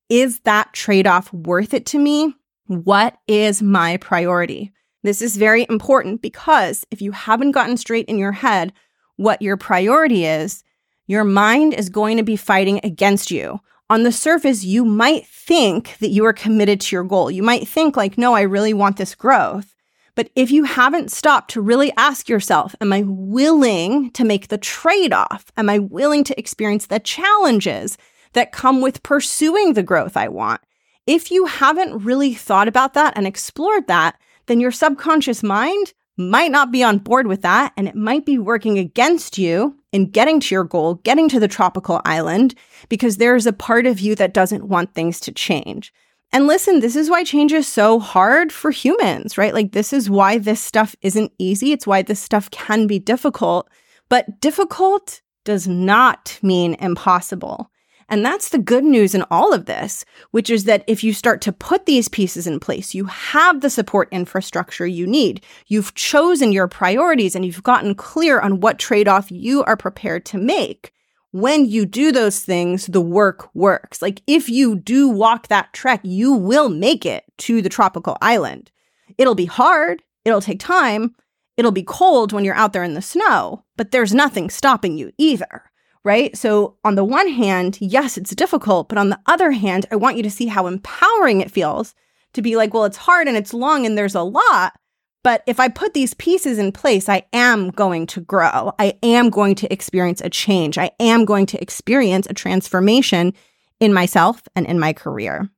Is 0.08 0.40
that 0.40 0.72
trade 0.72 1.06
off 1.06 1.32
worth 1.32 1.74
it 1.74 1.86
to 1.86 1.98
me? 1.98 2.34
What 2.66 3.18
is 3.28 3.62
my 3.62 3.98
priority? 3.98 4.72
This 5.02 5.20
is 5.20 5.36
very 5.36 5.66
important 5.68 6.22
because 6.22 6.86
if 6.90 7.02
you 7.02 7.12
haven't 7.12 7.52
gotten 7.52 7.76
straight 7.76 8.06
in 8.06 8.18
your 8.18 8.32
head 8.32 8.72
what 9.16 9.42
your 9.42 9.56
priority 9.56 10.24
is, 10.24 10.64
your 11.06 11.24
mind 11.24 11.74
is 11.74 11.90
going 11.90 12.16
to 12.16 12.22
be 12.22 12.36
fighting 12.36 12.80
against 12.82 13.30
you. 13.30 13.60
On 13.90 14.02
the 14.02 14.12
surface, 14.12 14.64
you 14.64 14.84
might 14.84 15.26
think 15.26 15.98
that 15.98 16.08
you 16.08 16.24
are 16.24 16.32
committed 16.32 16.80
to 16.80 16.96
your 16.96 17.04
goal. 17.04 17.30
You 17.30 17.42
might 17.42 17.68
think, 17.68 17.96
like, 17.96 18.16
no, 18.16 18.34
I 18.34 18.40
really 18.42 18.72
want 18.72 18.96
this 18.96 19.14
growth. 19.14 19.74
But 20.14 20.30
if 20.34 20.50
you 20.50 20.64
haven't 20.64 21.10
stopped 21.10 21.50
to 21.50 21.60
really 21.60 21.92
ask 21.96 22.28
yourself, 22.28 22.74
am 22.80 22.92
I 22.92 23.02
willing 23.06 24.10
to 24.12 24.24
make 24.24 24.48
the 24.48 24.58
trade 24.58 25.12
off? 25.12 25.52
Am 25.56 25.68
I 25.68 25.80
willing 25.80 26.24
to 26.24 26.38
experience 26.38 26.86
the 26.86 27.00
challenges 27.00 27.98
that 28.32 28.52
come 28.52 28.80
with 28.80 29.02
pursuing 29.02 29.74
the 29.74 29.82
growth 29.82 30.16
I 30.16 30.28
want? 30.28 30.62
If 31.06 31.30
you 31.30 31.44
haven't 31.44 32.04
really 32.04 32.32
thought 32.32 32.68
about 32.68 32.94
that 32.94 33.12
and 33.16 33.26
explored 33.26 33.86
that, 33.88 34.16
then 34.46 34.60
your 34.60 34.72
subconscious 34.72 35.42
mind 35.42 35.92
might 36.16 36.50
not 36.50 36.70
be 36.70 36.82
on 36.82 36.98
board 36.98 37.26
with 37.26 37.42
that 37.42 37.72
and 37.76 37.88
it 37.88 37.96
might 37.96 38.24
be 38.24 38.38
working 38.38 38.78
against 38.78 39.36
you 39.36 39.76
in 39.92 40.10
getting 40.10 40.40
to 40.40 40.54
your 40.54 40.64
goal, 40.64 40.94
getting 40.96 41.28
to 41.28 41.40
the 41.40 41.48
tropical 41.48 42.00
island, 42.04 42.54
because 42.88 43.16
there's 43.16 43.46
a 43.46 43.52
part 43.52 43.86
of 43.86 44.00
you 44.00 44.14
that 44.16 44.34
doesn't 44.34 44.68
want 44.68 44.94
things 44.94 45.20
to 45.20 45.32
change. 45.32 45.92
And 46.32 46.48
listen, 46.48 46.80
this 46.80 46.96
is 46.96 47.08
why 47.08 47.22
change 47.22 47.52
is 47.52 47.68
so 47.68 48.00
hard 48.00 48.50
for 48.50 48.72
humans, 48.72 49.38
right? 49.38 49.54
Like, 49.54 49.70
this 49.70 49.92
is 49.92 50.10
why 50.10 50.38
this 50.38 50.60
stuff 50.60 50.96
isn't 51.00 51.32
easy. 51.38 51.70
It's 51.70 51.86
why 51.86 52.02
this 52.02 52.18
stuff 52.18 52.50
can 52.50 52.88
be 52.88 52.98
difficult. 52.98 53.70
But 54.08 54.40
difficult 54.40 55.22
does 55.44 55.68
not 55.68 56.38
mean 56.42 56.74
impossible. 56.80 57.70
And 58.08 58.24
that's 58.24 58.50
the 58.50 58.58
good 58.58 58.84
news 58.84 59.14
in 59.14 59.24
all 59.30 59.54
of 59.54 59.66
this, 59.66 60.04
which 60.30 60.50
is 60.50 60.64
that 60.64 60.84
if 60.86 61.02
you 61.04 61.12
start 61.12 61.40
to 61.42 61.52
put 61.52 61.86
these 61.86 62.08
pieces 62.08 62.46
in 62.46 62.60
place, 62.60 62.94
you 62.94 63.06
have 63.06 63.60
the 63.60 63.70
support 63.70 64.08
infrastructure 64.10 64.86
you 64.86 65.06
need. 65.06 65.44
You've 65.68 65.94
chosen 65.94 66.52
your 66.52 66.68
priorities 66.68 67.34
and 67.34 67.46
you've 67.46 67.62
gotten 67.62 67.94
clear 67.94 68.40
on 68.40 68.60
what 68.60 68.78
trade 68.78 69.08
off 69.08 69.30
you 69.30 69.64
are 69.64 69.76
prepared 69.76 70.26
to 70.26 70.38
make 70.38 70.92
when 71.34 71.66
you 71.66 71.84
do 71.84 72.12
those 72.12 72.38
things, 72.38 72.86
the 72.86 73.00
work 73.00 73.52
works. 73.56 74.00
Like 74.00 74.22
if 74.24 74.48
you 74.48 74.76
do 74.76 75.08
walk 75.08 75.48
that 75.48 75.72
trek, 75.72 75.98
you 76.04 76.32
will 76.32 76.68
make 76.68 77.04
it 77.04 77.24
to 77.38 77.60
the 77.60 77.68
tropical 77.68 78.16
island. 78.22 78.70
It'll 79.18 79.34
be 79.34 79.46
hard, 79.46 80.04
it'll 80.24 80.40
take 80.40 80.60
time, 80.60 81.16
it'll 81.56 81.72
be 81.72 81.82
cold 81.82 82.32
when 82.32 82.44
you're 82.44 82.54
out 82.54 82.72
there 82.72 82.84
in 82.84 82.94
the 82.94 83.02
snow, 83.02 83.64
but 83.76 83.90
there's 83.90 84.14
nothing 84.14 84.48
stopping 84.48 84.96
you 84.96 85.10
either, 85.18 85.64
right? 86.04 86.36
So, 86.36 86.76
on 86.84 86.94
the 86.94 87.02
one 87.02 87.28
hand, 87.28 87.78
yes, 87.80 88.16
it's 88.16 88.32
difficult, 88.36 88.88
but 88.88 88.96
on 88.96 89.08
the 89.08 89.18
other 89.26 89.50
hand, 89.50 89.86
I 89.90 89.96
want 89.96 90.16
you 90.16 90.22
to 90.22 90.30
see 90.30 90.46
how 90.46 90.68
empowering 90.68 91.40
it 91.40 91.50
feels 91.50 91.96
to 92.34 92.42
be 92.42 92.54
like, 92.54 92.72
well, 92.72 92.84
it's 92.84 92.96
hard 92.96 93.26
and 93.26 93.36
it's 93.36 93.52
long 93.52 93.84
and 93.86 93.98
there's 93.98 94.14
a 94.14 94.22
lot, 94.22 94.74
but 95.24 95.42
if 95.46 95.58
I 95.58 95.68
put 95.68 95.94
these 95.94 96.14
pieces 96.14 96.58
in 96.58 96.70
place, 96.70 97.08
I 97.08 97.24
am 97.32 97.70
going 97.70 98.06
to 98.08 98.20
grow. 98.20 98.72
I 98.78 98.98
am 99.02 99.30
going 99.30 99.54
to 99.56 99.72
experience 99.72 100.20
a 100.20 100.28
change. 100.28 100.78
I 100.78 100.90
am 101.00 101.24
going 101.24 101.46
to 101.46 101.60
experience 101.60 102.26
a 102.28 102.34
transformation 102.34 103.32
in 103.80 103.94
myself 103.94 104.42
and 104.54 104.66
in 104.66 104.78
my 104.78 104.92
career. 104.92 105.48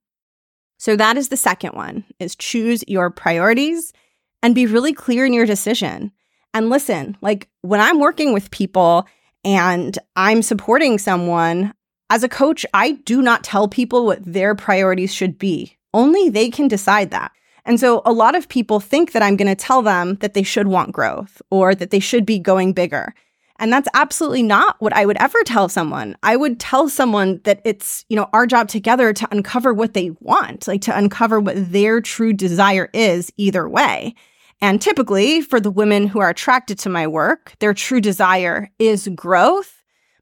So 0.79 0.95
that 0.97 1.17
is 1.17 1.29
the 1.29 1.37
second 1.37 1.75
one 1.75 2.05
is 2.21 2.37
choose 2.37 2.85
your 2.87 3.11
priorities 3.11 3.93
and 4.41 4.55
be 4.55 4.67
really 4.67 4.93
clear 4.93 5.27
in 5.27 5.33
your 5.33 5.47
decision. 5.47 6.13
And 6.55 6.71
listen, 6.71 7.17
like 7.21 7.49
when 7.63 7.81
I'm 7.81 7.99
working 7.99 8.33
with 8.33 8.53
people 8.53 9.05
and 9.45 9.99
I'm 10.15 10.43
supporting 10.43 10.99
someone 10.99 11.75
as 12.09 12.23
a 12.23 12.29
coach, 12.29 12.65
I 12.73 12.93
do 12.93 13.21
not 13.21 13.43
tell 13.43 13.67
people 13.67 14.07
what 14.07 14.25
their 14.25 14.55
priorities 14.55 15.13
should 15.13 15.39
be. 15.39 15.77
Only 15.93 16.29
they 16.29 16.51
can 16.51 16.69
decide 16.69 17.11
that. 17.11 17.33
And 17.67 17.79
so 17.79 18.01
a 18.07 18.13
lot 18.13 18.35
of 18.35 18.49
people 18.49 18.81
think 18.81 19.13
that 19.13 19.23
I'm 19.23 19.37
going 19.37 19.49
to 19.49 19.55
tell 19.55 19.83
them 19.83 20.15
that 20.17 20.35
they 20.35 20.45
should 20.45 20.69
want 20.69 20.93
growth 20.93 21.43
or 21.51 21.75
that 21.75 21.91
they 21.91 21.99
should 21.99 22.25
be 22.25 22.39
going 22.39 22.73
bigger. 22.73 23.13
And 23.59 23.73
that's 23.73 23.89
absolutely 23.95 24.43
not 24.43 24.77
what 24.81 24.93
I 24.93 25.05
would 25.07 25.17
ever 25.17 25.43
tell 25.45 25.69
someone. 25.69 26.17
I 26.23 26.37
would 26.37 26.61
tell 26.61 26.89
someone 26.89 27.41
that 27.45 27.61
it's, 27.65 28.05
you 28.09 28.17
know, 28.17 28.29
our 28.33 28.47
job 28.47 28.69
together 28.69 29.13
to 29.13 29.29
uncover 29.31 29.75
what 29.75 29.95
they 29.95 30.11
want, 30.21 30.69
like 30.69 30.83
to 30.83 30.97
uncover 30.97 31.41
what 31.41 31.73
their 31.73 32.01
true 32.01 32.33
desire 32.33 32.89
is 32.93 33.33
either 33.37 33.69
way. 33.69 34.15
And 34.61 34.81
typically 34.81 35.41
for 35.41 35.61
the 35.61 35.71
women 35.71 36.07
who 36.07 36.21
are 36.21 36.31
attracted 36.31 36.79
to 36.81 36.89
my 36.89 37.07
work, 37.07 37.55
their 37.59 37.75
true 37.75 38.01
desire 38.01 38.71
is 38.79 39.09
growth 39.09 39.76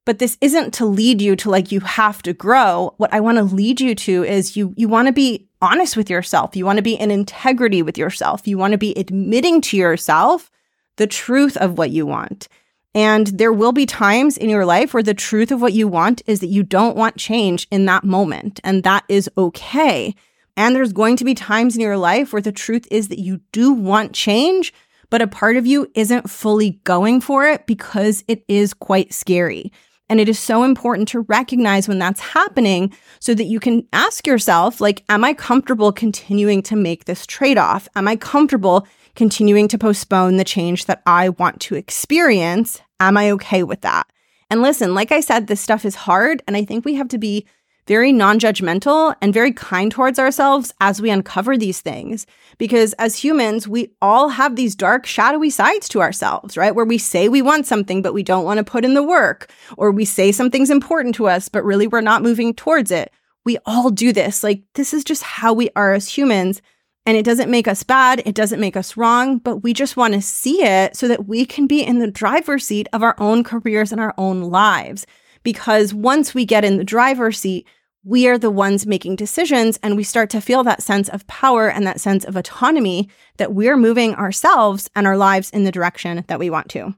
but 0.07 0.19
this 0.19 0.37
isn't 0.41 0.75
to 0.75 0.85
lead 0.85 1.23
you 1.23 1.35
to 1.35 1.51
like 1.51 1.73
you 1.73 1.81
have 1.81 2.23
to 2.23 2.33
grow 2.33 2.95
what 2.99 3.13
i 3.13 3.21
want 3.21 3.39
to 3.39 3.45
lead 3.45 3.81
you 3.81 3.95
to 3.95 4.25
is 4.25 4.57
you 4.57 4.73
you 4.77 4.89
want 4.89 5.07
to 5.07 5.13
be 5.13 5.49
honest 5.65 5.97
with 5.97 6.11
yourself. 6.11 6.55
You 6.55 6.67
want 6.67 6.77
to 6.77 6.83
be 6.83 6.95
in 6.95 7.11
integrity 7.11 7.83
with 7.83 7.97
yourself. 7.97 8.47
You 8.47 8.59
want 8.59 8.73
to 8.73 8.79
be 8.79 8.95
admitting 8.97 9.61
to 9.63 9.77
yourself 9.77 10.51
the 10.97 11.07
truth 11.07 11.57
of 11.57 11.79
what 11.79 11.91
you 11.91 12.07
want. 12.07 12.49
And 12.95 13.27
there 13.27 13.53
will 13.53 13.73
be 13.73 13.87
times 13.87 14.37
in 14.37 14.49
your 14.49 14.65
life 14.65 14.95
where 14.95 15.03
the 15.03 15.15
truth 15.15 15.51
of 15.51 15.61
what 15.61 15.73
you 15.73 15.89
want 15.89 16.23
is 16.27 16.41
that 16.41 16.49
you 16.49 16.63
don't 16.63 16.97
want 16.97 17.17
change 17.17 17.67
in 17.71 17.87
that 17.87 18.05
moment. 18.05 18.61
And 18.63 18.85
that 18.85 19.05
is 19.09 19.29
okay. 19.37 20.15
And 20.57 20.77
there's 20.77 20.93
going 20.93 21.17
to 21.17 21.25
be 21.25 21.35
times 21.35 21.75
in 21.75 21.81
your 21.81 21.97
life 21.97 22.33
where 22.33 22.43
the 22.43 22.53
truth 22.53 22.87
is 22.93 23.09
that 23.09 23.19
you 23.19 23.41
do 23.51 23.73
want 23.73 24.13
change, 24.13 24.73
but 25.11 25.23
a 25.23 25.27
part 25.27 25.57
of 25.57 25.67
you 25.67 25.91
isn't 25.95 26.31
fully 26.31 26.79
going 26.85 27.21
for 27.21 27.45
it 27.49 27.67
because 27.67 28.23
it 28.29 28.45
is 28.47 28.73
quite 28.73 29.13
scary. 29.13 29.73
And 30.09 30.21
it 30.21 30.29
is 30.29 30.39
so 30.39 30.65
important 30.65 31.09
to 31.09 31.21
recognize 31.21 31.89
when 31.89 31.99
that's 31.99 32.21
happening 32.21 32.95
so 33.21 33.35
that 33.35 33.45
you 33.45 33.59
can 33.59 33.87
ask 33.93 34.27
yourself, 34.27 34.81
like, 34.81 35.03
am 35.09 35.25
I 35.25 35.33
comfortable 35.33 35.93
continuing 35.93 36.63
to 36.65 36.77
make 36.77 37.07
this 37.07 37.27
trade 37.27 37.57
off? 37.57 37.89
Am 37.97 38.07
I 38.07 38.17
comfortable 38.17 38.87
continuing 39.17 39.69
to 39.69 39.79
postpone 39.79 40.37
the 40.37 40.45
change 40.45 40.85
that 40.87 41.03
I 41.07 41.31
want 41.31 41.61
to 41.63 41.75
experience? 41.75 42.83
Am 43.01 43.17
I 43.17 43.31
okay 43.33 43.63
with 43.63 43.81
that? 43.81 44.07
And 44.51 44.61
listen, 44.61 44.95
like 44.95 45.11
I 45.11 45.21
said, 45.21 45.47
this 45.47 45.61
stuff 45.61 45.85
is 45.85 45.95
hard. 45.95 46.43
And 46.47 46.57
I 46.57 46.65
think 46.65 46.85
we 46.85 46.95
have 46.95 47.09
to 47.09 47.19
be 47.19 47.47
very 47.87 48.13
non 48.13 48.39
judgmental, 48.39 49.15
and 49.21 49.35
very 49.35 49.53
kind 49.53 49.91
towards 49.91 50.19
ourselves 50.19 50.73
as 50.81 51.01
we 51.01 51.11
uncover 51.11 51.57
these 51.57 51.81
things. 51.81 52.27
Because 52.59 52.93
as 52.95 53.17
humans, 53.17 53.69
we 53.69 53.93
all 54.01 54.29
have 54.31 54.57
these 54.57 54.75
dark, 54.75 55.07
shadowy 55.07 55.51
sides 55.51 55.89
to 55.91 56.01
ourselves, 56.01 56.57
right? 56.57 56.75
Where 56.75 56.85
we 56.85 56.99
say 56.99 57.29
we 57.29 57.43
want 57.43 57.67
something, 57.67 58.03
but 58.03 58.15
we 58.15 58.23
don't 58.23 58.45
want 58.45 58.59
to 58.59 58.65
put 58.65 58.85
in 58.85 58.95
the 58.95 59.03
work, 59.03 59.51
or 59.77 59.91
we 59.91 60.05
say 60.05 60.33
something's 60.33 60.71
important 60.71 61.15
to 61.17 61.29
us, 61.29 61.49
but 61.49 61.65
really 61.65 61.87
we're 61.87 62.01
not 62.01 62.23
moving 62.23 62.55
towards 62.55 62.91
it. 62.91 63.13
We 63.45 63.59
all 63.67 63.91
do 63.91 64.13
this. 64.13 64.43
Like, 64.43 64.63
this 64.75 64.95
is 64.95 65.05
just 65.05 65.23
how 65.23 65.53
we 65.53 65.71
are 65.77 65.93
as 65.93 66.17
humans. 66.17 66.63
And 67.07 67.19
it 67.19 67.25
doesn't 67.25 67.51
make 67.51 67.69
us 67.69 67.83
bad, 67.83 68.23
it 68.25 68.35
doesn't 68.35 68.61
make 68.61 68.79
us 68.79 68.97
wrong, 68.97 69.37
but 69.37 69.59
we 69.59 69.75
just 69.75 69.95
want 69.95 70.15
to 70.15 70.23
see 70.23 70.65
it 70.65 70.97
so 70.97 71.07
that 71.09 71.27
we 71.27 71.45
can 71.45 71.67
be 71.67 71.83
in 71.83 71.99
the 71.99 72.11
driver's 72.11 72.67
seat 72.67 72.89
of 72.95 73.03
our 73.03 73.15
own 73.19 73.45
careers 73.45 73.93
and 73.93 74.01
our 74.01 74.15
own 74.17 74.41
lives. 74.45 75.05
Because 75.45 75.95
once 75.95 76.35
we 76.35 76.45
get 76.45 76.65
in 76.65 76.79
the 76.79 76.85
driver's 76.85 77.39
seat, 77.39 77.67
we 78.03 78.27
are 78.27 78.37
the 78.37 78.51
ones 78.51 78.87
making 78.87 79.17
decisions 79.17 79.79
and 79.83 79.97
we 79.97 80.03
start 80.03 80.29
to 80.31 80.41
feel 80.41 80.63
that 80.65 80.83
sense 80.83 81.09
of 81.09 81.27
power 81.27 81.71
and 81.71 81.87
that 81.87 82.01
sense 82.01 82.25
of 82.25 82.37
autonomy 82.37 83.09
that 83.39 83.55
we're 83.55 83.77
moving 83.77 84.15
ourselves 84.15 84.91
and 84.97 85.07
our 85.07 85.17
lives 85.17 85.51
in 85.51 85.65
the 85.65 85.73
direction 85.73 86.25
that 86.27 86.39
we 86.39 86.51
want 86.51 86.69
to. 86.71 86.95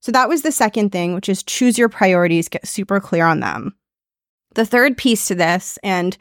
So 0.00 0.10
that 0.12 0.28
was 0.28 0.42
the 0.42 0.52
second 0.52 0.90
thing, 0.90 1.14
which 1.14 1.28
is 1.28 1.42
choose 1.42 1.78
your 1.78 1.88
priorities, 1.88 2.48
get 2.48 2.66
super 2.66 2.98
clear 2.98 3.24
on 3.24 3.40
them. 3.40 3.74
The 4.54 4.64
third 4.64 4.96
piece 4.96 5.26
to 5.28 5.34
this, 5.34 5.78
and 5.82 6.16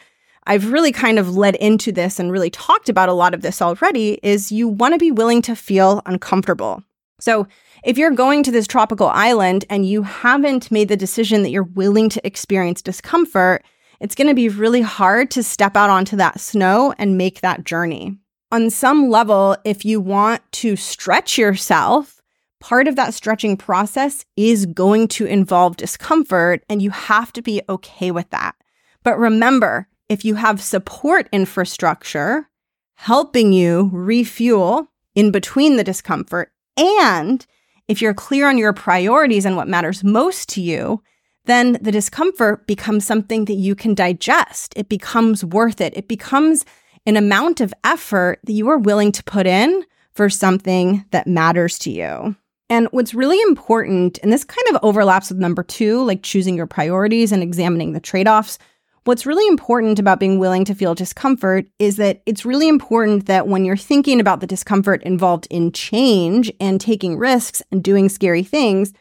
I've 0.46 0.72
really 0.72 0.92
kind 0.92 1.20
of 1.20 1.36
led 1.36 1.56
into 1.56 1.92
this 1.92 2.20
and 2.20 2.32
really 2.32 2.50
talked 2.50 2.90
about 2.90 3.10
a 3.10 3.14
lot 3.14 3.34
of 3.34 3.42
this 3.42 3.62
already, 3.62 4.20
is 4.24 4.52
you 4.52 4.68
want 4.68 4.94
to 4.94 5.00
be 5.00 5.12
willing 5.12 5.42
to 5.44 5.56
feel 5.56 6.02
uncomfortable. 6.06 6.84
So, 7.20 7.48
if 7.84 7.98
you're 7.98 8.12
going 8.12 8.44
to 8.44 8.52
this 8.52 8.68
tropical 8.68 9.08
island 9.08 9.66
and 9.70 9.88
you 9.88 10.04
haven't 10.04 10.72
made 10.72 10.90
the 10.90 10.98
decision 10.98 11.44
that 11.44 11.50
you're 11.50 11.64
willing 11.64 12.10
to 12.10 12.26
experience 12.26 12.82
discomfort, 12.82 13.64
it's 14.00 14.16
going 14.16 14.28
to 14.28 14.36
be 14.36 14.50
really 14.50 14.82
hard 14.82 15.32
to 15.32 15.44
step 15.44 15.76
out 15.76 15.90
onto 15.90 16.16
that 16.18 16.40
snow 16.40 16.94
and 16.98 17.18
make 17.18 17.42
that 17.42 17.64
journey. 17.64 18.18
On 18.52 18.70
some 18.70 19.10
level, 19.10 19.58
if 19.66 19.84
you 19.84 20.00
want 20.00 20.42
to 20.54 20.76
stretch 20.76 21.38
yourself, 21.38 22.22
part 22.60 22.88
of 22.88 22.96
that 22.96 23.14
stretching 23.14 23.58
process 23.58 24.24
is 24.36 24.66
going 24.66 25.08
to 25.10 25.26
involve 25.26 25.78
discomfort, 25.78 26.64
and 26.70 26.82
you 26.82 26.92
have 26.92 27.34
to 27.34 27.42
be 27.42 27.62
okay 27.68 28.12
with 28.12 28.30
that. 28.30 28.56
But 29.04 29.18
remember, 29.18 29.88
if 30.08 30.24
you 30.24 30.36
have 30.36 30.62
support 30.62 31.28
infrastructure 31.32 32.50
helping 32.96 33.54
you 33.54 33.90
refuel 33.92 34.88
in 35.14 35.32
between 35.32 35.78
the 35.78 35.84
discomfort, 35.84 36.52
and 36.78 37.46
if 37.88 38.02
you're 38.02 38.14
clear 38.14 38.48
on 38.48 38.58
your 38.58 38.74
priorities 38.74 39.46
and 39.46 39.56
what 39.56 39.68
matters 39.68 40.04
most 40.04 40.50
to 40.50 40.62
you, 40.62 41.02
then 41.46 41.78
the 41.82 41.92
discomfort 41.92 42.68
becomes 42.68 43.06
something 43.06 43.46
that 43.46 43.54
you 43.54 43.74
can 43.74 43.94
digest. 43.94 44.74
It 44.76 44.90
becomes 44.90 45.44
worth 45.44 45.80
it. 45.82 45.96
It 45.96 46.08
becomes 46.08 46.66
an 47.06 47.16
amount 47.16 47.62
of 47.62 47.74
effort 47.84 48.40
that 48.44 48.52
you 48.52 48.68
are 48.68 48.78
willing 48.78 49.14
to 49.14 49.24
put 49.24 49.48
in 49.48 49.86
for 50.14 50.30
something 50.30 51.06
that 51.12 51.28
matters 51.28 51.80
to 51.80 51.92
you. 51.92 52.36
And 52.70 52.88
what's 52.92 53.14
really 53.14 53.40
important, 53.42 54.20
and 54.22 54.34
this 54.34 54.44
kind 54.44 54.68
of 54.70 54.80
overlaps 54.84 55.30
with 55.30 55.40
number 55.40 55.64
two, 55.64 56.04
like 56.04 56.22
choosing 56.22 56.56
your 56.56 56.68
priorities 56.68 57.32
and 57.32 57.42
examining 57.42 57.94
the 57.94 58.02
trade 58.02 58.28
offs. 58.28 58.60
What's 59.08 59.26
really 59.26 59.48
important 59.48 60.00
about 60.00 60.20
being 60.20 60.38
willing 60.38 60.66
to 60.66 60.76
feel 60.76 60.94
discomfort 60.94 61.68
is 61.80 61.96
that 61.96 62.22
it's 62.26 62.46
really 62.46 62.68
important 62.68 63.26
that 63.28 63.48
when 63.48 63.64
you're 63.64 63.78
thinking 63.78 64.20
about 64.20 64.42
the 64.42 64.48
discomfort 64.48 65.02
involved 65.04 65.48
in 65.50 65.72
change 65.72 66.52
and 66.60 66.82
taking 66.82 67.18
risks 67.18 67.62
and 67.72 67.82
doing 67.82 68.10
scary 68.10 68.44
things, 68.44 68.92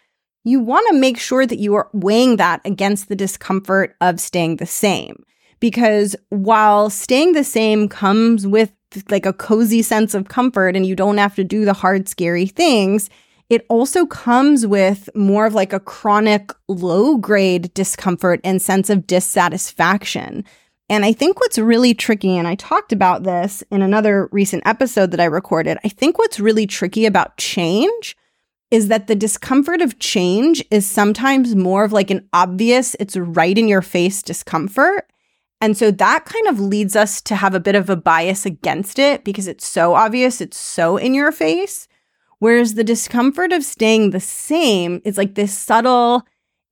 you 0.45 0.61
want 0.61 0.87
to 0.91 0.97
make 0.97 1.19
sure 1.19 1.45
that 1.45 1.59
you 1.59 1.75
are 1.75 1.91
weighing 1.93 2.37
that 2.37 2.61
against 2.65 3.09
the 3.09 3.17
discomfort 3.17 3.97
of 4.01 4.21
staying 4.21 4.59
the 4.59 4.65
same. 4.65 5.25
Because 5.59 6.15
while 6.29 6.89
staying 6.89 7.33
the 7.33 7.43
same 7.43 7.89
comes 7.89 8.47
with 8.47 8.71
like 9.11 9.27
a 9.27 9.33
cozy 9.33 9.83
sense 9.83 10.15
of 10.15 10.29
comfort 10.29 10.77
and 10.77 10.87
you 10.87 10.95
don't 10.95 11.19
have 11.19 11.35
to 11.35 11.43
do 11.43 11.65
the 11.65 11.73
hard, 11.73 12.09
scary 12.09 12.47
things, 12.47 13.11
it 13.49 13.65
also 13.69 14.07
comes 14.07 14.67
with 14.67 15.09
more 15.15 15.47
of 15.47 15.55
like 15.55 15.73
a 15.73 15.81
chronic 15.81 16.53
low 16.69 17.17
grade 17.17 17.73
discomfort 17.75 18.41
and 18.43 18.61
sense 18.61 18.91
of 18.91 19.07
dissatisfaction. 19.07 20.45
And 20.89 21.05
I 21.05 21.13
think 21.13 21.41
what's 21.41 21.59
really 21.59 21.95
tricky, 21.95 22.37
and 22.37 22.47
I 22.47 22.55
talked 22.55 22.93
about 22.93 23.25
this 23.25 23.63
in 23.71 23.83
another 23.83 24.29
recent 24.31 24.63
episode 24.67 25.11
that 25.11 25.21
I 25.21 25.25
recorded, 25.25 25.79
I 25.85 25.89
think 25.89 26.19
what's 26.19 26.39
really 26.39 26.67
tricky 26.67 27.07
about 27.07 27.37
change 27.37 28.17
is 28.71 28.89
that 28.89 29.07
the 29.07 29.15
discomfort 29.15 29.81
of 29.81 29.99
change 29.99 30.65
is 30.71 30.89
sometimes 30.89 31.55
more 31.55 31.85
of 31.85 31.93
like 31.93 32.11
an 32.11 32.29
obvious, 32.33 32.97
it's 32.99 33.17
right 33.17 33.57
in 33.57 33.69
your 33.69 33.83
face 33.83 34.23
discomfort. 34.23 35.09
And 35.61 35.77
so 35.77 35.91
that 35.91 36.25
kind 36.25 36.49
of 36.49 36.61
leads 36.61 36.97
us 36.97 37.21
to 37.23 37.37
have 37.37 37.55
a 37.55 37.61
bit 37.61 37.75
of 37.75 37.89
a 37.89 37.97
bias 37.97 38.45
against 38.45 38.99
it 38.99 39.25
because 39.25 39.47
it's 39.49 39.67
so 39.67 39.95
obvious, 39.95 40.41
it's 40.41 40.59
so 40.59 40.97
in 40.97 41.15
your 41.15 41.33
face. 41.33 41.89
Whereas 42.39 42.75
the 42.75 42.85
discomfort 42.85 43.53
of 43.53 43.65
staying 43.65 44.11
the 44.11 44.21
same 44.21 45.01
is 45.05 45.17
like 45.17 45.35
this 45.35 45.57
subtle 45.57 46.23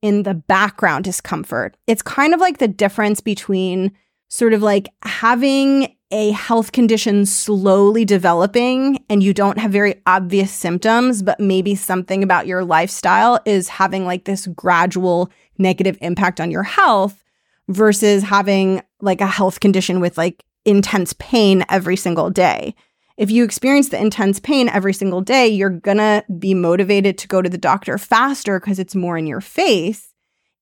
in 0.01 0.23
the 0.23 0.35
background 0.35 1.03
discomfort. 1.03 1.75
It's 1.87 2.01
kind 2.01 2.33
of 2.33 2.39
like 2.39 2.59
the 2.59 2.67
difference 2.67 3.21
between 3.21 3.91
sort 4.27 4.53
of 4.53 4.61
like 4.61 4.89
having 5.03 5.95
a 6.11 6.31
health 6.31 6.71
condition 6.71 7.25
slowly 7.25 8.05
developing 8.05 9.03
and 9.09 9.23
you 9.23 9.33
don't 9.33 9.57
have 9.57 9.71
very 9.71 10.01
obvious 10.05 10.51
symptoms, 10.51 11.23
but 11.23 11.39
maybe 11.39 11.73
something 11.73 12.21
about 12.23 12.45
your 12.45 12.63
lifestyle 12.63 13.39
is 13.45 13.67
having 13.67 14.05
like 14.05 14.25
this 14.25 14.47
gradual 14.47 15.31
negative 15.57 15.97
impact 16.01 16.39
on 16.39 16.51
your 16.51 16.63
health 16.63 17.23
versus 17.67 18.21
having 18.21 18.81
like 19.01 19.21
a 19.21 19.27
health 19.27 19.59
condition 19.59 19.99
with 19.99 20.17
like 20.17 20.43
intense 20.65 21.13
pain 21.13 21.65
every 21.69 21.95
single 21.95 22.29
day 22.29 22.75
if 23.17 23.31
you 23.31 23.43
experience 23.43 23.89
the 23.89 24.01
intense 24.01 24.39
pain 24.39 24.67
every 24.69 24.93
single 24.93 25.21
day, 25.21 25.47
you're 25.47 25.69
gonna 25.69 26.23
be 26.37 26.53
motivated 26.53 27.17
to 27.19 27.27
go 27.27 27.41
to 27.41 27.49
the 27.49 27.57
doctor 27.57 27.97
faster 27.97 28.59
because 28.59 28.79
it's 28.79 28.95
more 28.95 29.17
in 29.17 29.27
your 29.27 29.41
face. 29.41 30.13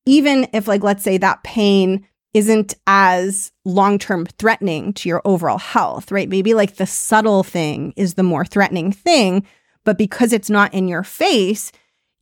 Even 0.05 0.47
if, 0.53 0.67
like, 0.67 0.83
let's 0.83 1.03
say 1.03 1.17
that 1.17 1.43
pain 1.43 2.05
isn't 2.33 2.75
as 2.87 3.51
long 3.63 3.97
term 3.99 4.25
threatening 4.25 4.93
to 4.93 5.09
your 5.09 5.21
overall 5.23 5.59
health, 5.59 6.11
right? 6.11 6.29
Maybe 6.29 6.53
like 6.53 6.75
the 6.75 6.87
subtle 6.87 7.43
thing 7.43 7.93
is 7.95 8.15
the 8.15 8.23
more 8.23 8.45
threatening 8.45 8.91
thing, 8.91 9.45
but 9.83 9.97
because 9.97 10.33
it's 10.33 10.49
not 10.49 10.73
in 10.73 10.87
your 10.87 11.03
face, 11.03 11.71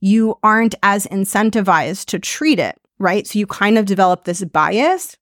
you 0.00 0.38
aren't 0.42 0.74
as 0.82 1.06
incentivized 1.06 2.06
to 2.06 2.18
treat 2.18 2.58
it, 2.58 2.78
right? 2.98 3.26
So 3.26 3.38
you 3.38 3.46
kind 3.46 3.78
of 3.78 3.86
develop 3.86 4.24
this 4.24 4.44
bias. 4.44 5.16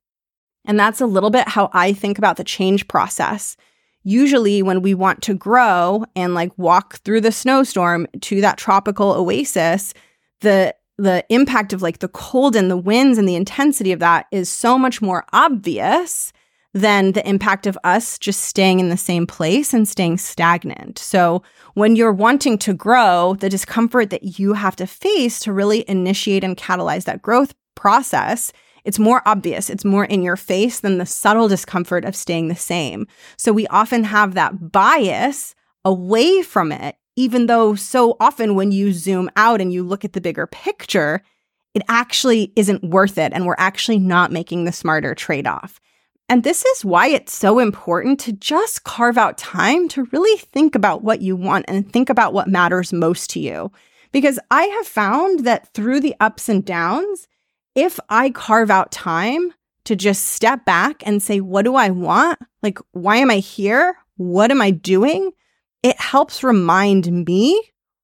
And 0.65 0.79
that's 0.79 1.01
a 1.01 1.07
little 1.07 1.31
bit 1.31 1.49
how 1.49 1.71
I 1.73 1.93
think 1.93 2.19
about 2.19 2.37
the 2.37 2.45
change 2.45 2.89
process 2.89 3.57
usually 4.03 4.63
when 4.63 4.83
we 4.83 4.95
want 4.95 5.23
to 5.23 5.35
grow 5.35 6.05
and 6.17 6.35
like 6.35 6.57
walk 6.59 6.97
through 6.99 7.21
the 7.21 7.33
snowstorm 7.33 8.07
to 8.21 8.41
that 8.41 8.59
tropical 8.59 9.13
oasis, 9.13 9.95
the 10.41 10.75
the 10.99 11.25
impact 11.31 11.73
of 11.73 11.81
like 11.81 12.01
the 12.01 12.09
cold 12.09 12.55
and 12.55 12.71
the 12.71 12.77
winds 12.77 13.17
and 13.17 13.27
the 13.27 13.35
intensity 13.37 13.91
of 13.91 14.01
that 14.01 14.27
is 14.31 14.51
so 14.51 14.79
much 14.79 15.01
more 15.01 15.25
obvious 15.33 16.31
than 16.75 17.13
the 17.13 17.27
impact 17.27 17.67
of 17.67 17.79
us 17.85 18.19
just 18.19 18.43
staying 18.43 18.79
in 18.79 18.91
the 18.91 18.97
same 18.97 19.27
place 19.27 19.73
and 19.73 19.89
staying 19.89 20.19
stagnant. 20.19 20.99
So, 20.99 21.43
when 21.75 21.97
you're 21.97 22.13
wanting 22.13 22.59
to 22.59 22.75
grow, 22.75 23.37
the 23.41 23.49
discomfort 23.49 24.11
that 24.11 24.39
you 24.39 24.53
have 24.53 24.77
to 24.77 24.87
face 24.87 25.41
to 25.41 25.53
really 25.53 25.89
initiate 25.89 26.45
and 26.45 26.57
catalyze 26.57 27.05
that 27.05 27.23
growth 27.23 27.55
process 27.75 28.53
it's 28.85 28.99
more 28.99 29.23
obvious, 29.27 29.71
it's 29.71 29.85
more 29.85 30.05
in 30.05 30.23
your 30.23 30.37
face 30.37 30.81
than 30.81 30.99
the 30.99 31.07
subtle 31.07 31.49
discomfort 31.49 32.05
of 32.05 32.17
staying 32.17 32.49
the 32.49 32.57
same. 32.57 33.07
So 33.37 33.53
we 33.53 33.67
often 33.69 34.05
have 34.05 34.35
that 34.35 34.73
bias 34.73 35.55
away 35.85 36.43
from 36.43 36.73
it, 36.73 36.97
even 37.17 37.47
though 37.47 37.75
so 37.75 38.17
often 38.21 38.55
when 38.55 38.73
you 38.73 38.93
zoom 38.93 39.31
out 39.37 39.61
and 39.61 39.73
you 39.73 39.83
look 39.83 40.05
at 40.05 40.13
the 40.13 40.21
bigger 40.21 40.47
picture, 40.47 41.23
it 41.75 41.83
actually 41.89 42.53
isn't 42.57 42.83
worth 42.83 43.19
it. 43.19 43.33
And 43.33 43.47
we're 43.47 43.55
actually 43.59 43.99
not 43.99 44.33
making 44.33 44.65
the 44.65 44.73
smarter 44.73 45.15
trade 45.15 45.47
off. 45.47 45.81
And 46.29 46.45
this 46.45 46.65
is 46.65 46.85
why 46.85 47.09
it's 47.09 47.35
so 47.35 47.59
important 47.59 48.21
to 48.21 48.33
just 48.33 48.85
carve 48.85 49.19
out 49.19 49.37
time 49.37 49.89
to 49.89 50.05
really 50.13 50.39
think 50.39 50.77
about 50.77 51.03
what 51.03 51.21
you 51.21 51.35
want 51.35 51.65
and 51.67 51.93
think 51.93 52.09
about 52.09 52.33
what 52.33 52.47
matters 52.47 52.93
most 52.93 53.31
to 53.31 53.41
you. 53.41 53.73
Because 54.13 54.39
I 54.51 54.63
have 54.63 54.87
found 54.87 55.41
that 55.41 55.73
through 55.75 56.01
the 56.01 56.15
ups 56.21 56.49
and 56.49 56.65
downs, 56.65 57.27
if 57.75 58.01
I 58.09 58.31
carve 58.31 58.71
out 58.71 58.93
time 58.93 59.53
to 59.85 59.97
just 59.97 60.27
step 60.27 60.65
back 60.65 61.03
and 61.07 61.23
say, 61.23 61.41
what 61.41 61.65
do 61.65 61.75
I 61.75 61.91
want? 61.91 62.39
Like, 62.63 62.79
why 62.93 63.17
am 63.17 63.31
I 63.31 63.37
here? 63.37 63.97
What 64.17 64.51
am 64.51 64.61
I 64.61 64.71
doing? 64.71 65.33
It 65.83 65.99
helps 65.99 66.43
remind 66.43 67.27
me 67.27 67.61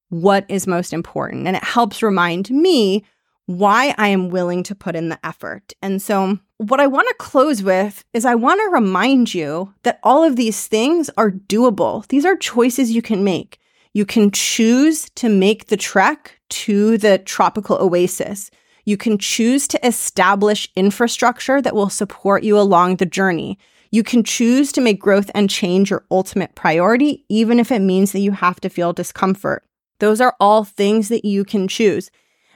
what 0.09 0.47
is 0.49 0.67
most 0.67 0.93
important. 0.93 1.47
And 1.47 1.57
it 1.57 1.64
helps 1.64 2.03
remind 2.03 2.51
me 2.51 3.05
why 3.47 3.95
I 3.97 4.09
am 4.09 4.31
willing 4.31 4.62
to 4.64 4.75
put 4.75 4.97
in 4.97 5.09
the 5.09 5.25
effort. 5.25 5.73
And 5.81 6.03
so, 6.03 6.39
what 6.59 6.81
I 6.81 6.87
want 6.87 7.07
to 7.09 7.14
close 7.19 7.62
with 7.62 8.03
is 8.12 8.25
I 8.25 8.35
want 8.35 8.61
to 8.61 8.71
remind 8.71 9.35
you 9.35 9.75
that 9.83 10.01
all 10.03 10.25
of 10.25 10.37
these 10.37 10.67
things 10.67 11.11
are 11.17 11.31
doable. 11.31 12.07
These 12.09 12.25
are 12.25 12.37
choices 12.37 12.91
you 12.91 13.03
can 13.03 13.25
make. 13.25 13.59
You 13.93 14.07
can 14.07 14.31
choose 14.31 15.11
to 15.17 15.29
make 15.29 15.67
the 15.67 15.77
trek 15.77 16.41
to 16.49 16.99
the 16.99 17.19
tropical 17.19 17.77
oasis. 17.77 18.51
You 18.87 18.97
can 18.97 19.18
choose 19.18 19.68
to 19.68 19.87
establish 19.87 20.68
infrastructure 20.74 21.61
that 21.61 21.74
will 21.74 21.91
support 21.91 22.45
you 22.45 22.59
along 22.59 22.97
the 22.97 23.05
journey. 23.05 23.59
You 23.91 24.03
can 24.03 24.24
choose 24.24 24.72
to 24.72 24.80
make 24.80 25.01
growth 25.01 25.30
and 25.34 25.51
change 25.51 25.91
your 25.91 26.07
ultimate 26.11 26.55
priority, 26.55 27.24
even 27.28 27.59
if 27.59 27.70
it 27.70 27.80
means 27.80 28.12
that 28.12 28.20
you 28.20 28.32
have 28.32 28.61
to 28.61 28.70
feel 28.70 28.93
discomfort. 28.93 29.64
Those 29.99 30.20
are 30.20 30.37
all 30.39 30.64
things 30.64 31.09
that 31.09 31.24
you 31.24 31.45
can 31.45 31.68
choose. 31.68 32.11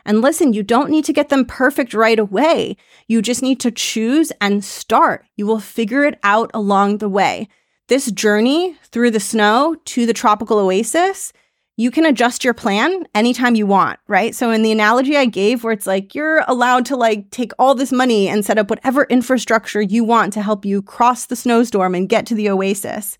And 0.04 0.22
listen, 0.22 0.52
you 0.52 0.62
don't 0.62 0.90
need 0.90 1.04
to 1.06 1.12
get 1.12 1.28
them 1.28 1.44
perfect 1.44 1.94
right 1.94 2.18
away. 2.18 2.76
You 3.08 3.22
just 3.22 3.42
need 3.42 3.60
to 3.60 3.70
choose 3.70 4.32
and 4.40 4.64
start. 4.64 5.26
You 5.36 5.46
will 5.46 5.60
figure 5.60 6.04
it 6.04 6.18
out 6.22 6.50
along 6.54 6.98
the 6.98 7.08
way. 7.08 7.48
This 7.88 8.10
journey 8.10 8.76
through 8.84 9.10
the 9.10 9.20
snow 9.20 9.76
to 9.86 10.06
the 10.06 10.12
tropical 10.12 10.58
oasis, 10.58 11.32
you 11.80 11.90
can 11.90 12.04
adjust 12.04 12.44
your 12.44 12.52
plan 12.52 13.06
anytime 13.14 13.54
you 13.54 13.64
want, 13.64 13.98
right? 14.06 14.34
So 14.34 14.50
in 14.50 14.60
the 14.60 14.70
analogy 14.70 15.16
I 15.16 15.24
gave 15.24 15.64
where 15.64 15.72
it's 15.72 15.86
like 15.86 16.14
you're 16.14 16.44
allowed 16.46 16.84
to 16.86 16.96
like 16.96 17.30
take 17.30 17.52
all 17.58 17.74
this 17.74 17.90
money 17.90 18.28
and 18.28 18.44
set 18.44 18.58
up 18.58 18.68
whatever 18.68 19.04
infrastructure 19.04 19.80
you 19.80 20.04
want 20.04 20.34
to 20.34 20.42
help 20.42 20.66
you 20.66 20.82
cross 20.82 21.24
the 21.24 21.36
snowstorm 21.36 21.94
and 21.94 22.06
get 22.06 22.26
to 22.26 22.34
the 22.34 22.50
oasis. 22.50 23.16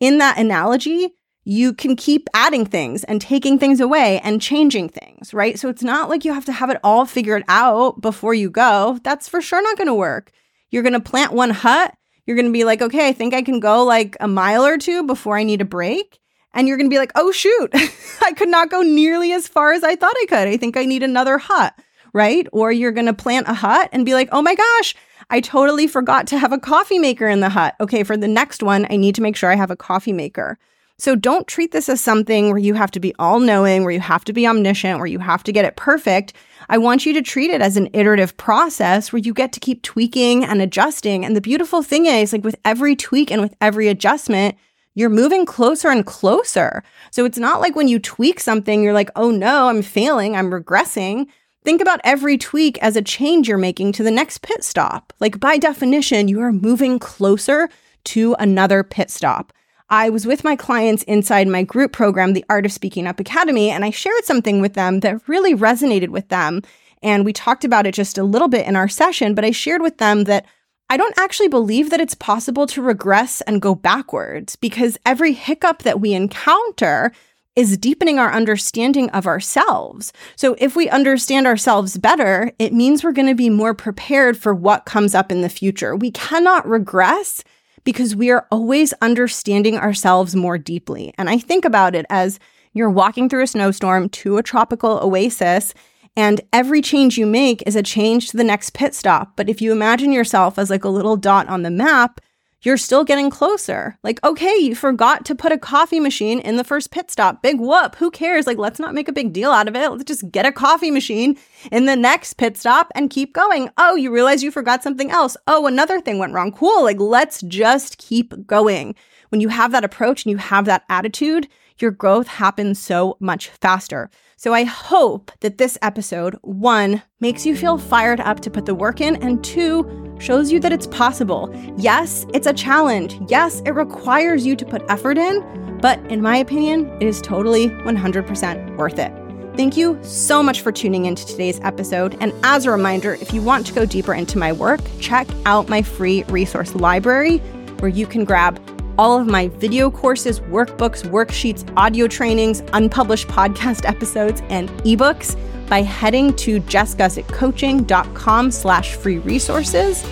In 0.00 0.18
that 0.18 0.36
analogy, 0.36 1.14
you 1.44 1.72
can 1.72 1.96
keep 1.96 2.28
adding 2.34 2.66
things 2.66 3.04
and 3.04 3.22
taking 3.22 3.58
things 3.58 3.80
away 3.80 4.20
and 4.22 4.42
changing 4.42 4.90
things, 4.90 5.32
right? 5.32 5.58
So 5.58 5.70
it's 5.70 5.82
not 5.82 6.10
like 6.10 6.26
you 6.26 6.34
have 6.34 6.44
to 6.44 6.52
have 6.52 6.68
it 6.68 6.80
all 6.84 7.06
figured 7.06 7.44
out 7.48 8.02
before 8.02 8.34
you 8.34 8.50
go. 8.50 8.98
That's 9.02 9.30
for 9.30 9.40
sure 9.40 9.62
not 9.62 9.78
going 9.78 9.88
to 9.88 9.94
work. 9.94 10.30
You're 10.70 10.82
going 10.82 10.92
to 10.92 11.00
plant 11.00 11.32
one 11.32 11.48
hut. 11.48 11.94
You're 12.26 12.36
going 12.36 12.48
to 12.48 12.52
be 12.52 12.64
like, 12.64 12.82
okay, 12.82 13.08
I 13.08 13.14
think 13.14 13.32
I 13.32 13.40
can 13.40 13.60
go 13.60 13.82
like 13.82 14.14
a 14.20 14.28
mile 14.28 14.66
or 14.66 14.76
two 14.76 15.04
before 15.04 15.38
I 15.38 15.44
need 15.44 15.62
a 15.62 15.64
break. 15.64 16.20
And 16.54 16.66
you're 16.66 16.76
going 16.76 16.88
to 16.88 16.94
be 16.94 16.98
like, 16.98 17.12
oh, 17.14 17.32
shoot, 17.32 17.70
I 18.22 18.32
could 18.32 18.48
not 18.48 18.70
go 18.70 18.80
nearly 18.80 19.32
as 19.32 19.48
far 19.48 19.72
as 19.72 19.84
I 19.84 19.96
thought 19.96 20.14
I 20.16 20.26
could. 20.28 20.48
I 20.48 20.56
think 20.56 20.76
I 20.76 20.84
need 20.84 21.02
another 21.02 21.36
hut, 21.36 21.74
right? 22.12 22.46
Or 22.52 22.72
you're 22.72 22.92
going 22.92 23.06
to 23.06 23.12
plant 23.12 23.48
a 23.48 23.54
hut 23.54 23.90
and 23.92 24.06
be 24.06 24.14
like, 24.14 24.28
oh 24.32 24.40
my 24.40 24.54
gosh, 24.54 24.94
I 25.30 25.40
totally 25.40 25.86
forgot 25.86 26.26
to 26.28 26.38
have 26.38 26.52
a 26.52 26.58
coffee 26.58 26.98
maker 26.98 27.28
in 27.28 27.40
the 27.40 27.48
hut. 27.48 27.74
Okay, 27.80 28.04
for 28.04 28.16
the 28.16 28.28
next 28.28 28.62
one, 28.62 28.86
I 28.88 28.96
need 28.96 29.14
to 29.16 29.22
make 29.22 29.36
sure 29.36 29.50
I 29.50 29.56
have 29.56 29.70
a 29.70 29.76
coffee 29.76 30.12
maker. 30.12 30.58
So 30.96 31.16
don't 31.16 31.48
treat 31.48 31.72
this 31.72 31.88
as 31.88 32.00
something 32.00 32.50
where 32.50 32.58
you 32.58 32.74
have 32.74 32.92
to 32.92 33.00
be 33.00 33.14
all 33.18 33.40
knowing, 33.40 33.82
where 33.82 33.92
you 33.92 34.00
have 34.00 34.24
to 34.26 34.32
be 34.32 34.46
omniscient, 34.46 34.98
where 34.98 35.08
you 35.08 35.18
have 35.18 35.42
to 35.44 35.52
get 35.52 35.64
it 35.64 35.76
perfect. 35.76 36.34
I 36.68 36.78
want 36.78 37.04
you 37.04 37.12
to 37.14 37.22
treat 37.22 37.50
it 37.50 37.60
as 37.60 37.76
an 37.76 37.90
iterative 37.92 38.36
process 38.36 39.12
where 39.12 39.18
you 39.18 39.34
get 39.34 39.52
to 39.54 39.60
keep 39.60 39.82
tweaking 39.82 40.44
and 40.44 40.62
adjusting. 40.62 41.24
And 41.24 41.34
the 41.34 41.40
beautiful 41.40 41.82
thing 41.82 42.06
is, 42.06 42.32
like 42.32 42.44
with 42.44 42.56
every 42.64 42.94
tweak 42.94 43.32
and 43.32 43.42
with 43.42 43.56
every 43.60 43.88
adjustment, 43.88 44.56
you're 44.94 45.10
moving 45.10 45.44
closer 45.44 45.88
and 45.88 46.06
closer. 46.06 46.82
So 47.10 47.24
it's 47.24 47.38
not 47.38 47.60
like 47.60 47.76
when 47.76 47.88
you 47.88 47.98
tweak 47.98 48.40
something, 48.40 48.82
you're 48.82 48.92
like, 48.92 49.10
oh 49.16 49.30
no, 49.30 49.68
I'm 49.68 49.82
failing, 49.82 50.36
I'm 50.36 50.50
regressing. 50.50 51.26
Think 51.64 51.80
about 51.80 52.00
every 52.04 52.36
tweak 52.36 52.78
as 52.82 52.94
a 52.94 53.02
change 53.02 53.48
you're 53.48 53.58
making 53.58 53.92
to 53.92 54.02
the 54.02 54.10
next 54.10 54.42
pit 54.42 54.62
stop. 54.62 55.12
Like 55.20 55.40
by 55.40 55.58
definition, 55.58 56.28
you 56.28 56.40
are 56.40 56.52
moving 56.52 56.98
closer 56.98 57.68
to 58.04 58.36
another 58.38 58.84
pit 58.84 59.10
stop. 59.10 59.52
I 59.90 60.10
was 60.10 60.26
with 60.26 60.44
my 60.44 60.56
clients 60.56 61.02
inside 61.04 61.46
my 61.46 61.62
group 61.62 61.92
program, 61.92 62.32
the 62.32 62.44
Art 62.48 62.66
of 62.66 62.72
Speaking 62.72 63.06
Up 63.06 63.20
Academy, 63.20 63.70
and 63.70 63.84
I 63.84 63.90
shared 63.90 64.24
something 64.24 64.60
with 64.60 64.74
them 64.74 65.00
that 65.00 65.26
really 65.28 65.54
resonated 65.54 66.08
with 66.08 66.28
them. 66.28 66.62
And 67.02 67.24
we 67.24 67.32
talked 67.32 67.64
about 67.64 67.86
it 67.86 67.94
just 67.94 68.16
a 68.16 68.24
little 68.24 68.48
bit 68.48 68.66
in 68.66 68.76
our 68.76 68.88
session, 68.88 69.34
but 69.34 69.44
I 69.44 69.50
shared 69.50 69.82
with 69.82 69.98
them 69.98 70.24
that 70.24 70.46
I 70.94 70.96
don't 70.96 71.18
actually 71.18 71.48
believe 71.48 71.90
that 71.90 72.00
it's 72.00 72.14
possible 72.14 72.68
to 72.68 72.80
regress 72.80 73.40
and 73.40 73.60
go 73.60 73.74
backwards 73.74 74.54
because 74.54 74.96
every 75.04 75.32
hiccup 75.32 75.82
that 75.82 76.00
we 76.00 76.14
encounter 76.14 77.10
is 77.56 77.76
deepening 77.76 78.20
our 78.20 78.32
understanding 78.32 79.10
of 79.10 79.26
ourselves. 79.26 80.12
So 80.36 80.54
if 80.56 80.76
we 80.76 80.88
understand 80.88 81.48
ourselves 81.48 81.98
better, 81.98 82.52
it 82.60 82.72
means 82.72 83.02
we're 83.02 83.10
going 83.10 83.26
to 83.26 83.34
be 83.34 83.50
more 83.50 83.74
prepared 83.74 84.36
for 84.36 84.54
what 84.54 84.84
comes 84.84 85.16
up 85.16 85.32
in 85.32 85.40
the 85.40 85.48
future. 85.48 85.96
We 85.96 86.12
cannot 86.12 86.64
regress 86.64 87.42
because 87.82 88.14
we 88.14 88.30
are 88.30 88.46
always 88.52 88.92
understanding 89.02 89.76
ourselves 89.76 90.36
more 90.36 90.58
deeply. 90.58 91.12
And 91.18 91.28
I 91.28 91.38
think 91.38 91.64
about 91.64 91.96
it 91.96 92.06
as 92.08 92.38
you're 92.72 92.88
walking 92.88 93.28
through 93.28 93.42
a 93.42 93.48
snowstorm 93.48 94.10
to 94.10 94.36
a 94.36 94.44
tropical 94.44 95.00
oasis, 95.02 95.74
and 96.16 96.40
every 96.52 96.80
change 96.80 97.18
you 97.18 97.26
make 97.26 97.62
is 97.66 97.76
a 97.76 97.82
change 97.82 98.30
to 98.30 98.36
the 98.36 98.44
next 98.44 98.70
pit 98.70 98.94
stop. 98.94 99.36
But 99.36 99.48
if 99.48 99.60
you 99.60 99.72
imagine 99.72 100.12
yourself 100.12 100.58
as 100.58 100.70
like 100.70 100.84
a 100.84 100.88
little 100.88 101.16
dot 101.16 101.48
on 101.48 101.62
the 101.62 101.70
map, 101.70 102.20
you're 102.64 102.76
still 102.76 103.04
getting 103.04 103.30
closer. 103.30 103.98
Like, 104.02 104.22
okay, 104.24 104.56
you 104.56 104.74
forgot 104.74 105.24
to 105.26 105.34
put 105.34 105.52
a 105.52 105.58
coffee 105.58 106.00
machine 106.00 106.40
in 106.40 106.56
the 106.56 106.64
first 106.64 106.90
pit 106.90 107.10
stop. 107.10 107.42
Big 107.42 107.60
whoop. 107.60 107.96
Who 107.96 108.10
cares? 108.10 108.46
Like, 108.46 108.58
let's 108.58 108.80
not 108.80 108.94
make 108.94 109.08
a 109.08 109.12
big 109.12 109.32
deal 109.32 109.50
out 109.50 109.68
of 109.68 109.76
it. 109.76 109.90
Let's 109.90 110.04
just 110.04 110.30
get 110.30 110.46
a 110.46 110.52
coffee 110.52 110.90
machine 110.90 111.36
in 111.70 111.84
the 111.84 111.94
next 111.94 112.34
pit 112.34 112.56
stop 112.56 112.90
and 112.94 113.10
keep 113.10 113.34
going. 113.34 113.68
Oh, 113.76 113.94
you 113.94 114.10
realize 114.10 114.42
you 114.42 114.50
forgot 114.50 114.82
something 114.82 115.10
else. 115.10 115.36
Oh, 115.46 115.66
another 115.66 116.00
thing 116.00 116.18
went 116.18 116.32
wrong. 116.32 116.52
Cool. 116.52 116.82
Like, 116.82 116.98
let's 116.98 117.42
just 117.42 117.98
keep 117.98 118.46
going. 118.46 118.94
When 119.28 119.40
you 119.40 119.48
have 119.48 119.72
that 119.72 119.84
approach 119.84 120.24
and 120.24 120.30
you 120.30 120.38
have 120.38 120.64
that 120.64 120.84
attitude, 120.88 121.48
your 121.78 121.90
growth 121.90 122.28
happens 122.28 122.78
so 122.78 123.16
much 123.20 123.48
faster. 123.48 124.10
So 124.36 124.52
I 124.52 124.64
hope 124.64 125.32
that 125.40 125.58
this 125.58 125.78
episode, 125.82 126.36
one, 126.42 127.02
makes 127.20 127.46
you 127.46 127.56
feel 127.56 127.78
fired 127.78 128.20
up 128.20 128.40
to 128.40 128.50
put 128.50 128.66
the 128.66 128.74
work 128.74 129.00
in, 129.00 129.16
and 129.16 129.42
two, 129.42 129.82
shows 130.24 130.50
you 130.50 130.58
that 130.60 130.72
it's 130.72 130.86
possible. 130.86 131.54
Yes, 131.76 132.26
it's 132.32 132.46
a 132.46 132.52
challenge. 132.52 133.20
Yes, 133.28 133.60
it 133.66 133.72
requires 133.72 134.46
you 134.46 134.56
to 134.56 134.64
put 134.64 134.82
effort 134.88 135.18
in, 135.18 135.78
but 135.82 135.98
in 136.10 136.22
my 136.22 136.38
opinion, 136.38 136.90
it 137.00 137.06
is 137.06 137.20
totally 137.20 137.68
100% 137.68 138.76
worth 138.78 138.98
it. 138.98 139.12
Thank 139.54 139.76
you 139.76 139.98
so 140.02 140.42
much 140.42 140.62
for 140.62 140.72
tuning 140.72 141.04
into 141.04 141.26
today's 141.26 141.60
episode. 141.60 142.16
And 142.20 142.32
as 142.42 142.64
a 142.64 142.70
reminder, 142.70 143.14
if 143.14 143.32
you 143.32 143.42
want 143.42 143.66
to 143.66 143.74
go 143.74 143.84
deeper 143.84 144.14
into 144.14 144.38
my 144.38 144.50
work, 144.50 144.80
check 144.98 145.28
out 145.44 145.68
my 145.68 145.82
free 145.82 146.24
resource 146.24 146.74
library 146.74 147.38
where 147.78 147.90
you 147.90 148.06
can 148.06 148.24
grab 148.24 148.58
all 148.96 149.20
of 149.20 149.26
my 149.26 149.48
video 149.48 149.90
courses, 149.90 150.40
workbooks, 150.40 151.02
worksheets, 151.02 151.70
audio 151.76 152.06
trainings, 152.06 152.62
unpublished 152.72 153.28
podcast 153.38 153.86
episodes, 153.86 154.42
and 154.48 154.70
ebooks 154.84 155.36
by 155.68 155.82
heading 155.82 156.34
to 156.36 156.60
jessguzikcoaching.com 156.60 158.50
slash 158.50 158.94
free 158.94 159.18
resources 159.18 160.04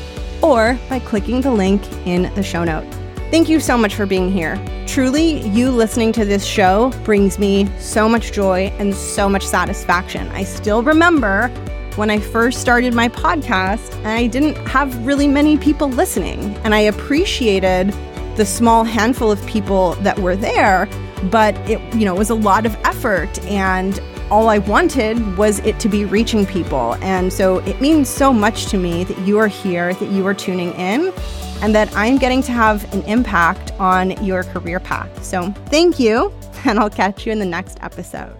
or 0.42 0.78
by 0.88 0.98
clicking 0.98 1.40
the 1.40 1.50
link 1.50 1.82
in 2.06 2.32
the 2.34 2.42
show 2.42 2.64
note. 2.64 2.86
Thank 3.30 3.48
you 3.48 3.60
so 3.60 3.78
much 3.78 3.94
for 3.94 4.04
being 4.04 4.30
here. 4.30 4.62
Truly, 4.86 5.40
you 5.48 5.70
listening 5.70 6.12
to 6.12 6.24
this 6.24 6.44
show 6.44 6.90
brings 7.04 7.38
me 7.38 7.66
so 7.78 8.08
much 8.08 8.32
joy 8.32 8.66
and 8.78 8.94
so 8.94 9.28
much 9.28 9.46
satisfaction. 9.46 10.28
I 10.28 10.44
still 10.44 10.82
remember 10.82 11.48
when 11.96 12.10
I 12.10 12.18
first 12.18 12.60
started 12.60 12.94
my 12.94 13.08
podcast, 13.08 13.94
and 13.98 14.08
I 14.08 14.26
didn't 14.26 14.56
have 14.66 15.06
really 15.06 15.28
many 15.28 15.56
people 15.56 15.88
listening, 15.88 16.56
and 16.64 16.74
I 16.74 16.80
appreciated 16.80 17.94
the 18.36 18.46
small 18.46 18.84
handful 18.84 19.30
of 19.30 19.44
people 19.46 19.94
that 19.96 20.18
were 20.18 20.36
there, 20.36 20.88
but 21.30 21.54
it, 21.70 21.80
you 21.94 22.04
know, 22.04 22.14
was 22.14 22.30
a 22.30 22.34
lot 22.34 22.64
of 22.64 22.74
effort 22.84 23.38
and 23.44 24.00
all 24.32 24.48
I 24.48 24.58
wanted 24.58 25.36
was 25.36 25.58
it 25.58 25.78
to 25.80 25.90
be 25.90 26.06
reaching 26.06 26.46
people. 26.46 26.94
And 27.02 27.30
so 27.30 27.58
it 27.58 27.82
means 27.82 28.08
so 28.08 28.32
much 28.32 28.64
to 28.68 28.78
me 28.78 29.04
that 29.04 29.18
you 29.26 29.36
are 29.36 29.46
here, 29.46 29.92
that 29.92 30.10
you 30.10 30.26
are 30.26 30.32
tuning 30.32 30.72
in, 30.72 31.12
and 31.60 31.74
that 31.74 31.94
I'm 31.94 32.16
getting 32.16 32.42
to 32.44 32.52
have 32.52 32.90
an 32.94 33.02
impact 33.02 33.72
on 33.72 34.12
your 34.24 34.42
career 34.44 34.80
path. 34.80 35.22
So 35.22 35.52
thank 35.66 36.00
you, 36.00 36.32
and 36.64 36.78
I'll 36.78 36.88
catch 36.88 37.26
you 37.26 37.32
in 37.32 37.40
the 37.40 37.44
next 37.44 37.76
episode. 37.82 38.34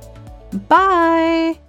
Bye. 0.67 1.63